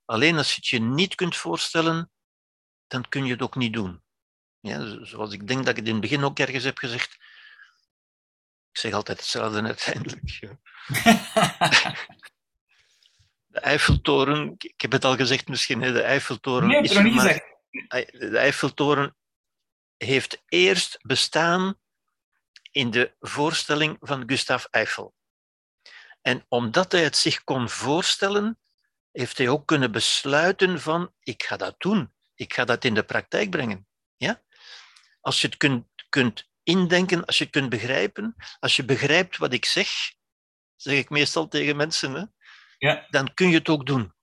Alleen 0.06 0.38
als 0.38 0.50
je 0.50 0.56
het 0.56 0.68
je 0.68 0.80
niet 0.80 1.16
kunt 1.16 1.36
voorstellen, 1.36 2.12
dan 2.88 3.10
kun 3.10 3.26
je 3.26 3.32
het 3.32 3.42
ook 3.42 3.56
niet 3.56 3.74
doen. 3.74 4.04
Ja, 4.60 5.06
zoals 5.06 5.34
ik 5.34 5.48
denk 5.48 5.60
dat 5.60 5.70
ik 5.70 5.76
het 5.76 5.86
in 5.86 5.92
het 5.92 6.02
begin 6.02 6.24
ook 6.24 6.40
ergens 6.40 6.64
heb 6.64 6.78
gezegd. 6.78 7.14
Ik 8.72 8.78
zeg 8.78 8.94
altijd 8.94 9.18
hetzelfde 9.18 9.62
uiteindelijk. 9.74 10.30
Ja. 10.30 10.60
de 13.54 13.60
Eiffeltoren, 13.60 14.56
ik 14.58 14.82
heb 14.82 14.92
het 14.92 15.06
al 15.06 15.16
gezegd 15.16 15.48
misschien, 15.48 15.80
de 15.80 16.02
Eiffeltoren 16.02 16.68
nee, 16.68 16.82
is 16.82 16.98
niet 16.98 17.14
maar, 17.14 17.52
De 18.12 18.38
Eiffeltoren 18.38 19.16
heeft 19.98 20.44
eerst 20.48 20.98
bestaan 21.02 21.80
in 22.72 22.92
de 22.92 23.16
voorstelling 23.20 23.98
van 24.00 24.24
Gustave 24.26 24.68
Eiffel. 24.72 25.14
En 26.22 26.46
omdat 26.48 26.92
hij 26.92 27.04
het 27.04 27.18
zich 27.18 27.44
kon 27.44 27.70
voorstellen, 27.70 28.60
heeft 29.12 29.38
hij 29.38 29.50
ook 29.50 29.68
kunnen 29.68 29.92
besluiten 29.92 30.82
van, 30.82 31.14
ik 31.20 31.44
ga 31.44 31.58
dat 31.58 31.76
doen. 31.78 32.14
Ik 32.36 32.54
ga 32.54 32.66
dat 32.66 32.86
in 32.86 32.94
de 32.94 33.04
praktijk 33.04 33.50
brengen. 33.50 33.88
Ja? 34.16 34.42
Als 35.22 35.42
je 35.42 35.48
het 35.48 35.58
kunt, 35.58 35.86
kunt 36.10 36.50
indenken, 36.64 37.26
als 37.26 37.38
je 37.38 37.44
het 37.44 37.54
kunt 37.54 37.70
begrijpen, 37.70 38.36
als 38.60 38.76
je 38.76 38.86
begrijpt 38.86 39.38
wat 39.38 39.54
ik 39.54 39.66
zeg, 39.66 39.90
zeg 40.76 40.98
ik 40.98 41.10
meestal 41.10 41.48
tegen 41.48 41.76
mensen, 41.76 42.14
hè, 42.14 42.24
ja. 42.84 43.08
dan 43.10 43.34
kun 43.34 43.50
je 43.50 43.58
het 43.58 43.70
ook 43.70 43.86
doen. 43.86 44.14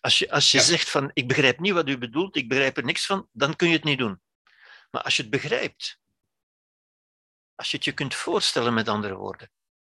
Als 0.00 0.18
je, 0.18 0.30
als 0.30 0.50
je 0.50 0.60
zegt 0.60 0.90
van, 0.90 1.10
ik 1.12 1.28
begrijp 1.28 1.58
niet 1.58 1.72
wat 1.72 1.88
u 1.88 1.98
bedoelt, 1.98 2.36
ik 2.36 2.48
begrijp 2.48 2.76
er 2.76 2.84
niks 2.84 3.06
van, 3.06 3.28
dan 3.32 3.56
kun 3.56 3.68
je 3.68 3.74
het 3.74 3.84
niet 3.84 3.98
doen. 3.98 4.20
Maar 4.90 5.02
als 5.02 5.16
je 5.16 5.22
het 5.22 5.30
begrijpt, 5.30 6.00
als 7.54 7.70
je 7.70 7.76
het 7.76 7.84
je 7.84 7.92
kunt 7.92 8.14
voorstellen 8.14 8.74
met 8.74 8.88
andere 8.88 9.14
woorden, 9.14 9.50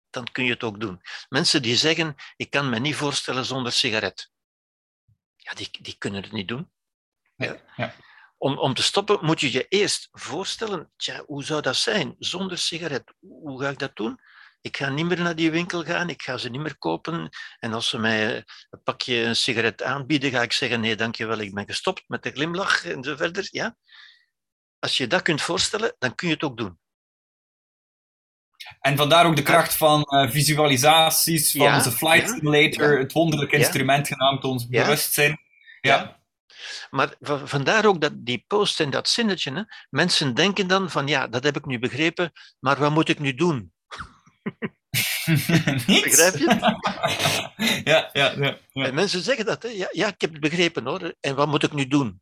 dan 0.09 0.31
kun 0.31 0.43
je 0.43 0.51
het 0.51 0.63
ook 0.63 0.79
doen. 0.79 1.01
Mensen 1.29 1.61
die 1.61 1.75
zeggen, 1.75 2.15
ik 2.35 2.49
kan 2.49 2.69
me 2.69 2.79
niet 2.79 2.95
voorstellen 2.95 3.45
zonder 3.45 3.71
sigaret. 3.71 4.31
Ja, 5.35 5.53
die, 5.53 5.69
die 5.81 5.97
kunnen 5.97 6.23
het 6.23 6.31
niet 6.31 6.47
doen. 6.47 6.71
Ja. 7.35 7.61
ja. 7.75 7.95
Om, 8.37 8.57
om 8.57 8.73
te 8.73 8.83
stoppen 8.83 9.25
moet 9.25 9.39
je 9.39 9.51
je 9.51 9.67
eerst 9.67 10.07
voorstellen, 10.11 10.91
tja, 10.95 11.23
hoe 11.25 11.43
zou 11.43 11.61
dat 11.61 11.75
zijn 11.75 12.15
zonder 12.19 12.57
sigaret? 12.57 13.13
Hoe 13.19 13.61
ga 13.61 13.69
ik 13.69 13.79
dat 13.79 13.95
doen? 13.95 14.19
Ik 14.65 14.77
ga 14.77 14.89
niet 14.89 15.05
meer 15.05 15.21
naar 15.21 15.35
die 15.35 15.51
winkel 15.51 15.83
gaan, 15.83 16.09
ik 16.09 16.21
ga 16.21 16.37
ze 16.37 16.49
niet 16.49 16.61
meer 16.61 16.77
kopen. 16.77 17.29
En 17.59 17.73
als 17.73 17.89
ze 17.89 17.97
mij 17.97 18.35
een 18.69 18.83
pakje 18.83 19.15
een 19.23 19.35
sigaret 19.35 19.83
aanbieden, 19.83 20.31
ga 20.31 20.41
ik 20.41 20.51
zeggen, 20.51 20.79
nee, 20.79 20.95
dankjewel, 20.95 21.39
ik 21.39 21.53
ben 21.53 21.65
gestopt 21.65 22.03
met 22.07 22.23
de 22.23 22.31
glimlach 22.31 22.85
en 22.85 23.03
zo 23.03 23.15
verder. 23.15 23.47
Ja? 23.51 23.75
Als 24.79 24.97
je 24.97 25.07
dat 25.07 25.21
kunt 25.21 25.41
voorstellen, 25.41 25.95
dan 25.99 26.15
kun 26.15 26.27
je 26.27 26.33
het 26.33 26.43
ook 26.43 26.57
doen. 26.57 26.79
En 28.79 28.97
vandaar 28.97 29.25
ook 29.25 29.35
de 29.35 29.41
kracht 29.41 29.75
van 29.75 30.05
uh, 30.09 30.31
visualisaties, 30.31 31.51
van 31.51 31.61
Ja, 31.65 31.75
onze 31.75 31.91
flight 31.91 32.29
simulator, 32.29 32.93
ja. 32.93 32.99
het 32.99 33.11
wonderlijke 33.11 33.57
instrument 33.57 34.07
genaamd 34.07 34.43
ons 34.43 34.67
bewustzijn. 34.67 35.39
Ja. 35.81 36.21
Maar 36.89 37.15
va- 37.19 37.47
vandaar 37.47 37.85
ook 37.85 38.01
dat 38.01 38.13
die 38.15 38.43
post 38.47 38.79
en 38.79 38.89
dat 38.89 39.09
zinnetje. 39.09 39.53
Hè? 39.53 39.61
Mensen 39.89 40.33
denken 40.33 40.67
dan 40.67 40.89
van, 40.89 41.07
ja, 41.07 41.27
dat 41.27 41.43
heb 41.43 41.55
ik 41.55 41.65
nu 41.65 41.79
begrepen, 41.79 42.31
maar 42.59 42.79
wat 42.79 42.91
moet 42.91 43.09
ik 43.09 43.19
nu 43.19 43.33
doen? 43.33 43.72
Niets? 45.87 46.01
Begrijp 46.01 46.37
je? 46.37 46.45
ja, 47.91 48.09
ja, 48.13 48.33
ja. 48.37 48.57
ja. 48.71 48.85
En 48.85 48.93
mensen 48.93 49.21
zeggen 49.21 49.45
dat, 49.45 49.63
hè? 49.63 49.69
Ja, 49.69 49.87
ja, 49.91 50.07
ik 50.07 50.21
heb 50.21 50.31
het 50.31 50.39
begrepen 50.41 50.85
hoor. 50.85 51.13
En 51.19 51.35
wat 51.35 51.47
moet 51.47 51.63
ik 51.63 51.73
nu 51.73 51.87
doen? 51.87 52.21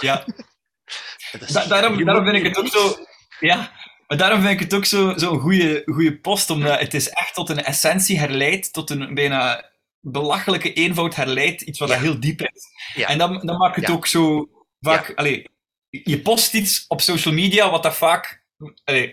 ja. 0.00 0.24
Da- 1.52 1.66
daarom, 1.66 2.04
daarom 2.04 2.24
vind 2.24 2.36
ik 2.36 2.44
het 2.44 2.56
ook 2.58 2.68
zo. 2.68 2.96
Ja, 3.40 3.72
maar 4.06 4.18
daarom 4.18 4.40
vind 4.40 4.52
ik 4.52 4.60
het 4.60 4.74
ook 4.74 4.84
zo'n 4.84 5.18
zo 5.18 5.38
goede, 5.38 5.82
goede 5.84 6.18
post, 6.18 6.50
omdat 6.50 6.80
het 6.80 6.94
is 6.94 7.08
echt 7.08 7.34
tot 7.34 7.48
een 7.48 7.62
essentie 7.64 8.18
herleidt, 8.18 8.72
tot 8.72 8.90
een 8.90 9.14
bijna 9.14 9.70
belachelijke 10.00 10.72
eenvoud 10.72 11.14
herleidt, 11.14 11.62
iets 11.62 11.78
wat 11.78 11.88
Ja. 11.88 11.98
heel 11.98 12.20
diep 12.20 12.40
is. 12.42 12.64
Ja. 12.94 13.08
En 13.08 13.18
dan, 13.18 13.46
dan 13.46 13.56
maakt 13.56 13.76
het 13.76 13.90
ook 13.90 14.06
zo 14.06 14.48
vaak. 14.80 15.12
Allee, 15.14 15.48
je 15.90 16.20
post 16.20 16.54
iets 16.54 16.84
op 16.88 17.00
social 17.00 17.34
media, 17.34 17.70
wat 17.70 17.82
dat 17.82 17.96
vaak. 17.96 18.44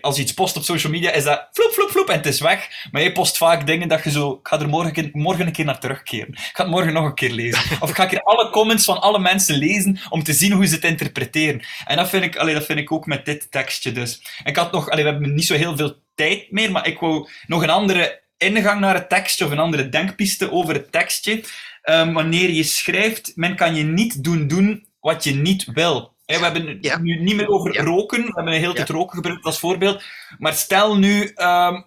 Als 0.00 0.16
je 0.16 0.22
iets 0.22 0.34
post 0.34 0.56
op 0.56 0.62
social 0.62 0.92
media, 0.92 1.10
is 1.10 1.24
dat 1.24 1.48
floep, 1.52 1.70
floep, 1.70 1.90
floep 1.90 2.08
en 2.08 2.16
het 2.16 2.26
is 2.26 2.40
weg. 2.40 2.68
Maar 2.90 3.02
je 3.02 3.12
post 3.12 3.36
vaak 3.36 3.66
dingen 3.66 3.88
dat 3.88 4.04
je 4.04 4.10
zo. 4.10 4.32
Ik 4.32 4.48
ga 4.48 4.60
er 4.60 4.68
morgen, 4.68 5.10
morgen 5.12 5.46
een 5.46 5.52
keer 5.52 5.64
naar 5.64 5.80
terugkeren. 5.80 6.28
Ik 6.28 6.50
ga 6.52 6.62
het 6.62 6.72
morgen 6.72 6.92
nog 6.92 7.04
een 7.04 7.14
keer 7.14 7.30
lezen. 7.30 7.80
Of 7.80 7.90
ik 7.90 7.96
ga 7.96 8.20
alle 8.22 8.50
comments 8.50 8.84
van 8.84 9.00
alle 9.00 9.18
mensen 9.18 9.56
lezen 9.56 9.98
om 10.08 10.22
te 10.22 10.32
zien 10.32 10.52
hoe 10.52 10.66
ze 10.66 10.74
het 10.74 10.84
interpreteren. 10.84 11.62
En 11.84 11.96
dat 11.96 12.08
vind 12.08 12.24
ik, 12.24 12.36
allee, 12.36 12.54
dat 12.54 12.64
vind 12.64 12.78
ik 12.78 12.92
ook 12.92 13.06
met 13.06 13.24
dit 13.24 13.50
tekstje 13.50 13.92
dus. 13.92 14.40
Ik 14.44 14.56
had 14.56 14.72
nog, 14.72 14.94
we 14.94 15.02
hebben 15.02 15.34
niet 15.34 15.46
zo 15.46 15.54
heel 15.54 15.76
veel 15.76 15.96
tijd 16.14 16.50
meer, 16.50 16.70
maar 16.70 16.86
ik 16.86 16.98
wou 16.98 17.28
nog 17.46 17.62
een 17.62 17.70
andere 17.70 18.22
ingang 18.36 18.80
naar 18.80 18.94
het 18.94 19.08
tekstje 19.08 19.44
of 19.44 19.50
een 19.50 19.58
andere 19.58 19.88
denkpiste 19.88 20.52
over 20.52 20.74
het 20.74 20.92
tekstje. 20.92 21.44
Ehm, 21.82 22.12
wanneer 22.12 22.50
je 22.50 22.62
schrijft, 22.62 23.32
men 23.34 23.56
kan 23.56 23.74
je 23.74 23.82
niet 23.82 24.24
doen 24.24 24.46
doen 24.46 24.86
wat 25.00 25.24
je 25.24 25.34
niet 25.34 25.64
wil. 25.64 26.13
We 26.26 26.34
hebben 26.34 26.66
het 26.66 26.84
Ja. 26.84 26.98
nu 26.98 27.20
niet 27.20 27.36
meer 27.36 27.48
over 27.48 27.74
Ja. 27.74 27.82
roken. 27.82 28.20
We 28.20 28.32
hebben 28.34 28.52
een 28.52 28.60
hele 28.60 28.74
tijd 28.74 28.88
Ja. 28.88 28.94
roken 28.94 29.14
gebruikt 29.16 29.44
als 29.44 29.58
voorbeeld. 29.58 30.04
Maar 30.38 30.52
stel 30.52 30.96
nu, 30.98 31.32
ehm 31.34 31.80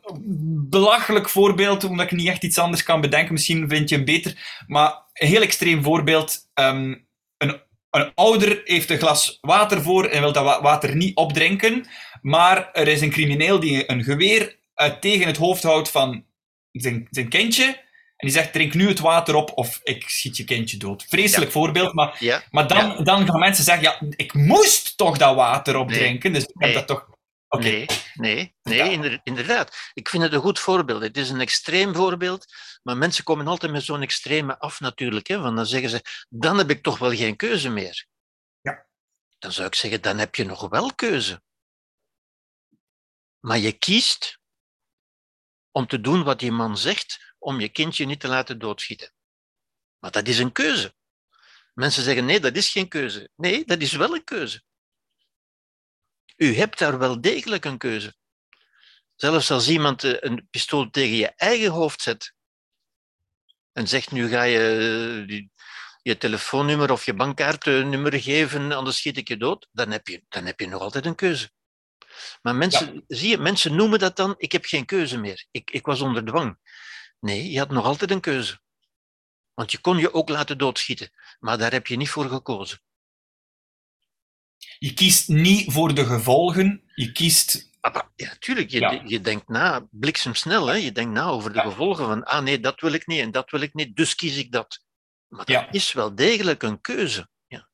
belachelijk 0.69 1.29
voorbeeld, 1.29 1.83
omdat 1.83 2.05
ik 2.05 2.11
niet 2.17 2.27
echt 2.27 2.43
iets 2.43 2.57
anders 2.57 2.83
kan 2.83 3.01
bedenken. 3.01 3.33
Misschien 3.33 3.69
vind 3.69 3.89
je 3.89 3.95
hem 3.95 4.05
beter. 4.05 4.63
Maar 4.67 4.93
een 5.13 5.27
heel 5.27 5.41
extreem 5.41 5.83
voorbeeld. 5.83 6.45
ehm, 6.53 6.95
een, 7.37 7.61
een 7.89 8.11
ouder 8.15 8.61
heeft 8.63 8.89
een 8.89 8.97
glas 8.97 9.37
water 9.41 9.81
voor 9.81 10.05
en 10.05 10.21
wil 10.21 10.31
dat 10.33 10.43
wa- 10.43 10.61
water 10.61 10.95
niet 10.95 11.15
opdrinken. 11.15 11.85
Maar 12.21 12.71
er 12.71 12.87
is 12.87 13.01
een 13.01 13.09
crimineel 13.09 13.59
die 13.59 13.91
een 13.91 14.03
geweer 14.03 14.55
eh, 14.73 14.91
tegen 14.91 15.27
het 15.27 15.37
hoofd 15.37 15.63
houdt 15.63 15.89
van 15.91 16.25
zijn, 16.71 17.07
zijn 17.09 17.29
kindje. 17.29 17.85
En 18.17 18.27
die 18.27 18.35
zegt, 18.37 18.53
drink 18.53 18.73
nu 18.73 18.87
het 18.87 18.99
water 18.99 19.35
op 19.35 19.51
of 19.57 19.79
ik 19.83 20.09
schiet 20.09 20.37
je 20.37 20.43
kindje 20.43 20.77
dood. 20.77 21.03
Vreselijk 21.07 21.51
voorbeeld, 21.51 21.93
maar, 21.93 22.15
Ja, 22.23 22.43
maar 22.49 22.67
dan, 22.67 22.87
Ja. 22.87 23.01
dan 23.03 23.25
gaan 23.25 23.39
mensen 23.39 23.63
zeggen, 23.63 23.83
ja, 23.83 24.01
ik 24.15 24.33
moest 24.33 24.97
toch 24.97 25.17
dat 25.17 25.35
water 25.35 25.75
opdrinken. 25.77 26.33
Dus 26.33 26.43
ik 26.43 26.49
heb 26.53 26.61
Nee. 26.61 26.73
dat 26.73 26.87
toch... 26.87 27.15
Nee, 27.49 27.85
nee, 28.13 28.53
nee 28.63 29.19
inderdaad. 29.23 29.91
Ik 29.93 30.09
vind 30.09 30.23
het 30.23 30.33
een 30.33 30.41
goed 30.41 30.59
voorbeeld. 30.59 31.01
Het 31.01 31.17
is 31.17 31.29
een 31.29 31.41
extreem 31.41 31.95
voorbeeld, 31.95 32.45
maar 32.83 32.97
mensen 32.97 33.23
komen 33.23 33.47
altijd 33.47 33.71
met 33.71 33.83
zo'n 33.83 34.01
extreme 34.01 34.59
af 34.59 34.79
natuurlijk. 34.79 35.27
Hè, 35.27 35.39
want 35.39 35.55
dan 35.55 35.65
zeggen 35.65 35.89
ze, 35.89 36.01
dan 36.29 36.57
heb 36.57 36.69
ik 36.69 36.83
toch 36.83 36.97
wel 36.97 37.15
geen 37.15 37.35
keuze 37.35 37.69
meer. 37.69 38.05
Ja. 38.61 38.85
Dan 39.39 39.51
zou 39.51 39.67
ik 39.67 39.75
zeggen, 39.75 40.01
dan 40.01 40.17
heb 40.17 40.35
je 40.35 40.43
nog 40.45 40.69
wel 40.69 40.93
keuze. 40.95 41.41
Maar 43.39 43.57
je 43.57 43.71
kiest 43.71 44.39
om 45.71 45.87
te 45.87 46.01
doen 46.01 46.23
wat 46.23 46.39
die 46.39 46.51
man 46.51 46.77
zegt, 46.77 47.35
om 47.47 47.59
je 47.59 47.69
kindje 47.69 48.05
niet 48.05 48.19
te 48.19 48.27
laten 48.27 48.59
doodschieten. 48.59 49.11
Maar 49.99 50.11
dat 50.11 50.27
is 50.27 50.39
een 50.39 50.51
keuze. 50.51 50.95
Mensen 51.73 52.03
zeggen 52.03 52.25
nee, 52.25 52.39
dat 52.39 52.55
is 52.55 52.69
geen 52.69 52.87
keuze. 52.87 53.29
Nee, 53.35 53.65
dat 53.65 53.81
is 53.81 53.91
wel 53.91 54.15
een 54.15 54.23
keuze. 54.23 54.63
U 56.35 56.55
hebt 56.55 56.79
daar 56.79 56.97
wel 56.97 57.21
degelijk 57.21 57.65
een 57.65 57.77
keuze. 57.77 58.15
Zelfs 59.15 59.51
als 59.51 59.69
iemand 59.69 60.03
eh, 60.03 60.13
een 60.19 60.47
pistool 60.49 60.89
tegen 60.89 61.15
je 61.15 61.27
eigen 61.27 61.71
hoofd 61.71 62.01
zet 62.01 62.33
en 63.71 63.87
zegt 63.87 64.11
nu 64.11 64.29
ga 64.29 64.43
je 64.43 65.25
eh, 65.29 65.47
je 66.01 66.17
telefoonnummer 66.17 66.91
of 66.91 67.05
je 67.05 67.13
bankkaartnummer 67.13 68.21
geven, 68.21 68.71
anders 68.71 68.97
schiet 68.97 69.17
ik 69.17 69.27
je 69.27 69.37
dood, 69.37 69.67
dan 69.71 69.91
heb 69.91 70.07
je, 70.07 70.23
dan 70.29 70.45
heb 70.45 70.59
je 70.59 70.67
nog 70.67 70.81
altijd 70.81 71.05
een 71.05 71.15
keuze. 71.15 71.49
Maar 72.41 72.55
mensen, 72.55 73.03
zie 73.07 73.29
je, 73.29 73.37
mensen 73.37 73.75
noemen 73.75 73.99
dat 73.99 74.15
dan, 74.15 74.35
ik 74.37 74.51
heb 74.51 74.65
geen 74.65 74.85
keuze 74.85 75.17
meer. 75.17 75.45
Ik, 75.51 75.71
ik 75.71 75.85
was 75.85 76.01
onder 76.01 76.25
dwang. 76.25 76.57
Nee, 77.19 77.51
je 77.51 77.57
had 77.59 77.69
nog 77.69 77.85
altijd 77.85 78.11
een 78.11 78.21
keuze. 78.21 78.59
Want 79.53 79.71
je 79.71 79.77
kon 79.77 79.97
je 79.97 80.13
ook 80.13 80.29
laten 80.29 80.57
doodschieten, 80.57 81.11
maar 81.39 81.57
daar 81.57 81.71
heb 81.71 81.87
je 81.87 81.95
niet 81.95 82.09
voor 82.09 82.29
gekozen. 82.29 82.79
Je 84.79 84.93
kiest 84.93 85.27
niet 85.27 85.71
voor 85.71 85.93
de 85.93 86.05
gevolgen, 86.05 86.83
je 86.95 87.11
kiest... 87.11 87.69
Ah, 87.81 88.01
ja, 88.15 88.35
tuurlijk. 88.39 88.69
Je, 88.69 89.01
je 89.05 89.21
denkt 89.21 89.47
na, 89.47 89.87
bliksemsnel, 89.91 90.67
hè? 90.67 90.75
je 90.75 90.91
denkt 90.91 91.13
na 91.13 91.25
over 91.25 91.53
de 91.53 91.59
gevolgen 91.59 92.05
van, 92.05 92.23
ah 92.23 92.43
nee, 92.43 92.59
dat 92.59 92.81
wil 92.81 92.91
ik 92.91 93.07
niet 93.07 93.19
en 93.19 93.31
dat 93.31 93.51
wil 93.51 93.61
ik 93.61 93.73
niet, 93.73 93.95
dus 93.95 94.15
kies 94.15 94.37
ik 94.37 94.51
dat. 94.51 94.85
Maar 95.27 95.45
dat 95.45 95.67
is 95.71 95.93
wel 95.93 96.15
degelijk 96.15 96.63
een 96.63 96.81
keuze. 96.81 97.29
Ja. 97.47 97.69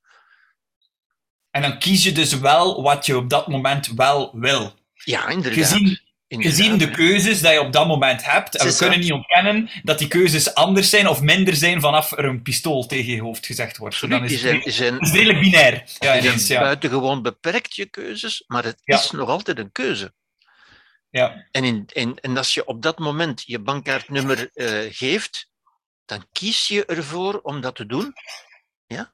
En 1.52 1.62
dan 1.62 1.80
kies 1.80 2.04
je 2.04 2.12
dus 2.12 2.40
wel 2.40 2.82
wat 2.82 3.06
je 3.06 3.18
op 3.18 3.30
dat 3.30 3.48
moment 3.48 3.88
wel 3.88 4.40
wil. 4.40 4.80
Ja, 4.94 5.28
inderdaad. 5.28 5.68
Gezien, 5.68 6.00
gezien 6.42 6.78
de 6.78 6.90
keuzes 6.90 7.42
die 7.42 7.52
je 7.52 7.60
op 7.60 7.72
dat 7.74 7.88
moment 7.88 8.26
hebt, 8.26 8.58
en 8.58 8.68
we 8.68 8.76
kunnen 8.76 9.00
niet 9.00 9.12
ontkennen 9.12 9.70
dat 9.84 10.00
die 10.00 10.08
keuzes 10.08 10.54
anders 10.54 10.90
zijn 10.90 11.08
of 11.08 11.22
minder 11.22 11.56
zijn 11.56 11.82
vanaf 11.82 12.12
er 12.12 12.26
een 12.26 12.42
pistool 12.42 12.86
tegen 12.86 13.14
je 13.14 13.22
hoofd 13.22 13.46
gezegd 13.46 13.78
wordt. 13.78 13.96
Absoluut, 13.96 14.20
dan 14.20 14.30
is 14.30 14.44
het, 14.44 14.64
die 14.64 14.74
zijn, 14.74 15.00
is 15.00 15.12
redelijk 15.12 15.40
binair. 15.40 15.84
Ja, 16.00 16.18
ineens, 16.18 16.48
ja. 16.48 16.60
buitengewoon 16.60 17.22
beperkt 17.22 17.76
je 17.76 17.86
keuzes, 17.86 18.44
maar 18.48 18.64
het 18.64 18.82
is 18.84 19.12
nog 19.12 19.30
altijd 19.30 19.60
een 19.60 19.72
keuze. 19.72 20.14
Ja. 21.10 21.48
En, 21.52 21.64
in, 21.64 21.90
en, 21.94 22.16
en 22.20 22.38
als 22.38 22.54
je 22.54 22.66
op 22.66 22.82
dat 22.82 23.00
moment 23.00 23.44
je 23.46 23.60
bankkaartnummer 23.60 24.50
uh, 24.54 24.80
geeft, 24.90 25.50
dan 26.06 26.26
kies 26.32 26.68
je 26.68 26.86
ervoor 26.86 27.40
om 27.40 27.62
dat 27.62 27.76
te 27.76 27.86
doen, 27.86 28.14
ja? 28.86 29.14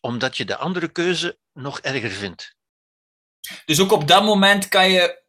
omdat 0.00 0.36
je 0.36 0.44
de 0.44 0.56
andere 0.56 0.88
keuze 0.88 1.38
nog 1.52 1.80
erger 1.80 2.10
vindt. 2.10 2.54
Dus 3.64 3.80
ook 3.80 3.92
op 3.92 4.08
dat 4.08 4.24
moment 4.24 4.68
kan 4.68 4.90
je 4.90 5.24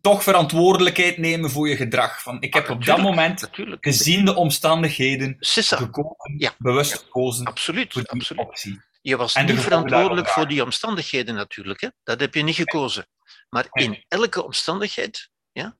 toch 0.00 0.22
verantwoordelijkheid 0.22 1.18
nemen 1.18 1.50
voor 1.50 1.68
je 1.68 1.76
gedrag. 1.76 2.22
Van, 2.22 2.40
ik 2.40 2.54
heb 2.54 2.70
op 2.70 2.84
dat 2.84 2.98
moment, 2.98 3.40
natuurlijk. 3.40 3.84
gezien 3.84 4.24
de 4.24 4.34
omstandigheden, 4.34 5.36
Sissa. 5.38 5.76
gekozen, 5.76 6.34
ja. 6.38 6.54
bewust 6.58 6.92
gekozen 6.92 7.46
absoluut, 7.46 7.92
voor 7.92 8.02
die 8.02 8.10
absoluut. 8.10 8.46
optie. 8.46 8.80
Je 9.00 9.16
was 9.16 9.34
niet 9.34 9.60
verantwoordelijk 9.60 10.28
voor 10.28 10.48
die 10.48 10.62
omstandigheden 10.62 11.34
natuurlijk. 11.34 11.80
Hè? 11.80 11.88
Dat 12.04 12.20
heb 12.20 12.34
je 12.34 12.42
niet 12.42 12.54
gekozen. 12.54 13.06
Maar 13.48 13.66
in 13.72 14.04
elke 14.08 14.44
omstandigheid 14.44 15.30
ja, 15.52 15.76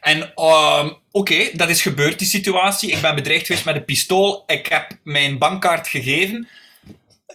en 0.00 0.32
uh, 0.36 0.90
oké, 1.10 1.50
dat 1.52 1.68
is 1.68 1.82
gebeurd, 1.82 2.18
die 2.18 2.28
situatie. 2.28 2.90
Ik 2.90 3.00
ben 3.00 3.14
bedreigd 3.14 3.46
geweest 3.46 3.64
met 3.64 3.76
een 3.76 3.84
pistool. 3.84 4.42
Ik 4.46 4.66
heb 4.66 4.98
mijn 5.02 5.38
bankkaart 5.38 5.88
gegeven. 5.88 6.48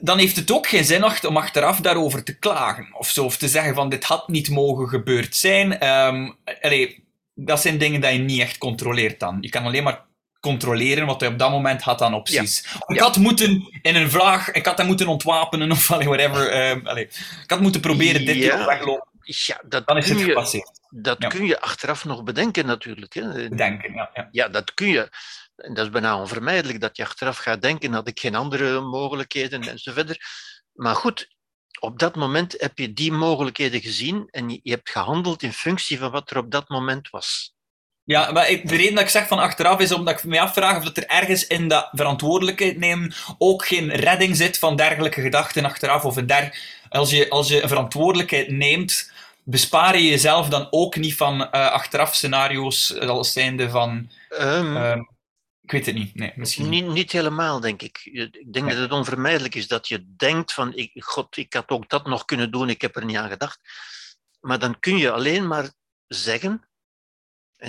Dan 0.05 0.17
heeft 0.17 0.35
het 0.35 0.51
ook 0.51 0.67
geen 0.67 0.83
zin 0.83 1.05
om 1.27 1.37
achteraf 1.37 1.79
daarover 1.79 2.23
te 2.23 2.39
klagen. 2.39 2.87
Of 2.97 3.09
zo, 3.09 3.25
of 3.25 3.37
te 3.37 3.47
zeggen 3.47 3.75
van 3.75 3.89
dit 3.89 4.03
had 4.03 4.27
niet 4.27 4.49
mogen 4.49 4.87
gebeurd 4.87 5.35
zijn. 5.35 5.87
Um, 5.87 6.37
allee, 6.61 7.03
dat 7.33 7.61
zijn 7.61 7.77
dingen 7.77 8.01
die 8.01 8.11
je 8.11 8.17
niet 8.17 8.41
echt 8.41 8.57
controleert 8.57 9.19
dan. 9.19 9.37
Je 9.41 9.49
kan 9.49 9.65
alleen 9.65 9.83
maar 9.83 10.01
controleren 10.39 11.05
wat 11.05 11.19
hij 11.19 11.29
op 11.29 11.39
dat 11.39 11.51
moment 11.51 11.81
had 11.81 12.01
aan 12.01 12.13
opties. 12.13 12.65
Ik 12.87 12.99
had 12.99 13.17
moeten 13.17 13.69
in 13.81 13.95
een 13.95 14.09
vraag, 14.09 14.51
ik 14.51 14.65
had 14.65 14.77
hem 14.77 14.87
moeten 14.87 15.07
ontwapenen 15.07 15.71
of 15.71 15.87
whatever. 15.87 16.69
Um, 16.69 16.87
allee, 16.87 17.03
ik 17.43 17.49
had 17.49 17.59
moeten 17.59 17.81
proberen 17.81 18.25
dit 18.25 18.35
ja. 18.35 18.57
te 18.57 18.65
weglopen. 18.65 19.07
Ja, 19.21 19.61
dat 19.65 19.87
dan 19.87 19.97
is 19.97 20.09
het 20.09 20.21
gepasseerd. 20.21 20.71
Dat 20.89 21.27
kun 21.27 21.45
je 21.45 21.61
achteraf 21.61 22.05
nog 22.05 22.23
bedenken 22.23 22.65
natuurlijk. 22.65 23.13
Hè. 23.13 23.49
Bedenken, 23.49 23.93
ja, 23.93 24.09
ja. 24.13 24.27
Ja, 24.31 24.47
dat 24.47 24.73
kun 24.73 24.87
je. 24.87 25.09
En 25.63 25.73
dat 25.73 25.85
is 25.85 25.91
bijna 25.91 26.19
onvermijdelijk 26.19 26.81
dat 26.81 26.97
je 26.97 27.03
achteraf 27.03 27.37
gaat 27.37 27.61
denken, 27.61 27.93
had 27.93 28.07
ik 28.07 28.19
geen 28.19 28.35
andere 28.35 28.81
mogelijkheden 28.81 29.61
enzovoort. 29.61 30.17
Maar 30.73 30.95
goed, 30.95 31.27
op 31.79 31.99
dat 31.99 32.15
moment 32.15 32.55
heb 32.57 32.77
je 32.77 32.93
die 32.93 33.11
mogelijkheden 33.11 33.81
gezien 33.81 34.27
en 34.31 34.49
je 34.49 34.71
hebt 34.71 34.89
gehandeld 34.89 35.43
in 35.43 35.53
functie 35.53 35.99
van 35.99 36.11
wat 36.11 36.29
er 36.29 36.37
op 36.37 36.51
dat 36.51 36.69
moment 36.69 37.09
was. 37.09 37.53
Ja, 38.03 38.31
maar 38.31 38.47
de 38.47 38.75
reden 38.75 38.95
dat 38.95 39.03
ik 39.03 39.09
zeg 39.09 39.27
van 39.27 39.39
achteraf 39.39 39.79
is 39.79 39.91
omdat 39.91 40.17
ik 40.17 40.23
me 40.23 40.39
afvraag 40.39 40.77
of 40.77 40.83
dat 40.83 40.97
er 40.97 41.07
ergens 41.07 41.47
in 41.47 41.67
dat 41.67 41.89
verantwoordelijkheid 41.91 42.77
nemen 42.77 43.13
ook 43.37 43.65
geen 43.65 43.91
redding 43.91 44.35
zit 44.35 44.59
van 44.59 44.75
dergelijke 44.75 45.21
gedachten 45.21 45.65
achteraf. 45.65 46.05
Of 46.05 46.15
een 46.15 46.27
der... 46.27 46.59
als, 46.89 47.09
je, 47.09 47.29
als 47.29 47.47
je 47.47 47.67
verantwoordelijkheid 47.67 48.51
neemt, 48.51 49.11
bespaar 49.43 49.97
je 49.97 50.09
jezelf 50.09 50.49
dan 50.49 50.67
ook 50.69 50.95
niet 50.95 51.15
van 51.15 51.41
uh, 51.41 51.47
achteraf 51.51 52.15
scenario's 52.15 52.99
als 52.99 53.33
zijnde 53.33 53.69
van... 53.69 54.11
Um, 54.39 54.77
uh, 54.77 54.97
ik 55.63 55.71
weet 55.71 55.85
het 55.85 55.95
niet. 55.95 56.15
Nee, 56.15 56.31
misschien 56.35 56.69
niet. 56.69 56.87
Niet 56.87 57.11
helemaal, 57.11 57.59
denk 57.59 57.81
ik. 57.81 57.99
Ik 58.03 58.53
denk 58.53 58.69
dat 58.69 58.77
het 58.77 58.91
onvermijdelijk 58.91 59.55
is 59.55 59.67
dat 59.67 59.87
je 59.87 60.15
denkt 60.15 60.53
van, 60.53 60.73
ik, 60.73 61.03
god, 61.03 61.37
ik 61.37 61.53
had 61.53 61.69
ook 61.69 61.89
dat 61.89 62.05
nog 62.05 62.25
kunnen 62.25 62.51
doen, 62.51 62.69
ik 62.69 62.81
heb 62.81 62.95
er 62.95 63.05
niet 63.05 63.17
aan 63.17 63.29
gedacht. 63.29 63.59
Maar 64.39 64.59
dan 64.59 64.79
kun 64.79 64.97
je 64.97 65.11
alleen 65.11 65.47
maar 65.47 65.71
zeggen, 66.07 66.67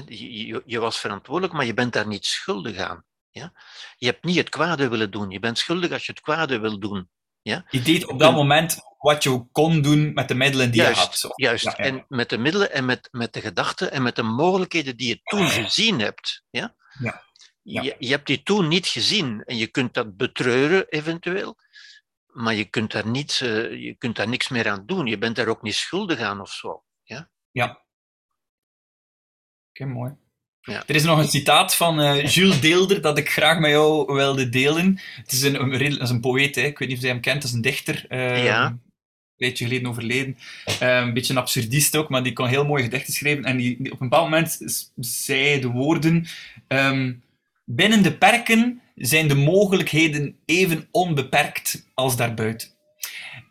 je, 0.07 0.47
je, 0.47 0.63
je 0.67 0.79
was 0.79 0.99
verantwoordelijk, 0.99 1.53
maar 1.55 1.65
je 1.65 1.75
bent 1.75 1.93
daar 1.93 2.07
niet 2.07 2.27
schuldig 2.27 2.77
aan. 2.77 3.05
Ja? 3.31 3.53
Je 3.97 4.07
hebt 4.07 4.25
niet 4.25 4.37
het 4.37 4.49
kwade 4.49 4.89
willen 4.89 5.11
doen. 5.11 5.31
Je 5.31 5.41
bent 5.41 5.59
schuldig 5.59 5.91
als 5.91 6.07
je 6.07 6.13
het 6.13 6.21
kwade 6.21 6.59
wil 6.59 6.79
doen. 6.79 7.09
Ja? 7.43 7.65
Je 7.71 7.83
deed 7.83 8.07
op 8.07 8.19
dat 8.19 8.33
moment 8.33 8.79
wat 8.99 9.23
je 9.23 9.47
kon 9.53 9.83
doen 9.83 10.13
met 10.13 10.29
de 10.29 10.35
middelen 10.35 10.71
die 10.71 10.83
juist, 10.83 11.01
je 11.01 11.07
had. 11.07 11.19
Zo. 11.19 11.31
Juist, 11.35 11.67
en 11.67 12.05
met 12.09 12.29
de 12.29 12.39
middelen 12.39 12.73
en 12.73 12.85
met, 12.85 13.09
met 13.11 13.33
de 13.33 13.41
gedachten 13.41 13.91
en 13.91 14.03
met 14.03 14.17
de 14.17 14.23
mogelijkheden 14.23 14.97
die 14.97 15.09
je 15.09 15.21
toen 15.23 15.49
gezien 15.49 16.01
hebt. 16.01 16.45
Ja? 16.51 16.75
Ja. 16.99 17.24
Je, 17.65 17.97
je 17.99 18.11
hebt 18.11 18.27
die 18.27 18.43
toen 18.43 18.69
niet 18.69 18.87
gezien 18.87 19.43
en 19.45 19.57
je 19.57 19.67
kunt 19.67 19.95
dat 19.95 20.17
betreuren 20.17 20.89
eventueel, 20.89 21.57
maar 22.27 22.55
je 22.55 22.65
kunt 22.65 22.93
daar, 22.93 23.07
niet, 23.07 23.41
uh, 23.43 23.83
je 23.83 23.95
kunt 23.99 24.17
daar 24.17 24.29
niks 24.29 24.49
meer 24.49 24.69
aan 24.69 24.87
doen. 24.87 25.07
Je 25.07 25.19
bent 25.19 25.37
daar 25.37 25.49
ook 25.49 25.63
niet 25.63 25.75
schuldig 25.75 26.19
aan 26.19 26.41
of 26.41 26.53
zo. 26.53 26.85
Ja. 27.03 27.31
ja. 27.51 27.69
Oké, 27.69 27.83
okay, 29.83 29.95
mooi. 29.95 30.13
Ja. 30.61 30.83
Er 30.87 30.95
is 30.95 31.05
nog 31.05 31.19
een 31.19 31.29
citaat 31.29 31.75
van 31.75 32.01
uh, 32.01 32.27
Jules 32.27 32.61
Deelder 32.61 33.01
dat 33.01 33.19
ik 33.19 33.31
graag 33.31 33.59
met 33.59 33.71
jou 33.71 34.15
wilde 34.15 34.49
delen. 34.49 35.01
Het 35.17 35.33
is 35.33 35.43
een, 35.43 35.61
een, 35.61 35.85
een, 35.85 36.09
een 36.09 36.21
poëet, 36.21 36.55
hè. 36.55 36.63
ik 36.63 36.79
weet 36.79 36.89
niet 36.89 36.97
of 36.97 37.03
je 37.03 37.11
hem 37.11 37.21
kent, 37.21 37.43
het 37.43 37.45
is 37.45 37.53
een 37.53 37.63
dichter. 37.63 38.07
Uh, 38.09 38.45
ja. 38.45 38.67
Een 38.67 38.83
beetje 39.37 39.65
geleden 39.65 39.89
overleden. 39.89 40.39
Uh, 40.83 40.97
een 40.97 41.15
beetje 41.15 41.33
een 41.33 41.39
absurdist 41.39 41.97
ook, 41.97 42.09
maar 42.09 42.23
die 42.23 42.33
kon 42.33 42.47
heel 42.47 42.65
mooie 42.65 42.83
gedichten 42.83 43.13
schrijven. 43.13 43.45
En 43.45 43.57
die, 43.57 43.77
die 43.83 43.93
op 43.93 44.01
een 44.01 44.09
bepaald 44.09 44.31
moment 44.31 44.83
zei 44.97 45.61
de 45.61 45.69
woorden... 45.69 46.27
Um, 46.69 47.23
binnen 47.65 48.03
de 48.03 48.17
perken 48.17 48.83
zijn 48.95 49.29
de 49.29 49.35
mogelijkheden 49.35 50.39
even 50.45 50.89
onbeperkt 50.91 51.91
als 51.95 52.17
daarbuiten. 52.17 52.69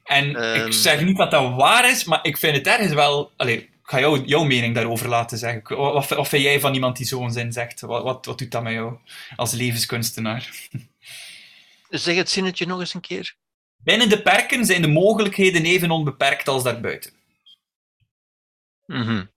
En 0.03 0.23
um... 0.23 0.55
ik 0.55 0.61
ehm. 0.61 0.71
zeg 0.71 1.03
niet 1.03 1.17
dat 1.17 1.31
dat 1.31 1.55
waar 1.55 1.89
is, 1.89 2.03
maar 2.03 2.25
ik 2.25 2.37
vind 2.37 2.55
het 2.55 2.67
ergens 2.67 2.93
wel... 2.93 3.31
Allez, 3.37 3.57
ik 3.57 3.69
ga 3.83 3.99
jou, 3.99 4.25
jouw 4.25 4.43
mening 4.43 4.75
daarover 4.75 5.09
laten 5.09 5.37
zeggen. 5.37 5.77
Wat, 5.77 6.07
wat 6.07 6.27
vind 6.27 6.43
jij 6.43 6.59
van 6.59 6.73
iemand 6.73 6.97
die 6.97 7.05
zo'n 7.05 7.31
zin 7.31 7.51
zegt? 7.51 7.81
Wat, 7.81 8.03
wat, 8.03 8.25
wat 8.25 8.37
doet 8.37 8.51
dat 8.51 8.63
met 8.63 8.73
jou 8.73 8.97
als 9.35 9.51
levenskunstenaar? 9.51 10.49
Zeg 11.89 12.15
het 12.15 12.29
zinnetje 12.29 12.65
nog 12.65 12.79
eens 12.79 12.93
een 12.93 13.01
keer. 13.01 13.35
Binnen 13.77 14.09
de 14.09 14.21
perken 14.21 14.65
zijn 14.65 14.81
de 14.81 14.87
mogelijkheden 14.87 15.65
even 15.65 15.91
onbeperkt 15.91 16.47
als 16.47 16.63
daarbuiten. 16.63 17.11
Mm 18.85 19.01
-hmm. 19.01 19.31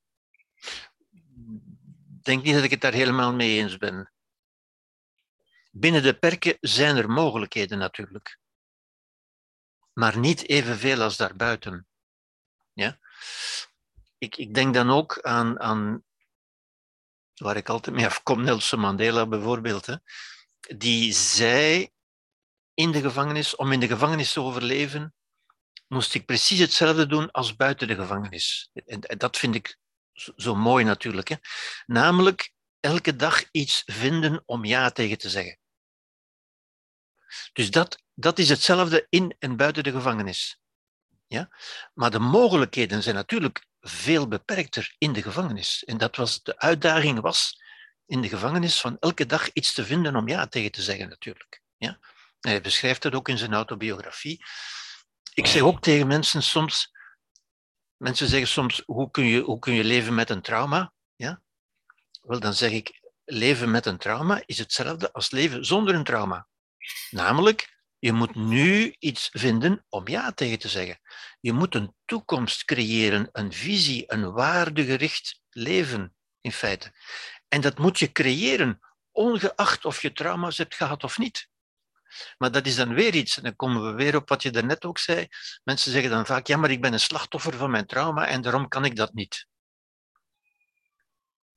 Ik 2.18 2.24
denk 2.24 2.43
niet 2.43 2.55
dat 2.55 2.64
ik 2.64 2.70
het 2.70 2.81
daar 2.81 2.93
helemaal 2.93 3.35
mee 3.35 3.59
eens 3.59 3.79
ben. 3.79 4.11
Binnen 5.79 6.03
de 6.03 6.18
perken 6.18 6.57
zijn 6.61 6.97
er 6.97 7.11
mogelijkheden 7.11 7.79
natuurlijk. 7.79 8.39
Maar 9.93 10.18
niet 10.18 10.49
evenveel 10.49 11.03
als 11.03 11.16
daarbuiten. 11.16 11.87
Ja? 12.72 12.99
ik, 14.18 14.37
ik 14.37 14.55
denk 14.55 14.74
dan 14.74 14.91
ook 14.91 15.20
aan, 15.20 15.61
aan, 15.61 16.05
waar 17.35 17.57
ik 17.57 17.68
altijd 17.68 17.97
mee 17.97 18.07
afkom, 18.07 18.43
Nelson 18.43 18.81
Mandela 18.81 19.27
bijvoorbeeld, 19.27 19.87
hè, 19.87 19.97
die 20.77 21.12
zei 21.12 21.91
in 22.74 22.93
de 22.93 23.01
gevangenis, 23.01 23.57
om 23.57 23.72
in 23.72 23.81
de 23.81 23.87
gevangenis 23.87 24.33
te 24.33 24.41
overleven, 24.41 25.14
moest 25.89 26.14
ik 26.14 26.27
precies 26.27 26.59
hetzelfde 26.59 27.07
doen 27.07 27.31
als 27.31 27.57
buiten 27.57 27.89
de 27.89 27.95
gevangenis. 27.95 28.70
En, 28.72 29.01
en 29.01 29.18
dat 29.18 29.37
vind 29.37 29.55
ik 29.55 29.77
zo, 30.12 30.33
zo 30.37 30.55
mooi 30.55 30.85
natuurlijk. 30.85 31.29
Hè. 31.29 31.37
Namelijk 31.87 32.53
elke 32.81 33.16
dag 33.16 33.45
iets 33.51 33.83
vinden 33.85 34.43
om 34.47 34.64
ja 34.64 34.91
tegen 34.91 35.18
te 35.18 35.29
zeggen. 35.29 35.59
Dus 37.53 37.70
dat, 37.70 38.03
dat 38.14 38.39
is 38.39 38.49
hetzelfde 38.49 39.07
in 39.09 39.37
en 39.39 39.57
buiten 39.57 39.83
de 39.83 39.91
gevangenis. 39.91 40.61
Ja? 41.27 41.57
Maar 41.95 42.11
de 42.11 42.18
mogelijkheden 42.18 43.03
zijn 43.03 43.14
natuurlijk 43.14 43.66
veel 43.81 44.29
beperkter 44.29 44.95
in 44.99 45.12
de 45.12 45.22
gevangenis. 45.22 45.85
En 45.85 45.99
dat 45.99 46.16
was 46.16 46.43
de 46.43 46.59
uitdaging 46.59 47.20
was 47.20 47.62
in 48.07 48.20
de 48.20 48.29
gevangenis 48.29 48.81
van 48.81 48.97
elke 49.01 49.27
dag 49.27 49.53
iets 49.53 49.72
te 49.72 49.85
vinden 49.85 50.16
om 50.16 50.29
ja 50.29 50.47
tegen 50.47 50.70
te 50.70 50.83
zeggen 50.83 51.09
natuurlijk. 51.09 51.62
Ja? 51.77 51.99
hij 52.41 52.61
beschrijft 52.61 53.03
het 53.03 53.14
ook 53.14 53.29
in 53.29 53.39
zijn 53.39 53.55
autobiografie. 53.55 54.45
Ik 55.35 55.47
zeg 55.47 55.62
ook 55.62 55.83
tegen 55.83 56.07
mensen 56.07 56.43
soms, 56.43 56.93
mensen 57.97 58.29
zeggen 58.29 58.49
soms, 58.49 58.83
hoe 58.85 59.11
kun 59.11 59.24
je, 59.24 59.41
hoe 59.41 59.59
kun 59.59 59.72
je 59.72 59.85
leven 59.85 60.14
met 60.14 60.31
een 60.31 60.43
trauma? 60.43 60.93
Ja? 61.14 61.43
Wel, 62.22 62.41
dan 62.41 62.55
zeg 62.55 62.70
ik, 62.70 63.01
leven 63.24 63.70
met 63.70 63.87
een 63.87 63.99
trauma 63.99 64.43
is 64.47 64.59
hetzelfde 64.59 65.12
als 65.12 65.31
leven 65.31 65.64
zonder 65.64 65.95
een 65.95 66.05
trauma. 66.05 66.47
Namelijk, 67.11 67.76
je 67.99 68.12
moet 68.12 68.34
nu 68.34 68.97
iets 68.99 69.28
vinden 69.32 69.84
om 69.89 70.09
ja 70.09 70.32
tegen 70.32 70.59
te 70.59 70.68
zeggen. 70.68 71.01
Je 71.41 71.53
moet 71.53 71.74
een 71.74 71.95
toekomst 72.05 72.64
creëren, 72.64 73.28
een 73.32 73.53
visie, 73.53 74.05
een 74.07 74.32
waardegericht 74.32 75.41
leven, 75.51 76.16
in 76.41 76.53
feite. 76.53 76.93
En 77.49 77.61
dat 77.61 77.78
moet 77.78 77.99
je 77.99 78.12
creëren, 78.12 78.80
ongeacht 79.12 79.84
of 79.84 80.03
je 80.03 80.12
trauma's 80.12 80.59
hebt 80.59 80.74
gehad 80.74 81.05
of 81.05 81.18
niet. 81.18 81.49
Maar 82.39 82.51
dat 82.51 82.66
is 82.66 82.74
dan 82.74 82.95
weer 82.95 83.14
iets, 83.14 83.37
en 83.37 83.43
dan 83.43 83.57
komen 83.57 83.87
we 83.87 83.93
weer 83.93 84.16
op 84.16 84.28
wat 84.28 84.43
je 84.43 84.51
daarnet 84.51 84.84
ook 84.84 84.99
zei. 84.99 85.28
Mensen 85.64 85.93
zeggen 85.93 86.11
dan 86.11 86.26
vaak, 86.26 86.47
ja, 86.47 86.57
maar 86.57 86.70
ik 86.70 86.80
ben 86.80 86.93
een 86.93 87.01
slachtoffer 87.01 87.57
van 87.57 87.70
mijn 87.70 87.87
trauma 87.87 88.26
en 88.26 88.43
daarom 88.43 88.68
kan 88.68 88.84
ik 88.84 88.97
dat 88.97 89.14
niet. 89.14 89.47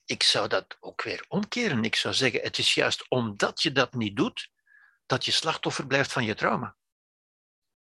Ik 0.05 0.23
zou 0.23 0.47
dat 0.47 0.77
ook 0.79 1.03
weer 1.03 1.25
omkeren. 1.27 1.83
Ik 1.83 1.95
zou 1.95 2.13
zeggen, 2.13 2.41
het 2.41 2.57
is 2.57 2.73
juist 2.73 3.09
omdat 3.09 3.61
je 3.61 3.71
dat 3.71 3.93
niet 3.93 4.15
doet, 4.15 4.49
dat 5.09 5.25
je 5.25 5.31
slachtoffer 5.31 5.87
blijft 5.87 6.11
van 6.11 6.23
je 6.23 6.35
trauma. 6.35 6.75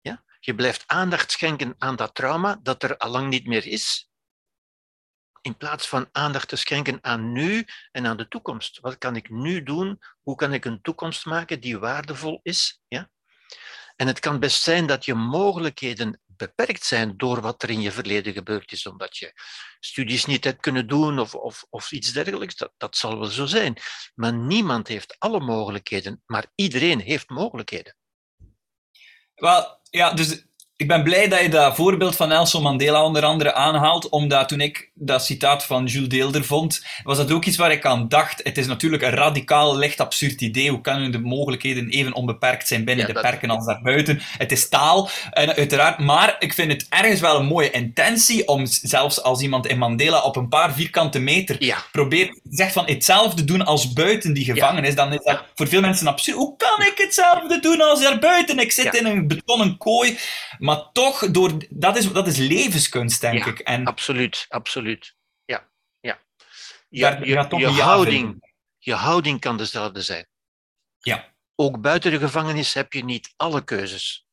Ja? 0.01 0.23
Je 0.39 0.55
blijft 0.55 0.83
aandacht 0.87 1.31
schenken 1.31 1.75
aan 1.77 1.95
dat 1.95 2.15
trauma 2.15 2.59
dat 2.61 2.83
er 2.83 2.97
al 2.97 3.09
lang 3.09 3.29
niet 3.29 3.47
meer 3.47 3.65
is, 3.65 4.09
in 5.41 5.57
plaats 5.57 5.87
van 5.87 6.09
aandacht 6.11 6.47
te 6.47 6.55
schenken 6.55 6.97
aan 7.01 7.31
nu 7.31 7.65
en 7.91 8.05
aan 8.05 8.17
de 8.17 8.27
toekomst. 8.27 8.79
Wat 8.79 8.97
kan 8.97 9.15
ik 9.15 9.29
nu 9.29 9.63
doen? 9.63 9.99
Hoe 10.21 10.35
kan 10.35 10.53
ik 10.53 10.65
een 10.65 10.81
toekomst 10.81 11.25
maken 11.25 11.59
die 11.59 11.79
waardevol 11.79 12.39
is? 12.43 12.81
Ja? 12.87 13.09
En 13.95 14.07
het 14.07 14.19
kan 14.19 14.39
best 14.39 14.61
zijn 14.61 14.85
dat 14.85 15.05
je 15.05 15.13
mogelijkheden 15.13 16.21
beperkt 16.37 16.83
zijn 16.83 17.17
door 17.17 17.41
wat 17.41 17.63
er 17.63 17.69
in 17.69 17.81
je 17.81 17.91
verleden 17.91 18.33
gebeurd 18.33 18.71
is, 18.71 18.85
omdat 18.85 19.17
je 19.17 19.33
studies 19.79 20.25
niet 20.25 20.43
hebt 20.43 20.61
kunnen 20.61 20.87
doen 20.87 21.19
of, 21.19 21.35
of, 21.35 21.65
of 21.69 21.91
iets 21.91 22.13
dergelijks. 22.13 22.55
Dat, 22.55 22.73
dat 22.77 22.97
zal 22.97 23.19
wel 23.19 23.27
zo 23.27 23.45
zijn. 23.45 23.77
Maar 24.15 24.33
niemand 24.33 24.87
heeft 24.87 25.15
alle 25.19 25.39
mogelijkheden, 25.39 26.21
maar 26.25 26.45
iedereen 26.55 26.99
heeft 26.99 27.29
mogelijkheden. 27.29 27.95
Wel, 29.35 29.79
ja, 29.89 30.13
dus 30.13 30.45
ik 30.77 30.87
ben 30.87 31.03
blij 31.03 31.27
dat 31.27 31.41
je 31.41 31.49
dat 31.49 31.75
voorbeeld 31.75 32.15
van 32.15 32.27
Nelson 32.27 32.61
Mandela 32.61 33.03
onder 33.03 33.23
andere 33.23 33.53
aanhaalt, 33.53 34.09
omdat 34.09 34.47
toen 34.47 34.61
ik 34.61 34.91
dat 34.93 35.25
citaat 35.25 35.65
van 35.65 35.85
Jules 35.85 36.09
Deelder 36.09 36.43
vond, 36.43 36.85
was 37.03 37.17
dat 37.17 37.31
ook 37.31 37.45
iets 37.45 37.57
waar 37.57 37.71
ik 37.71 37.85
aan 37.85 38.07
dacht. 38.07 38.43
Het 38.43 38.57
is 38.57 38.67
natuurlijk 38.67 39.03
een 39.03 39.09
radicaal, 39.09 39.77
licht 39.77 39.99
absurd 39.99 40.41
idee. 40.41 40.69
Hoe 40.69 40.81
kunnen 40.81 41.11
de 41.11 41.19
mogelijkheden 41.19 41.89
even 41.89 42.13
onbeperkt 42.13 42.67
zijn 42.67 42.85
binnen 42.85 43.07
de 43.07 43.13
perken 43.13 43.49
als 43.49 43.65
daarbuiten? 43.65 44.21
Het 44.37 44.51
is 44.51 44.69
taal, 44.69 45.09
en 45.31 45.55
uiteraard, 45.55 45.99
maar 45.99 46.35
ik 46.39 46.53
vind 46.53 46.71
het 46.71 46.85
ergens 46.89 47.19
wel 47.19 47.39
een 47.39 47.45
mooie 47.45 47.71
intentie 47.71 48.47
om 48.47 48.65
zelfs 48.65 49.21
als 49.21 49.41
iemand 49.41 49.67
in 49.67 49.77
Mandela 49.77 50.21
op 50.21 50.35
een 50.35 50.49
paar 50.49 50.73
vierkante 50.73 51.19
meter 51.19 51.55
ja. 51.63 51.77
probeert, 51.91 52.39
zegt 52.49 52.73
van 52.73 52.85
hetzelfde 52.85 53.43
doen 53.43 53.65
als 53.65 53.93
buiten 53.93 54.33
die 54.33 54.45
gevangen 54.45 54.83
is, 54.83 54.95
dan 54.95 55.13
is 55.13 55.23
dat 55.23 55.43
voor 55.55 55.67
veel 55.67 55.81
mensen 55.81 56.07
absurd. 56.07 56.37
Hoe 56.37 56.55
kan 56.57 56.87
ik 56.87 56.93
hetzelfde 56.95 57.59
doen 57.59 57.81
als 57.81 58.01
daar 58.01 58.19
buiten? 58.19 58.59
Ik 58.59 58.71
zit 58.71 58.95
in 58.95 59.05
een 59.05 59.27
betonnen 59.27 59.77
kooi. 59.77 60.17
Maar 60.65 60.91
toch, 60.91 61.31
door, 61.31 61.51
dat, 61.69 61.97
is, 61.97 62.11
dat 62.11 62.27
is 62.27 62.37
levenskunst, 62.37 63.21
denk 63.21 63.45
ik. 63.45 63.59
En 63.59 63.85
absoluut, 63.85 64.45
absoluut. 64.49 65.15
Ja, 65.45 65.69
ja. 65.99 66.19
Je, 66.89 67.19
je, 67.23 67.57
je 67.57 67.81
houding, 67.81 68.53
je 68.77 68.93
houding 68.93 69.39
kan 69.39 69.57
dezelfde 69.57 70.01
zijn. 70.01 70.27
Ja. 70.99 71.33
Ook 71.55 71.81
buiten 71.81 72.11
de 72.11 72.19
gevangenis 72.19 72.73
heb 72.73 72.93
je 72.93 73.03
niet 73.03 73.33
alle 73.35 73.63
keuzes. 73.63 74.27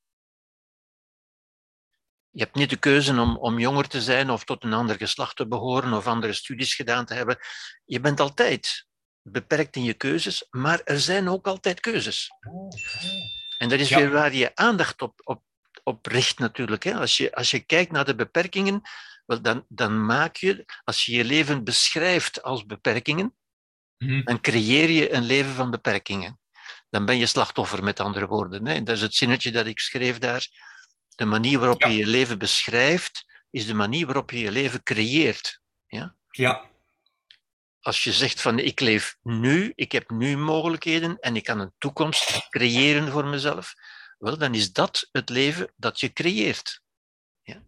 Je 2.31 2.43
hebt 2.43 2.55
niet 2.55 2.71
de 2.71 2.77
keuze 2.77 3.21
om, 3.21 3.37
om 3.37 3.59
jonger 3.59 3.89
te 3.89 4.03
zijn 4.03 4.31
of 4.31 4.45
tot 4.45 4.65
een 4.65 4.73
ander 4.73 4.97
geslacht 4.97 5.37
te 5.37 5.49
behoren 5.49 5.93
of 5.93 6.07
andere 6.07 6.33
studies 6.33 6.75
gedaan 6.75 7.05
te 7.07 7.15
hebben. 7.15 7.39
Je 7.85 8.01
bent 8.01 8.21
altijd 8.21 8.87
beperkt 9.23 9.77
in 9.77 9.85
je 9.85 9.95
keuzes, 9.95 10.47
maar 10.51 10.81
er 10.85 11.01
zijn 11.01 11.29
ook 11.29 11.47
altijd 11.47 11.81
keuzes. 11.81 12.31
En 13.59 13.69
dat 13.69 13.81
is 13.81 13.91
weer 13.91 14.11
waar 14.11 14.35
je 14.35 14.55
aandacht 14.55 15.03
op, 15.03 15.21
op 15.25 15.43
op 15.83 16.07
richt 16.07 16.39
natuurlijk. 16.39 16.83
Hè. 16.83 16.95
Als, 16.95 17.17
je, 17.17 17.35
als 17.35 17.51
je 17.51 17.61
kijkt 17.61 17.93
naar 17.93 18.05
de 18.05 18.15
beperkingen, 18.15 18.83
wel, 19.27 19.43
dan, 19.43 19.65
dan 19.69 20.05
maak 20.05 20.37
je, 20.37 20.65
als 20.85 21.07
je 21.07 21.13
je 21.13 21.25
leven 21.25 21.65
beschrijft 21.65 22.43
als 22.43 22.67
beperkingen, 22.67 23.37
Mhm. 23.99 24.23
dan 24.25 24.41
creëer 24.41 24.91
je 24.91 25.13
een 25.13 25.23
leven 25.23 25.53
van 25.55 25.71
beperkingen. 25.71 26.41
Dan 26.91 27.05
ben 27.05 27.17
je 27.19 27.27
slachtoffer, 27.27 27.85
met 27.85 28.01
andere 28.01 28.27
woorden. 28.27 28.67
Hè. 28.67 28.83
Dat 28.83 28.97
is 28.97 29.03
het 29.03 29.15
zinnetje 29.15 29.51
dat 29.51 29.67
ik 29.67 29.79
schreef 29.81 30.19
daar. 30.19 30.47
De 31.15 31.25
manier 31.25 31.59
waarop 31.59 31.81
Ja. 31.81 31.89
je 31.89 31.97
je 31.97 32.07
leven 32.07 32.39
beschrijft, 32.39 33.25
is 33.51 33.67
de 33.67 33.75
manier 33.75 34.07
waarop 34.07 34.31
je 34.31 34.39
je 34.39 34.51
leven 34.51 34.83
creëert. 34.83 35.61
Ja? 35.87 36.15
Ja, 36.31 36.71
Als 37.81 38.05
je 38.05 38.13
zegt 38.13 38.41
van 38.41 38.59
ik 38.59 38.81
leef 38.81 39.17
nu, 39.23 39.73
ik 39.75 39.93
heb 39.93 40.11
nu 40.11 40.37
mogelijkheden 40.37 41.19
en 41.19 41.37
ik 41.37 41.45
kan 41.45 41.59
een 41.61 41.73
toekomst 41.79 42.47
creëren 42.49 43.11
voor 43.11 43.25
mezelf, 43.27 43.75
wel, 44.23 44.39
dan 44.39 44.55
is 44.55 44.73
dat 44.73 45.09
het 45.13 45.29
leven 45.29 45.73
dat 45.77 46.01
je 46.01 46.13
creëert. 46.13 46.83
Ja? 47.43 47.63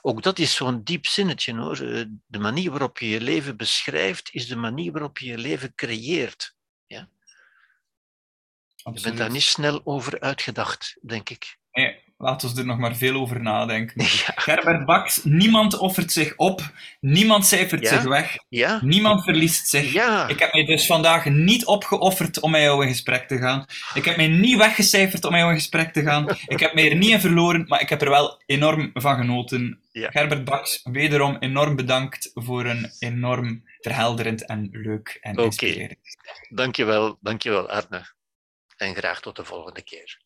Ook 0.00 0.22
dat 0.22 0.38
is 0.38 0.54
zo'n 0.54 0.84
diep 0.84 1.06
zinnetje 1.06 1.54
hoor. 1.56 1.80
Eh, 1.80 2.04
De 2.26 2.38
manier 2.38 2.70
waarop 2.70 2.98
je 2.98 3.08
je 3.08 3.20
leven 3.20 3.56
beschrijft, 3.56 4.28
is 4.32 4.46
de 4.46 4.56
manier 4.56 4.92
waarop 4.92 5.18
je 5.18 5.26
je 5.26 5.38
leven 5.38 5.74
creëert. 5.74 6.58
Je 8.94 9.00
bent 9.00 9.16
daar 9.16 9.30
niet 9.30 9.42
snel 9.42 9.80
over 9.84 10.20
uitgedacht, 10.20 10.96
denk 11.02 11.30
ik. 11.30 11.58
Nee, 11.72 11.99
laten 12.20 12.54
we 12.54 12.60
er 12.60 12.66
nog 12.66 12.78
maar 12.78 12.96
veel 12.96 13.14
over 13.20 13.40
nadenken. 13.42 14.04
Ja, 14.26 14.32
Gerbert 14.36 14.84
Baks, 14.86 15.24
niemand 15.24 15.78
offert 15.78 16.12
zich 16.12 16.36
op, 16.36 16.60
niemand 17.00 17.46
cijfert 17.46 17.82
Ja? 17.82 17.88
zich 17.88 18.02
weg, 18.02 18.36
ja, 18.48 18.78
niemand 18.82 19.22
verliest 19.24 19.68
zich. 19.68 19.94
Ik 20.28 20.38
heb 20.38 20.52
mij 20.52 20.64
dus 20.64 20.86
vandaag 20.86 21.24
niet 21.24 21.64
opgeofferd 21.66 22.40
om 22.40 22.50
met 22.50 22.60
jou 22.60 22.82
in 22.82 22.88
gesprek 22.88 23.28
te 23.28 23.38
gaan. 23.38 23.64
Ik 23.94 24.04
heb 24.04 24.16
mij 24.16 24.28
niet 24.28 24.56
weggecijferd 24.56 25.24
om 25.24 25.30
met 25.30 25.40
jou 25.40 25.52
in 25.52 25.58
gesprek 25.58 25.92
te 25.92 26.02
gaan. 26.02 26.26
Ik 26.46 26.60
heb 26.60 26.74
mij 26.74 26.90
er 26.90 26.96
niet 26.96 27.10
in 27.10 27.20
verloren, 27.20 27.64
maar 27.68 27.80
ik 27.80 27.88
heb 27.88 28.02
er 28.02 28.08
wel 28.10 28.42
enorm 28.46 28.90
van 28.94 29.16
genoten. 29.16 29.80
Gerbert 29.92 30.44
Baks, 30.44 30.80
wederom 30.84 31.36
enorm 31.40 31.76
bedankt 31.76 32.30
voor 32.34 32.64
een 32.64 32.90
enorm 32.98 33.62
verhelderend 33.80 34.46
en 34.46 34.68
leuk 34.72 35.18
en 35.20 35.32
Oké. 35.32 35.42
inspirerend. 35.42 35.98
Dankjewel, 36.48 37.18
dankjewel 37.20 37.68
Arne. 37.70 38.06
En 38.76 38.94
graag 38.94 39.20
tot 39.20 39.36
de 39.36 39.44
volgende 39.44 39.82
keer. 39.82 40.20